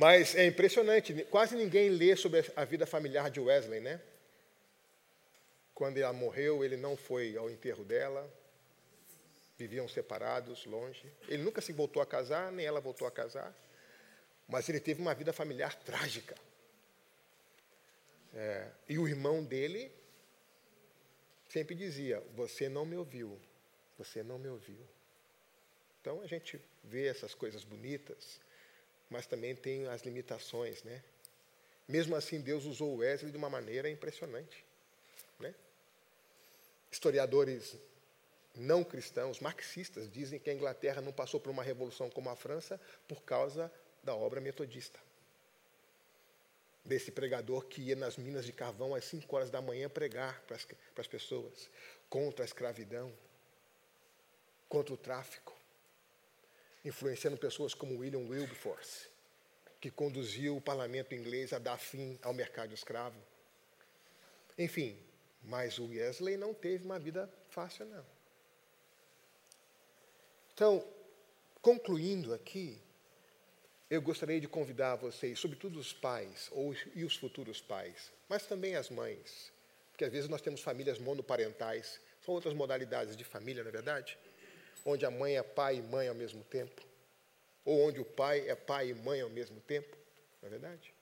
Mas 0.00 0.34
é 0.34 0.46
impressionante, 0.46 1.12
quase 1.24 1.54
ninguém 1.54 1.90
lê 1.90 2.16
sobre 2.16 2.42
a 2.56 2.64
vida 2.64 2.86
familiar 2.86 3.30
de 3.30 3.38
Wesley, 3.38 3.80
né? 3.80 4.00
Quando 5.74 5.98
ela 5.98 6.10
morreu, 6.10 6.64
ele 6.64 6.78
não 6.78 6.96
foi 6.96 7.36
ao 7.36 7.50
enterro 7.50 7.84
dela, 7.84 8.26
viviam 9.58 9.86
separados, 9.86 10.64
longe. 10.64 11.04
Ele 11.28 11.42
nunca 11.42 11.60
se 11.60 11.70
voltou 11.74 12.00
a 12.00 12.06
casar, 12.06 12.50
nem 12.50 12.64
ela 12.64 12.80
voltou 12.80 13.06
a 13.06 13.10
casar, 13.10 13.54
mas 14.48 14.66
ele 14.70 14.80
teve 14.80 15.02
uma 15.02 15.14
vida 15.14 15.34
familiar 15.34 15.74
trágica. 15.74 16.34
É, 18.34 18.68
e 18.88 18.98
o 18.98 19.06
irmão 19.06 19.44
dele 19.44 19.92
sempre 21.46 21.74
dizia: 21.74 22.22
Você 22.34 22.70
não 22.70 22.86
me 22.86 22.96
ouviu, 22.96 23.38
você 23.98 24.22
não 24.22 24.38
me 24.38 24.48
ouviu. 24.48 24.80
Então 26.00 26.22
a 26.22 26.26
gente 26.26 26.58
vê 26.82 27.06
essas 27.06 27.34
coisas 27.34 27.64
bonitas, 27.64 28.40
mas 29.10 29.26
também 29.26 29.54
tem 29.56 29.86
as 29.88 30.02
limitações, 30.02 30.82
né? 30.84 31.02
Mesmo 31.90 32.14
assim, 32.14 32.40
Deus 32.40 32.64
usou 32.64 32.98
Wesley 32.98 33.32
de 33.32 33.36
uma 33.36 33.50
maneira 33.50 33.90
impressionante. 33.90 34.64
Né? 35.40 35.52
Historiadores 36.90 37.76
não 38.54 38.84
cristãos, 38.84 39.40
marxistas, 39.40 40.08
dizem 40.08 40.38
que 40.38 40.50
a 40.50 40.54
Inglaterra 40.54 41.00
não 41.00 41.12
passou 41.12 41.40
por 41.40 41.50
uma 41.50 41.64
revolução 41.64 42.08
como 42.08 42.30
a 42.30 42.36
França 42.36 42.80
por 43.08 43.22
causa 43.22 43.72
da 44.04 44.14
obra 44.14 44.40
metodista. 44.40 45.00
Desse 46.84 47.10
pregador 47.10 47.64
que 47.66 47.82
ia 47.82 47.96
nas 47.96 48.16
minas 48.16 48.44
de 48.44 48.52
carvão 48.52 48.94
às 48.94 49.04
5 49.06 49.34
horas 49.34 49.50
da 49.50 49.60
manhã 49.60 49.88
pregar 49.88 50.40
para 50.42 50.56
as, 50.56 50.64
para 50.64 51.00
as 51.00 51.08
pessoas 51.08 51.68
contra 52.08 52.44
a 52.44 52.46
escravidão, 52.46 53.12
contra 54.68 54.94
o 54.94 54.96
tráfico, 54.96 55.59
influenciando 56.84 57.36
pessoas 57.36 57.74
como 57.74 57.98
William 57.98 58.20
Wilberforce, 58.20 59.08
que 59.80 59.90
conduziu 59.90 60.56
o 60.56 60.60
parlamento 60.60 61.14
inglês 61.14 61.52
a 61.52 61.58
dar 61.58 61.78
fim 61.78 62.18
ao 62.22 62.32
mercado 62.32 62.74
escravo. 62.74 63.18
Enfim, 64.58 64.98
mas 65.42 65.78
o 65.78 65.88
Wesley 65.88 66.36
não 66.36 66.52
teve 66.52 66.84
uma 66.84 66.98
vida 66.98 67.30
fácil, 67.48 67.86
não. 67.86 68.04
Então, 70.52 70.86
concluindo 71.62 72.34
aqui, 72.34 72.78
eu 73.88 74.00
gostaria 74.00 74.40
de 74.40 74.46
convidar 74.46 74.96
vocês, 74.96 75.38
sobretudo 75.38 75.78
os 75.78 75.92
pais 75.92 76.48
ou, 76.52 76.74
e 76.94 77.04
os 77.04 77.16
futuros 77.16 77.60
pais, 77.60 78.12
mas 78.28 78.46
também 78.46 78.76
as 78.76 78.90
mães, 78.90 79.50
porque 79.90 80.04
às 80.04 80.12
vezes 80.12 80.28
nós 80.28 80.40
temos 80.40 80.60
famílias 80.60 80.98
monoparentais, 80.98 82.00
são 82.24 82.34
outras 82.34 82.54
modalidades 82.54 83.16
de 83.16 83.24
família, 83.24 83.62
não 83.62 83.70
é 83.70 83.72
verdade? 83.72 84.18
Onde 84.84 85.04
a 85.04 85.10
mãe 85.10 85.36
é 85.36 85.42
pai 85.42 85.76
e 85.76 85.82
mãe 85.82 86.08
ao 86.08 86.14
mesmo 86.14 86.42
tempo, 86.44 86.82
ou 87.64 87.86
onde 87.86 88.00
o 88.00 88.04
pai 88.04 88.48
é 88.48 88.54
pai 88.54 88.90
e 88.90 88.94
mãe 88.94 89.20
ao 89.20 89.28
mesmo 89.28 89.60
tempo, 89.60 89.96
não 90.40 90.46
é 90.48 90.50
verdade? 90.50 90.94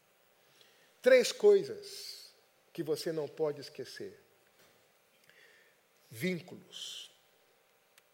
Três 1.00 1.30
coisas 1.30 2.32
que 2.72 2.82
você 2.82 3.12
não 3.12 3.28
pode 3.28 3.60
esquecer: 3.60 4.18
vínculos 6.10 7.10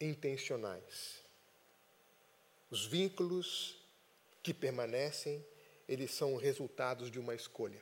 intencionais. 0.00 1.22
Os 2.70 2.84
vínculos 2.84 3.78
que 4.42 4.52
permanecem, 4.52 5.44
eles 5.88 6.10
são 6.12 6.36
resultados 6.36 7.10
de 7.10 7.18
uma 7.18 7.34
escolha. 7.34 7.80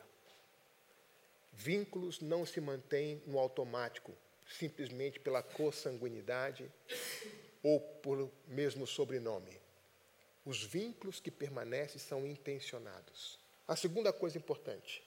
Vínculos 1.51 2.19
não 2.19 2.45
se 2.45 2.61
mantêm 2.61 3.21
no 3.25 3.37
automático, 3.39 4.15
simplesmente 4.47 5.19
pela 5.19 5.43
consanguinidade 5.43 6.71
ou 7.63 7.79
por 7.79 8.29
mesmo 8.47 8.85
sobrenome. 8.85 9.59
Os 10.45 10.61
vínculos 10.61 11.19
que 11.19 11.31
permanecem 11.31 11.99
são 11.99 12.27
intencionados. 12.27 13.39
A 13.67 13.75
segunda 13.75 14.13
coisa 14.13 14.37
importante, 14.37 15.01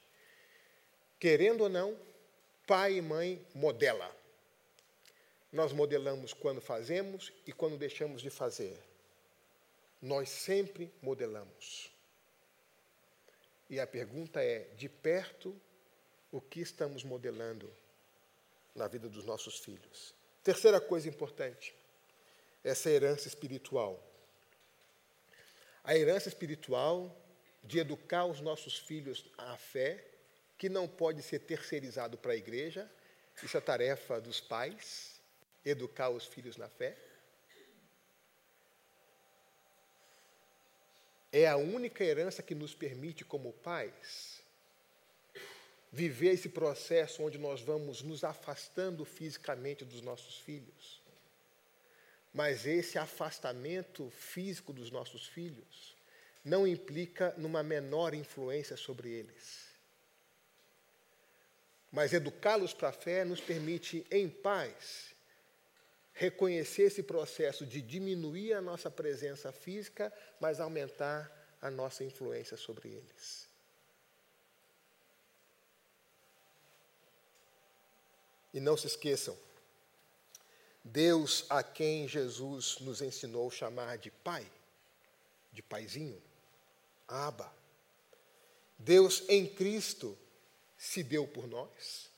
querendo 1.19 1.61
ou 1.61 1.69
não, 1.69 1.97
pai 2.65 2.95
e 2.95 3.01
mãe 3.01 3.45
modela. 3.53 4.13
Nós 5.53 5.71
modelamos 5.71 6.33
quando 6.33 6.59
fazemos 6.59 7.31
e 7.45 7.53
quando 7.53 7.77
deixamos 7.77 8.21
de 8.21 8.29
fazer 8.29 8.77
nós 10.01 10.29
sempre 10.29 10.91
modelamos. 11.01 11.91
E 13.69 13.79
a 13.79 13.87
pergunta 13.87 14.41
é: 14.41 14.69
de 14.75 14.87
perto, 14.87 15.55
o 16.31 16.39
que 16.39 16.59
estamos 16.59 17.03
modelando 17.03 17.71
na 18.75 18.87
vida 18.87 19.09
dos 19.09 19.25
nossos 19.25 19.59
filhos? 19.59 20.13
Terceira 20.43 20.79
coisa 20.79 21.09
importante, 21.09 21.75
essa 22.67 22.89
herança 22.89 23.27
espiritual. 23.27 24.03
A 25.83 25.95
herança 25.95 26.27
espiritual 26.27 27.15
de 27.63 27.79
educar 27.79 28.25
os 28.25 28.41
nossos 28.41 28.77
filhos 28.77 29.25
à 29.37 29.57
fé, 29.57 30.03
que 30.57 30.69
não 30.69 30.87
pode 30.87 31.21
ser 31.21 31.39
terceirizado 31.39 32.17
para 32.17 32.33
a 32.33 32.35
igreja, 32.35 32.89
isso 33.41 33.55
é 33.55 33.61
tarefa 33.61 34.19
dos 34.19 34.39
pais, 34.39 35.21
educar 35.63 36.09
os 36.09 36.25
filhos 36.25 36.57
na 36.57 36.67
fé. 36.67 36.97
é 41.31 41.47
a 41.47 41.57
única 41.57 42.03
herança 42.03 42.41
que 42.41 42.55
nos 42.55 42.73
permite, 42.73 43.25
como 43.25 43.53
pais, 43.53 44.41
viver 45.91 46.33
esse 46.33 46.49
processo 46.49 47.23
onde 47.23 47.37
nós 47.37 47.61
vamos 47.61 48.01
nos 48.01 48.23
afastando 48.23 49.05
fisicamente 49.05 49.85
dos 49.85 50.01
nossos 50.01 50.37
filhos. 50.39 50.96
Mas 52.37 52.67
esse 52.67 52.99
afastamento 52.99 54.11
físico 54.11 54.71
dos 54.71 54.91
nossos 54.91 55.27
filhos 55.27 55.97
não 56.45 56.67
implica 56.67 57.33
numa 57.35 57.63
menor 57.63 58.13
influência 58.13 58.77
sobre 58.77 59.09
eles. 59.09 59.65
Mas 61.91 62.13
educá-los 62.13 62.75
para 62.75 62.89
a 62.89 62.93
fé 62.93 63.25
nos 63.25 63.41
permite, 63.41 64.05
em 64.11 64.29
paz, 64.29 65.15
reconhecer 66.13 66.83
esse 66.83 67.01
processo 67.01 67.65
de 67.65 67.81
diminuir 67.81 68.53
a 68.53 68.61
nossa 68.61 68.91
presença 68.91 69.51
física, 69.51 70.13
mas 70.39 70.59
aumentar 70.59 71.57
a 71.59 71.71
nossa 71.71 72.03
influência 72.03 72.55
sobre 72.55 72.89
eles. 72.89 73.49
E 78.53 78.59
não 78.59 78.77
se 78.77 78.85
esqueçam, 78.85 79.35
Deus 80.87 81.45
a 81.49 81.61
quem 81.61 82.07
Jesus 82.07 82.77
nos 82.79 83.01
ensinou 83.01 83.49
chamar 83.51 83.97
de 83.97 84.09
Pai, 84.09 84.45
de 85.51 85.61
Paizinho, 85.61 86.21
Aba. 87.07 87.53
Deus 88.77 89.23
em 89.27 89.47
Cristo 89.47 90.17
se 90.77 91.03
deu 91.03 91.27
por 91.27 91.47
nós 91.47 92.09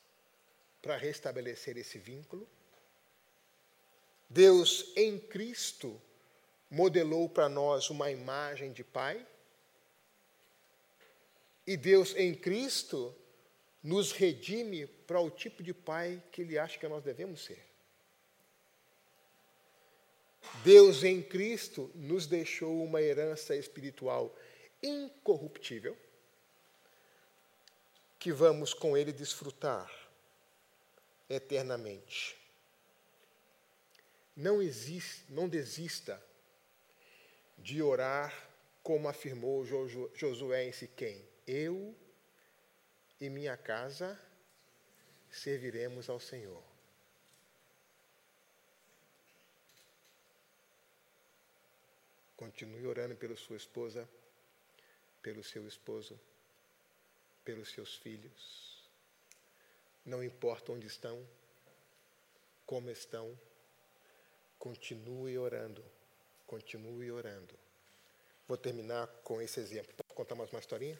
para 0.81 0.97
restabelecer 0.97 1.77
esse 1.77 1.97
vínculo 1.97 2.47
Deus 4.29 4.93
em 4.95 5.17
Cristo 5.17 5.99
modelou 6.69 7.27
para 7.27 7.49
nós 7.49 7.89
uma 7.89 8.11
imagem 8.11 8.71
de 8.71 8.83
Pai. 8.83 9.25
E 11.65 11.75
Deus 11.75 12.15
em 12.15 12.35
Cristo 12.35 13.15
nos 13.81 14.11
redime 14.11 14.85
para 14.85 15.19
o 15.19 15.31
tipo 15.31 15.63
de 15.63 15.73
pai 15.73 16.21
que 16.31 16.41
Ele 16.41 16.59
acha 16.59 16.77
que 16.77 16.87
nós 16.87 17.03
devemos 17.03 17.43
ser. 17.43 17.63
Deus 20.63 21.03
em 21.03 21.21
Cristo 21.21 21.89
nos 21.95 22.27
deixou 22.27 22.83
uma 22.83 23.01
herança 23.01 23.55
espiritual 23.55 24.35
incorruptível, 24.83 25.97
que 28.17 28.31
vamos 28.31 28.73
com 28.73 28.97
Ele 28.97 29.13
desfrutar 29.13 29.89
eternamente. 31.29 32.37
Não, 34.35 34.61
existe, 34.61 35.25
não 35.29 35.47
desista 35.47 36.21
de 37.57 37.81
orar 37.81 38.49
como 38.81 39.07
afirmou 39.07 39.65
Josué 40.15 40.65
em 40.65 40.71
Siquém. 40.71 41.27
Eu 41.45 41.95
e 43.19 43.29
minha 43.29 43.55
casa 43.57 44.19
serviremos 45.29 46.09
ao 46.09 46.19
Senhor. 46.19 46.68
Continue 52.41 52.87
orando 52.87 53.15
pela 53.15 53.35
sua 53.35 53.57
esposa, 53.57 54.07
pelo 55.21 55.43
seu 55.43 55.67
esposo, 55.67 56.17
pelos 57.43 57.69
seus 57.69 57.91
filhos. 57.97 58.43
Não 60.05 60.23
importa 60.23 60.71
onde 60.71 60.87
estão, 60.87 61.17
como 62.65 62.89
estão, 62.89 63.37
Continue 64.59 65.37
orando. 65.37 65.81
Continue 66.45 67.09
orando. 67.11 67.57
Vou 68.45 68.57
terminar 68.57 69.07
com 69.23 69.41
esse 69.41 69.57
exemplo. 69.61 69.93
Posso 69.95 70.13
contar 70.13 70.35
mais 70.35 70.51
uma 70.51 70.59
historinha? 70.59 70.99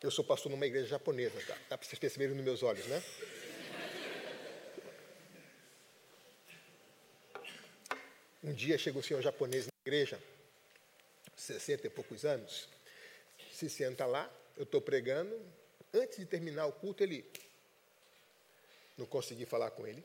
Eu 0.00 0.10
sou 0.10 0.24
pastor 0.24 0.50
numa 0.50 0.64
igreja 0.64 0.86
japonesa, 0.86 1.38
tá? 1.46 1.58
Dá 1.68 1.76
para 1.76 1.86
vocês 1.86 1.98
perceberem 1.98 2.34
nos 2.34 2.44
meus 2.44 2.62
olhos, 2.62 2.86
né? 2.86 3.02
Um 8.42 8.52
dia 8.52 8.78
chega 8.78 8.98
um 8.98 9.02
senhor 9.02 9.20
japonês 9.20 9.66
na 9.66 9.72
igreja, 9.84 10.20
60 11.36 11.86
e 11.86 11.90
poucos 11.90 12.24
anos, 12.24 12.68
se 13.52 13.68
senta 13.68 14.06
lá, 14.06 14.30
eu 14.56 14.62
estou 14.62 14.80
pregando, 14.80 15.40
antes 15.92 16.18
de 16.18 16.24
terminar 16.24 16.66
o 16.66 16.72
culto, 16.72 17.02
ele 17.02 17.24
não 18.96 19.06
consegui 19.06 19.44
falar 19.44 19.70
com 19.70 19.86
ele. 19.86 20.04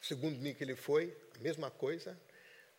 Segundo 0.00 0.36
domingo 0.36 0.56
que 0.56 0.64
ele 0.64 0.76
foi, 0.76 1.16
a 1.34 1.38
mesma 1.38 1.70
coisa. 1.70 2.18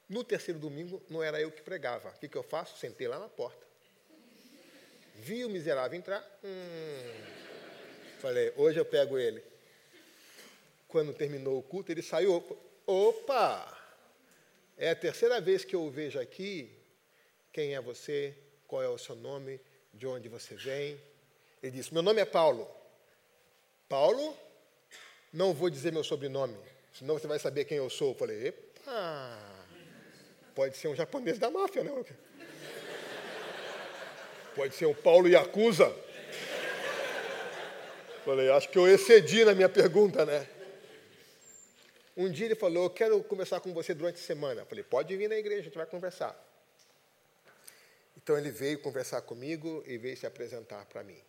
No 0.07 0.23
terceiro 0.23 0.59
domingo, 0.59 1.01
não 1.09 1.23
era 1.23 1.41
eu 1.41 1.51
que 1.51 1.61
pregava. 1.61 2.09
O 2.09 2.19
que, 2.19 2.27
que 2.27 2.37
eu 2.37 2.43
faço? 2.43 2.77
Sentei 2.77 3.07
lá 3.07 3.17
na 3.17 3.27
porta. 3.27 3.65
Vi 5.15 5.43
o 5.43 5.49
miserável 5.49 5.97
entrar. 5.97 6.21
Hum, 6.43 7.13
falei, 8.19 8.53
hoje 8.55 8.79
eu 8.79 8.85
pego 8.85 9.17
ele. 9.17 9.43
Quando 10.87 11.13
terminou 11.13 11.57
o 11.57 11.63
culto, 11.63 11.91
ele 11.91 12.03
saiu. 12.03 12.43
Opa! 12.85 13.74
É 14.77 14.89
a 14.89 14.95
terceira 14.95 15.39
vez 15.39 15.63
que 15.63 15.75
eu 15.75 15.89
vejo 15.89 16.19
aqui. 16.19 16.71
Quem 17.51 17.75
é 17.75 17.81
você? 17.81 18.35
Qual 18.67 18.83
é 18.83 18.89
o 18.89 18.97
seu 18.97 19.15
nome? 19.15 19.59
De 19.93 20.05
onde 20.05 20.27
você 20.27 20.55
vem? 20.55 20.99
Ele 21.63 21.71
disse: 21.71 21.93
Meu 21.93 22.01
nome 22.01 22.21
é 22.21 22.25
Paulo. 22.25 22.69
Paulo? 23.87 24.37
Não 25.31 25.53
vou 25.53 25.69
dizer 25.69 25.91
meu 25.91 26.03
sobrenome 26.03 26.57
senão 26.97 27.19
você 27.19 27.27
vai 27.27 27.37
saber 27.37 27.65
quem 27.65 27.77
eu 27.77 27.89
sou. 27.89 28.11
Eu 28.11 28.15
falei, 28.15 28.47
epa, 28.47 29.37
pode 30.55 30.77
ser 30.77 30.87
um 30.87 30.95
japonês 30.95 31.37
da 31.37 31.49
máfia, 31.49 31.83
não? 31.83 32.03
Pode 34.55 34.73
ser 34.73 34.85
um 34.85 34.93
Paulo 34.93 35.27
Yakuza. 35.27 35.93
Falei, 38.23 38.49
acho 38.49 38.69
que 38.69 38.77
eu 38.77 38.87
excedi 38.87 39.43
na 39.43 39.53
minha 39.53 39.69
pergunta, 39.69 40.25
né? 40.25 40.47
Um 42.15 42.31
dia 42.31 42.45
ele 42.45 42.55
falou, 42.55 42.85
eu 42.85 42.89
quero 42.89 43.21
conversar 43.23 43.59
com 43.59 43.73
você 43.73 43.93
durante 43.93 44.15
a 44.15 44.23
semana. 44.23 44.61
Eu 44.61 44.65
falei, 44.65 44.83
pode 44.83 45.15
vir 45.15 45.27
na 45.27 45.35
igreja, 45.35 45.61
a 45.61 45.63
gente 45.63 45.77
vai 45.77 45.85
conversar. 45.85 46.33
Então 48.15 48.37
ele 48.37 48.49
veio 48.49 48.79
conversar 48.79 49.21
comigo 49.21 49.83
e 49.85 49.97
veio 49.97 50.15
se 50.17 50.25
apresentar 50.25 50.85
para 50.85 51.03
mim. 51.03 51.21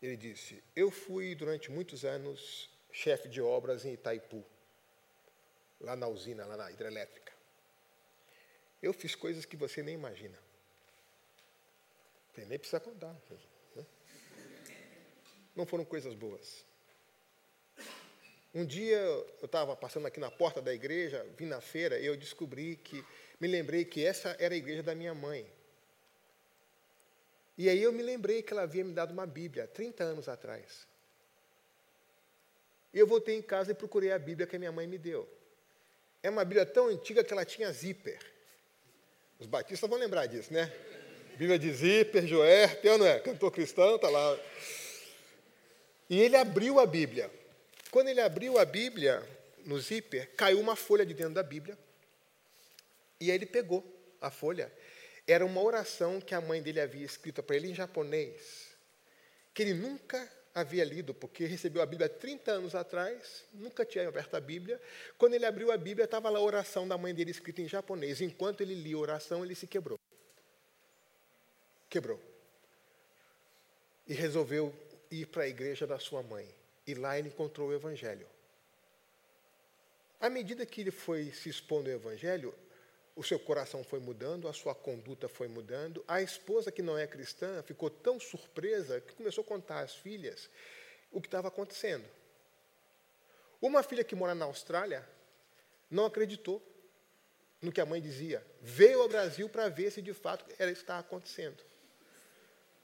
Ele 0.00 0.16
disse: 0.16 0.62
Eu 0.74 0.90
fui 0.90 1.34
durante 1.34 1.70
muitos 1.70 2.04
anos 2.04 2.70
chefe 2.90 3.28
de 3.28 3.40
obras 3.40 3.84
em 3.84 3.92
Itaipu, 3.92 4.44
lá 5.80 5.94
na 5.94 6.08
usina, 6.08 6.44
lá 6.44 6.56
na 6.56 6.70
hidrelétrica. 6.70 7.32
Eu 8.82 8.92
fiz 8.92 9.14
coisas 9.14 9.44
que 9.44 9.56
você 9.56 9.82
nem 9.82 9.94
imagina. 9.94 10.38
Tem 12.34 12.46
nem 12.46 12.58
precisa 12.58 12.80
contar. 12.80 13.14
Né? 13.76 13.86
Não 15.54 15.66
foram 15.66 15.84
coisas 15.84 16.14
boas. 16.14 16.64
Um 18.54 18.66
dia 18.66 18.96
eu 18.96 19.26
estava 19.44 19.74
passando 19.74 20.06
aqui 20.06 20.20
na 20.20 20.30
porta 20.30 20.60
da 20.60 20.74
igreja, 20.74 21.26
vim 21.38 21.46
na 21.46 21.60
feira, 21.60 21.98
e 21.98 22.04
eu 22.04 22.16
descobri 22.16 22.76
que, 22.76 23.02
me 23.40 23.48
lembrei 23.48 23.84
que 23.84 24.04
essa 24.04 24.36
era 24.38 24.52
a 24.52 24.56
igreja 24.56 24.82
da 24.82 24.94
minha 24.94 25.14
mãe. 25.14 25.50
E 27.56 27.68
aí 27.68 27.82
eu 27.82 27.92
me 27.92 28.02
lembrei 28.02 28.42
que 28.42 28.52
ela 28.52 28.62
havia 28.62 28.84
me 28.84 28.92
dado 28.92 29.12
uma 29.12 29.26
Bíblia, 29.26 29.66
30 29.66 30.04
anos 30.04 30.28
atrás. 30.28 30.86
E 32.92 32.98
eu 32.98 33.06
voltei 33.06 33.36
em 33.36 33.42
casa 33.42 33.72
e 33.72 33.74
procurei 33.74 34.12
a 34.12 34.18
Bíblia 34.18 34.46
que 34.46 34.56
a 34.56 34.58
minha 34.58 34.72
mãe 34.72 34.86
me 34.86 34.98
deu. 34.98 35.26
É 36.22 36.28
uma 36.28 36.44
Bíblia 36.44 36.66
tão 36.66 36.88
antiga 36.88 37.24
que 37.24 37.32
ela 37.32 37.44
tinha 37.44 37.72
zíper. 37.72 38.18
Os 39.38 39.46
batistas 39.46 39.88
vão 39.88 39.98
lembrar 39.98 40.26
disso, 40.26 40.52
né? 40.52 40.70
Bíblia 41.36 41.58
de 41.58 41.72
zíper, 41.72 42.26
Joé, 42.26 42.78
não 42.98 43.06
é? 43.06 43.18
Cantor 43.18 43.50
cristão, 43.50 43.96
está 43.96 44.10
lá. 44.10 44.38
E 46.08 46.20
ele 46.20 46.36
abriu 46.36 46.78
a 46.78 46.86
Bíblia. 46.86 47.30
Quando 47.92 48.08
ele 48.08 48.22
abriu 48.22 48.58
a 48.58 48.64
Bíblia, 48.64 49.22
no 49.66 49.78
zíper, 49.78 50.34
caiu 50.34 50.58
uma 50.58 50.74
folha 50.74 51.04
de 51.04 51.12
dentro 51.12 51.34
da 51.34 51.42
Bíblia. 51.42 51.76
E 53.20 53.30
aí 53.30 53.36
ele 53.36 53.44
pegou 53.44 53.84
a 54.18 54.30
folha. 54.30 54.72
Era 55.26 55.44
uma 55.44 55.60
oração 55.60 56.18
que 56.18 56.34
a 56.34 56.40
mãe 56.40 56.62
dele 56.62 56.80
havia 56.80 57.04
escrito 57.04 57.42
para 57.42 57.54
ele 57.54 57.68
em 57.68 57.74
japonês, 57.74 58.74
que 59.52 59.62
ele 59.62 59.74
nunca 59.74 60.26
havia 60.54 60.82
lido, 60.86 61.12
porque 61.12 61.44
recebeu 61.44 61.82
a 61.82 61.86
Bíblia 61.86 62.08
30 62.08 62.52
anos 62.52 62.74
atrás, 62.74 63.44
nunca 63.52 63.84
tinha 63.84 64.08
aberto 64.08 64.34
a 64.36 64.40
Bíblia. 64.40 64.80
Quando 65.18 65.34
ele 65.34 65.44
abriu 65.44 65.70
a 65.70 65.76
Bíblia, 65.76 66.06
estava 66.06 66.30
lá 66.30 66.38
a 66.38 66.42
oração 66.42 66.88
da 66.88 66.96
mãe 66.96 67.14
dele 67.14 67.30
escrita 67.30 67.60
em 67.60 67.68
japonês. 67.68 68.22
Enquanto 68.22 68.62
ele 68.62 68.74
lia 68.74 68.96
a 68.96 69.00
oração, 69.00 69.44
ele 69.44 69.54
se 69.54 69.66
quebrou. 69.66 70.00
Quebrou. 71.90 72.18
E 74.08 74.14
resolveu 74.14 74.74
ir 75.10 75.26
para 75.26 75.42
a 75.42 75.48
igreja 75.48 75.86
da 75.86 75.98
sua 75.98 76.22
mãe. 76.22 76.61
E 76.86 76.94
lá 76.94 77.18
ele 77.18 77.28
encontrou 77.28 77.68
o 77.68 77.74
Evangelho. 77.74 78.26
À 80.20 80.30
medida 80.30 80.64
que 80.64 80.80
ele 80.80 80.90
foi 80.90 81.32
se 81.32 81.48
expondo 81.48 81.90
ao 81.90 81.96
Evangelho, 81.96 82.54
o 83.14 83.22
seu 83.22 83.38
coração 83.38 83.84
foi 83.84 83.98
mudando, 83.98 84.48
a 84.48 84.52
sua 84.52 84.74
conduta 84.74 85.28
foi 85.28 85.48
mudando. 85.48 86.04
A 86.08 86.22
esposa, 86.22 86.72
que 86.72 86.80
não 86.82 86.96
é 86.96 87.06
cristã, 87.06 87.62
ficou 87.62 87.90
tão 87.90 88.18
surpresa 88.18 89.00
que 89.00 89.14
começou 89.14 89.42
a 89.42 89.46
contar 89.46 89.80
às 89.80 89.94
filhas 89.94 90.48
o 91.10 91.20
que 91.20 91.26
estava 91.26 91.48
acontecendo. 91.48 92.08
Uma 93.60 93.82
filha 93.82 94.02
que 94.02 94.14
mora 94.14 94.34
na 94.34 94.44
Austrália 94.44 95.06
não 95.90 96.06
acreditou 96.06 96.62
no 97.60 97.70
que 97.70 97.80
a 97.80 97.86
mãe 97.86 98.00
dizia. 98.00 98.44
Veio 98.60 99.02
ao 99.02 99.08
Brasil 99.08 99.48
para 99.48 99.68
ver 99.68 99.92
se 99.92 100.00
de 100.00 100.14
fato 100.14 100.44
era 100.58 100.70
isso 100.70 100.80
que 100.80 100.84
estava 100.84 101.00
acontecendo. 101.00 101.62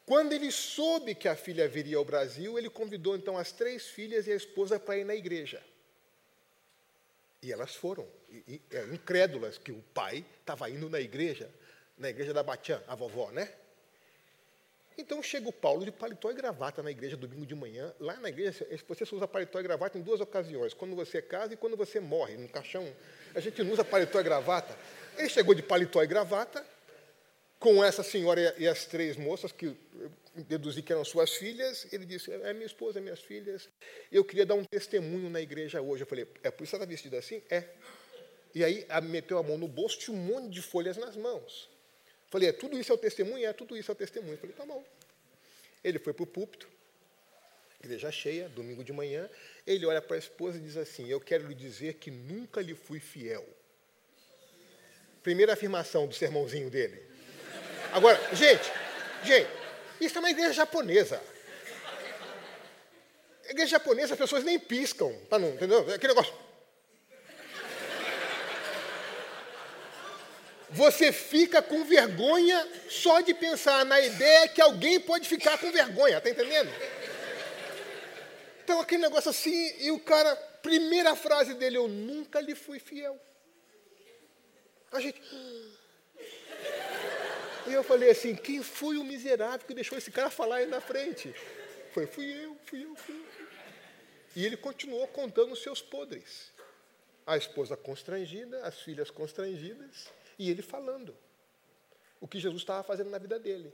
Quando 0.08 0.32
ele 0.32 0.50
soube 0.50 1.14
que 1.14 1.28
a 1.28 1.36
filha 1.36 1.68
viria 1.68 1.98
ao 1.98 2.04
Brasil, 2.04 2.58
ele 2.58 2.70
convidou 2.70 3.14
então 3.14 3.36
as 3.36 3.52
três 3.52 3.88
filhas 3.88 4.26
e 4.26 4.32
a 4.32 4.36
esposa 4.36 4.80
para 4.80 4.96
ir 4.96 5.04
na 5.04 5.14
igreja. 5.14 5.62
E 7.42 7.52
elas 7.52 7.74
foram, 7.74 8.08
e, 8.30 8.36
e, 8.48 8.62
é, 8.70 8.84
incrédulas 8.84 9.58
que 9.58 9.70
o 9.70 9.84
pai 9.92 10.24
estava 10.40 10.70
indo 10.70 10.88
na 10.88 10.98
igreja, 10.98 11.50
na 11.98 12.08
igreja 12.08 12.32
da 12.32 12.42
Batiã, 12.42 12.82
a 12.88 12.94
vovó, 12.94 13.30
né? 13.32 13.52
Então 14.96 15.22
chega 15.22 15.46
o 15.46 15.52
Paulo 15.52 15.84
de 15.84 15.92
paletó 15.92 16.30
e 16.30 16.34
gravata 16.34 16.82
na 16.82 16.90
igreja 16.90 17.14
domingo 17.14 17.44
de 17.44 17.54
manhã. 17.54 17.92
Lá 18.00 18.16
na 18.16 18.30
igreja, 18.30 18.66
você 18.88 19.14
usa 19.14 19.28
paletó 19.28 19.60
e 19.60 19.62
gravata 19.62 19.98
em 19.98 20.00
duas 20.00 20.22
ocasiões: 20.22 20.72
quando 20.72 20.96
você 20.96 21.20
casa 21.20 21.52
e 21.52 21.56
quando 21.58 21.76
você 21.76 22.00
morre. 22.00 22.34
No 22.38 22.48
caixão, 22.48 22.90
a 23.34 23.40
gente 23.40 23.62
não 23.62 23.72
usa 23.72 23.84
paletó 23.84 24.18
e 24.20 24.22
gravata. 24.22 24.74
Ele 25.18 25.28
chegou 25.28 25.54
de 25.54 25.62
paletó 25.62 26.02
e 26.02 26.06
gravata, 26.06 26.66
com 27.58 27.82
essa 27.82 28.02
senhora 28.02 28.54
e 28.56 28.68
as 28.68 28.84
três 28.84 29.16
moças, 29.16 29.50
que 29.50 29.76
deduzi 30.34 30.82
que 30.82 30.92
eram 30.92 31.04
suas 31.04 31.34
filhas, 31.34 31.86
ele 31.92 32.06
disse, 32.06 32.30
é 32.30 32.52
minha 32.52 32.66
esposa, 32.66 33.00
minhas 33.00 33.20
filhas, 33.20 33.68
eu 34.12 34.24
queria 34.24 34.46
dar 34.46 34.54
um 34.54 34.64
testemunho 34.64 35.28
na 35.28 35.40
igreja 35.40 35.80
hoje. 35.80 36.04
Eu 36.04 36.06
falei, 36.06 36.26
é 36.42 36.50
por 36.50 36.64
isso 36.64 36.76
ela 36.76 36.84
está 36.84 36.90
vestida 36.90 37.18
assim? 37.18 37.42
É. 37.50 37.64
E 38.54 38.64
aí 38.64 38.86
meteu 39.04 39.38
a 39.38 39.42
mão 39.42 39.58
no 39.58 39.68
bolso, 39.68 39.98
tinha 39.98 40.16
um 40.16 40.20
monte 40.20 40.50
de 40.50 40.62
folhas 40.62 40.96
nas 40.96 41.16
mãos. 41.16 41.68
Falei, 42.30 42.50
é 42.50 42.52
tudo 42.52 42.78
isso 42.78 42.92
é 42.92 42.94
o 42.94 42.98
testemunho? 42.98 43.44
É, 43.44 43.52
tudo 43.52 43.76
isso 43.76 43.90
é 43.90 43.94
o 43.94 43.96
testemunho. 43.96 44.34
Eu 44.34 44.38
falei, 44.38 44.54
tá 44.54 44.64
bom. 44.64 44.84
Ele 45.82 45.98
foi 45.98 46.12
para 46.12 46.22
o 46.22 46.26
púlpito, 46.26 46.68
igreja 47.82 48.10
cheia, 48.10 48.48
domingo 48.48 48.84
de 48.84 48.92
manhã, 48.92 49.28
ele 49.66 49.86
olha 49.86 50.02
para 50.02 50.16
a 50.16 50.18
esposa 50.18 50.58
e 50.58 50.60
diz 50.60 50.76
assim, 50.76 51.08
eu 51.08 51.20
quero 51.20 51.46
lhe 51.46 51.54
dizer 51.54 51.94
que 51.94 52.10
nunca 52.10 52.60
lhe 52.60 52.74
fui 52.74 53.00
fiel. 53.00 53.46
Primeira 55.22 55.52
afirmação 55.52 56.06
do 56.06 56.14
sermãozinho 56.14 56.70
dele. 56.70 57.07
Agora, 57.92 58.20
gente, 58.32 58.70
gente, 59.24 59.50
isso 60.00 60.16
é 60.16 60.20
uma 60.20 60.30
igreja 60.30 60.52
japonesa. 60.52 61.20
Igreja 63.48 63.70
japonesa, 63.72 64.12
as 64.14 64.18
pessoas 64.18 64.44
nem 64.44 64.58
piscam, 64.58 65.12
para 65.28 65.38
não, 65.38 65.48
entendeu? 65.48 65.90
É 65.90 65.94
aquele 65.94 66.12
negócio. 66.14 66.34
Você 70.70 71.12
fica 71.12 71.62
com 71.62 71.82
vergonha 71.84 72.68
só 72.90 73.20
de 73.20 73.32
pensar 73.32 73.86
na 73.86 73.98
ideia 74.00 74.48
que 74.48 74.60
alguém 74.60 75.00
pode 75.00 75.26
ficar 75.26 75.56
com 75.56 75.72
vergonha, 75.72 76.20
tá 76.20 76.28
entendendo? 76.28 76.70
Então, 78.62 78.80
aquele 78.80 79.00
negócio 79.00 79.30
assim, 79.30 79.74
e 79.78 79.90
o 79.90 79.98
cara, 79.98 80.36
primeira 80.62 81.16
frase 81.16 81.54
dele, 81.54 81.78
eu 81.78 81.88
nunca 81.88 82.38
lhe 82.38 82.54
fui 82.54 82.78
fiel. 82.78 83.18
A 84.92 85.00
gente. 85.00 85.20
E 87.68 87.72
eu 87.72 87.84
falei 87.84 88.10
assim: 88.10 88.34
quem 88.34 88.62
foi 88.62 88.96
o 88.96 89.04
miserável 89.04 89.66
que 89.66 89.74
deixou 89.74 89.98
esse 89.98 90.10
cara 90.10 90.30
falar 90.30 90.56
aí 90.56 90.66
na 90.66 90.80
frente? 90.80 91.34
Foi, 91.92 92.06
fui 92.06 92.26
eu, 92.44 92.56
fui 92.64 92.84
eu, 92.84 92.96
fui 92.96 93.14
eu. 93.14 93.48
E 94.36 94.44
ele 94.44 94.56
continuou 94.56 95.06
contando 95.08 95.52
os 95.52 95.62
seus 95.62 95.82
podres. 95.82 96.52
A 97.26 97.36
esposa 97.36 97.76
constrangida, 97.76 98.62
as 98.62 98.80
filhas 98.80 99.10
constrangidas, 99.10 100.08
e 100.38 100.50
ele 100.50 100.62
falando 100.62 101.14
o 102.20 102.26
que 102.26 102.40
Jesus 102.40 102.62
estava 102.62 102.82
fazendo 102.82 103.10
na 103.10 103.18
vida 103.18 103.38
dele. 103.38 103.72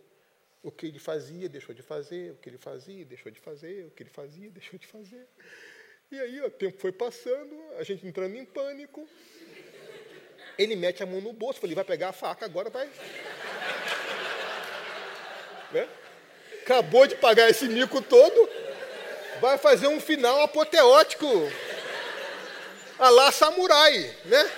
O 0.63 0.71
que 0.71 0.87
ele 0.87 0.99
fazia, 0.99 1.49
deixou 1.49 1.75
de 1.75 1.83
fazer, 1.83 2.33
o 2.33 2.37
que 2.37 2.49
ele 2.49 2.59
fazia, 2.59 3.05
deixou 3.05 3.31
de 3.31 3.39
fazer, 3.41 3.85
o 3.85 3.91
que 3.91 4.03
ele 4.03 4.11
fazia, 4.11 4.51
deixou 4.51 4.79
de 4.79 4.87
fazer. 4.87 5.27
E 6.11 6.19
aí 6.19 6.41
o 6.41 6.51
tempo 6.51 6.79
foi 6.79 6.93
passando, 6.93 7.55
a 7.79 7.83
gente 7.83 8.07
entrando 8.07 8.35
em 8.35 8.45
pânico. 8.45 9.07
Ele 10.57 10.77
mete 10.77 11.03
a 11.03 11.07
mão 11.07 11.21
no 11.21 11.33
bolso, 11.33 11.61
falei, 11.61 11.75
vai 11.75 11.85
pegar 11.85 12.11
a 12.11 12.13
faca 12.13 12.45
agora, 12.45 12.71
vai. 12.71 12.91
Né? 15.75 15.89
Acabou 16.63 17.07
de 17.07 17.17
pagar 17.17 17.51
esse 17.51 17.69
mico 17.69 18.01
todo, 18.01 18.49
vai 19.41 19.59
fazer 19.59 19.89
um 19.89 20.01
final 20.01 20.41
apoteótico. 20.43 21.27
A 22.99 23.11
lá 23.11 23.33
samurai, 23.33 24.17
né? 24.25 24.51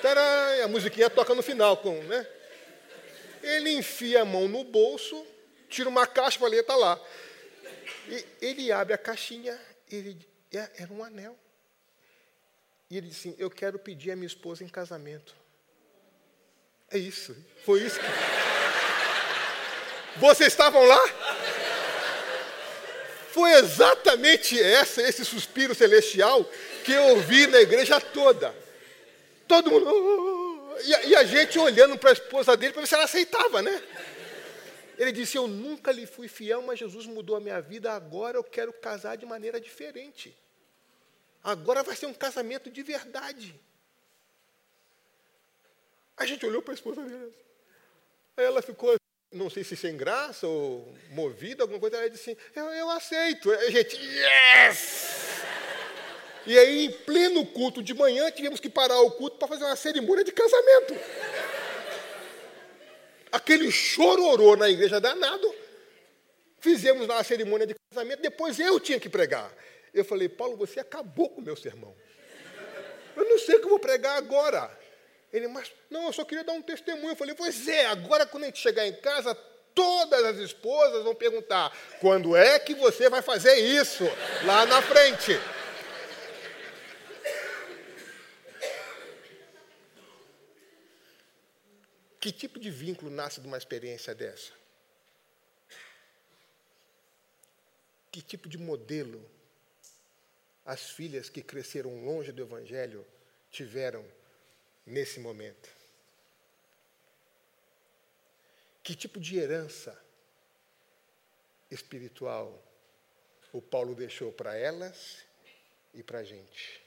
Tarai, 0.00 0.62
a 0.62 0.68
musiquinha 0.68 1.10
toca 1.10 1.34
no 1.34 1.42
final, 1.42 1.76
com, 1.78 2.00
né? 2.04 2.26
Ele 3.42 3.70
enfia 3.70 4.22
a 4.22 4.24
mão 4.24 4.46
no 4.46 4.62
bolso, 4.62 5.26
tira 5.68 5.88
uma 5.88 6.06
caixa 6.06 6.46
ler, 6.46 6.60
está 6.60 6.76
lá. 6.76 7.00
E 8.08 8.24
ele 8.40 8.70
abre 8.70 8.94
a 8.94 8.98
caixinha, 8.98 9.58
ele, 9.90 10.16
é, 10.52 10.70
era 10.78 10.92
um 10.92 11.02
anel. 11.02 11.36
E 12.88 12.96
ele 12.96 13.08
disse 13.08 13.28
assim: 13.28 13.36
Eu 13.38 13.50
quero 13.50 13.78
pedir 13.78 14.12
a 14.12 14.16
minha 14.16 14.26
esposa 14.26 14.62
em 14.62 14.68
casamento. 14.68 15.34
É 16.90 16.98
isso. 16.98 17.36
Foi 17.64 17.82
isso 17.82 17.98
que. 17.98 18.06
Vocês 20.18 20.52
estavam 20.52 20.84
lá? 20.84 21.08
Foi 23.32 23.52
exatamente 23.52 24.58
essa, 24.60 25.02
esse 25.02 25.24
suspiro 25.24 25.74
celestial 25.74 26.42
que 26.84 26.92
eu 26.92 27.02
ouvi 27.08 27.46
na 27.46 27.60
igreja 27.60 28.00
toda. 28.00 28.54
Todo 29.46 29.70
mundo. 29.70 29.86
Oh, 29.86 30.80
e, 30.82 30.94
a, 30.94 31.04
e 31.04 31.16
a 31.16 31.24
gente 31.24 31.58
olhando 31.58 31.98
para 31.98 32.10
a 32.10 32.12
esposa 32.14 32.56
dele 32.56 32.72
para 32.72 32.82
ver 32.82 32.88
se 32.88 32.94
ela 32.94 33.04
aceitava, 33.04 33.60
né? 33.60 33.82
Ele 34.98 35.12
disse: 35.12 35.36
Eu 35.36 35.46
nunca 35.46 35.92
lhe 35.92 36.06
fui 36.06 36.28
fiel, 36.28 36.62
mas 36.62 36.78
Jesus 36.78 37.06
mudou 37.06 37.36
a 37.36 37.40
minha 37.40 37.60
vida, 37.60 37.92
agora 37.92 38.38
eu 38.38 38.44
quero 38.44 38.72
casar 38.72 39.16
de 39.16 39.26
maneira 39.26 39.60
diferente. 39.60 40.36
Agora 41.44 41.82
vai 41.82 41.94
ser 41.94 42.06
um 42.06 42.14
casamento 42.14 42.70
de 42.70 42.82
verdade. 42.82 43.54
A 46.16 46.24
gente 46.24 46.44
olhou 46.46 46.62
para 46.62 46.72
a 46.72 46.74
esposa 46.74 47.02
dele. 47.02 47.34
Aí 48.36 48.44
ela 48.44 48.62
ficou, 48.62 48.94
não 49.32 49.50
sei 49.50 49.64
se 49.64 49.76
sem 49.76 49.96
graça 49.96 50.46
ou 50.46 50.94
movida, 51.10 51.62
alguma 51.62 51.78
coisa. 51.78 51.96
Ela 51.96 52.08
disse 52.08 52.30
assim: 52.30 52.40
Eu, 52.54 52.64
eu 52.66 52.90
aceito. 52.90 53.50
A 53.50 53.70
gente, 53.70 53.96
yes! 53.96 55.06
E 56.46 56.56
aí, 56.56 56.86
em 56.86 56.92
pleno 56.92 57.44
culto 57.44 57.82
de 57.82 57.92
manhã, 57.92 58.30
tivemos 58.30 58.60
que 58.60 58.70
parar 58.70 59.00
o 59.00 59.10
culto 59.10 59.36
para 59.36 59.48
fazer 59.48 59.64
uma 59.64 59.74
cerimônia 59.74 60.22
de 60.22 60.30
casamento. 60.30 60.94
Aquele 63.32 63.70
chororô 63.72 64.54
na 64.54 64.70
igreja 64.70 65.00
danado. 65.00 65.52
Fizemos 66.60 67.06
lá 67.06 67.18
a 67.18 67.24
cerimônia 67.24 67.66
de 67.66 67.74
casamento, 67.92 68.22
depois 68.22 68.58
eu 68.58 68.78
tinha 68.78 68.98
que 68.98 69.08
pregar. 69.08 69.52
Eu 69.92 70.04
falei, 70.04 70.28
Paulo, 70.28 70.56
você 70.56 70.80
acabou 70.80 71.28
com 71.28 71.40
o 71.40 71.44
meu 71.44 71.56
sermão. 71.56 71.94
Eu 73.16 73.28
não 73.28 73.38
sei 73.38 73.56
o 73.56 73.58
que 73.58 73.66
eu 73.66 73.70
vou 73.70 73.78
pregar 73.78 74.16
agora. 74.16 74.70
Ele, 75.36 75.48
mas 75.48 75.70
não, 75.90 76.06
eu 76.06 76.12
só 76.14 76.24
queria 76.24 76.42
dar 76.42 76.54
um 76.54 76.62
testemunho. 76.62 77.10
Eu 77.10 77.16
falei, 77.16 77.34
pois 77.34 77.68
é, 77.68 77.84
agora 77.84 78.24
quando 78.24 78.44
a 78.44 78.46
gente 78.46 78.58
chegar 78.58 78.86
em 78.86 78.94
casa, 78.94 79.34
todas 79.74 80.24
as 80.24 80.38
esposas 80.38 81.04
vão 81.04 81.14
perguntar: 81.14 81.76
quando 82.00 82.34
é 82.34 82.58
que 82.58 82.74
você 82.74 83.10
vai 83.10 83.20
fazer 83.20 83.54
isso 83.56 84.04
lá 84.46 84.64
na 84.64 84.80
frente? 84.80 85.32
Que 92.18 92.32
tipo 92.32 92.58
de 92.58 92.70
vínculo 92.70 93.10
nasce 93.10 93.38
de 93.38 93.46
uma 93.46 93.58
experiência 93.58 94.14
dessa? 94.14 94.52
Que 98.10 98.22
tipo 98.22 98.48
de 98.48 98.56
modelo 98.56 99.22
as 100.64 100.88
filhas 100.90 101.28
que 101.28 101.42
cresceram 101.42 102.04
longe 102.06 102.32
do 102.32 102.42
Evangelho 102.42 103.06
tiveram 103.50 104.02
nesse 104.86 105.18
momento? 105.18 105.68
Que 108.82 108.94
tipo 108.94 109.18
de 109.18 109.36
herança 109.36 110.00
espiritual 111.70 112.62
o 113.52 113.60
Paulo 113.60 113.94
deixou 113.94 114.30
para 114.30 114.56
elas 114.56 115.24
e 115.92 116.02
para 116.02 116.20
a 116.20 116.24
gente? 116.24 116.80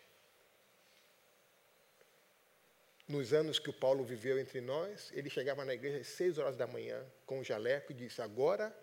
Nos 3.05 3.33
anos 3.33 3.57
que 3.57 3.69
o 3.69 3.73
Paulo 3.73 4.03
viveu 4.05 4.39
entre 4.39 4.61
nós, 4.61 5.11
ele 5.13 5.29
chegava 5.29 5.65
na 5.65 5.73
igreja 5.73 5.97
às 5.97 6.07
seis 6.07 6.37
horas 6.37 6.55
da 6.55 6.67
manhã 6.67 7.03
com 7.25 7.39
um 7.39 7.43
jaleco 7.43 7.91
e 7.91 7.95
disse: 7.95 8.21
Agora 8.21 8.73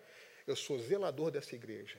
eu 0.45 0.55
sou 0.55 0.77
zelador 0.77 1.31
dessa 1.31 1.55
igreja. 1.55 1.97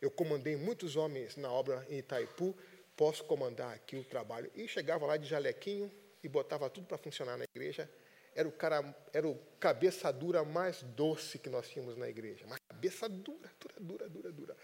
Eu 0.00 0.10
comandei 0.10 0.56
muitos 0.56 0.94
homens 0.94 1.36
na 1.36 1.50
obra 1.50 1.84
em 1.90 1.98
Itaipu, 1.98 2.56
posso 2.96 3.24
comandar 3.24 3.74
aqui 3.74 3.96
o 3.96 4.04
trabalho. 4.04 4.50
E 4.54 4.68
chegava 4.68 5.06
lá 5.06 5.16
de 5.16 5.28
jalequinho 5.28 5.92
e 6.22 6.28
botava 6.28 6.68
tudo 6.70 6.86
para 6.86 6.98
funcionar 6.98 7.36
na 7.36 7.44
igreja. 7.44 7.90
Era 8.34 8.48
o 8.48 8.52
cara, 8.52 8.94
era 9.12 9.26
o 9.26 9.36
cabeça 9.58 10.12
dura 10.12 10.44
mais 10.44 10.82
doce 10.82 11.38
que 11.38 11.48
nós 11.48 11.68
tínhamos 11.68 11.96
na 11.96 12.08
igreja. 12.08 12.46
Mas 12.46 12.58
cabeça 12.68 13.08
dura, 13.08 13.50
dura, 13.58 13.80
dura, 13.80 14.08
dura, 14.08 14.32
dura. 14.32 14.56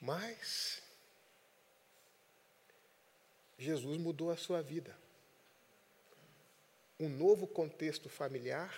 Mas 0.00 0.82
Jesus 3.58 3.96
mudou 3.96 4.30
a 4.30 4.36
sua 4.36 4.62
vida 4.62 4.94
um 7.00 7.08
novo 7.08 7.46
contexto 7.46 8.08
familiar, 8.08 8.74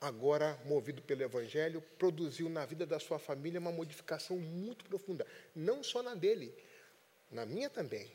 agora 0.00 0.58
movido 0.64 1.00
pelo 1.02 1.22
Evangelho, 1.22 1.80
produziu 1.98 2.48
na 2.48 2.66
vida 2.66 2.86
da 2.86 2.98
sua 2.98 3.18
família 3.18 3.60
uma 3.60 3.72
modificação 3.72 4.36
muito 4.36 4.84
profunda. 4.84 5.26
Não 5.54 5.82
só 5.82 6.02
na 6.02 6.14
dele, 6.14 6.54
na 7.30 7.46
minha 7.46 7.70
também. 7.70 8.12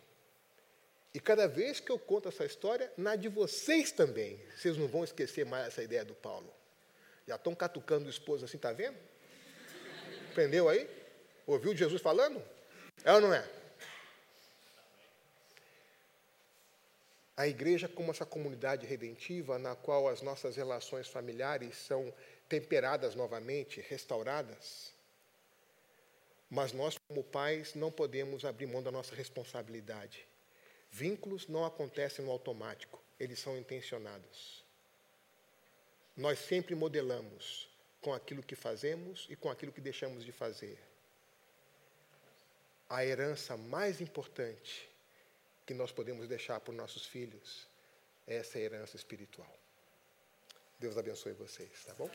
E 1.16 1.20
cada 1.20 1.48
vez 1.48 1.80
que 1.80 1.90
eu 1.90 1.98
conto 1.98 2.28
essa 2.28 2.46
história, 2.46 2.92
na 2.98 3.16
de 3.16 3.30
vocês 3.30 3.90
também. 3.90 4.38
Vocês 4.54 4.78
não 4.78 4.86
vão 4.86 5.06
esquecer 5.06 5.46
mais 5.46 5.68
essa 5.68 5.82
ideia 5.82 6.04
do 6.04 6.14
Paulo. 6.14 6.54
Já 7.26 7.38
estão 7.38 7.56
catucando 7.56 8.08
o 8.08 8.10
esposo 8.10 8.44
assim, 8.44 8.58
está 8.58 8.74
vendo? 8.74 8.98
Entendeu 10.34 10.68
aí? 10.68 10.90
Ouviu 11.48 11.74
Jesus 11.74 12.02
falando? 12.02 12.44
É 13.04 13.14
ou 13.14 13.22
não 13.22 13.34
é? 13.34 13.50
a 17.38 17.48
igreja 17.48 17.90
como 17.90 18.12
essa 18.12 18.26
comunidade 18.26 18.86
redentiva 18.86 19.60
na 19.60 19.76
qual 19.76 20.08
as 20.08 20.22
nossas 20.22 20.56
relações 20.56 21.08
familiares 21.08 21.76
são 21.78 22.14
temperadas 22.48 23.14
novamente, 23.14 23.84
restauradas. 23.90 24.94
Mas 26.50 26.72
nós, 26.72 26.98
como 27.10 27.24
pais, 27.24 27.74
não 27.74 27.92
podemos 27.92 28.46
abrir 28.46 28.68
mão 28.68 28.82
da 28.82 28.92
nossa 28.92 29.14
responsabilidade. 29.14 30.26
Vínculos 30.98 31.50
não 31.50 31.66
acontecem 31.66 32.24
no 32.24 32.32
automático, 32.32 33.04
eles 33.20 33.38
são 33.38 33.58
intencionados. 33.58 34.64
Nós 36.16 36.40
sempre 36.40 36.74
modelamos 36.74 37.68
com 38.00 38.14
aquilo 38.14 38.42
que 38.42 38.56
fazemos 38.56 39.28
e 39.30 39.36
com 39.36 39.50
aquilo 39.50 39.74
que 39.74 39.82
deixamos 39.82 40.24
de 40.24 40.32
fazer. 40.32 40.80
A 42.90 43.06
herança 43.06 43.58
mais 43.58 44.00
importante 44.00 44.90
que 45.66 45.74
nós 45.74 45.92
podemos 45.92 46.30
deixar 46.30 46.62
para 46.62 46.72
os 46.72 46.78
nossos 46.78 47.06
filhos 47.06 47.68
essa 48.26 48.58
herança 48.58 48.96
espiritual. 48.96 49.54
Deus 50.80 50.98
abençoe 50.98 51.34
vocês, 51.34 51.84
tá 51.84 51.94
bom? 51.96 52.10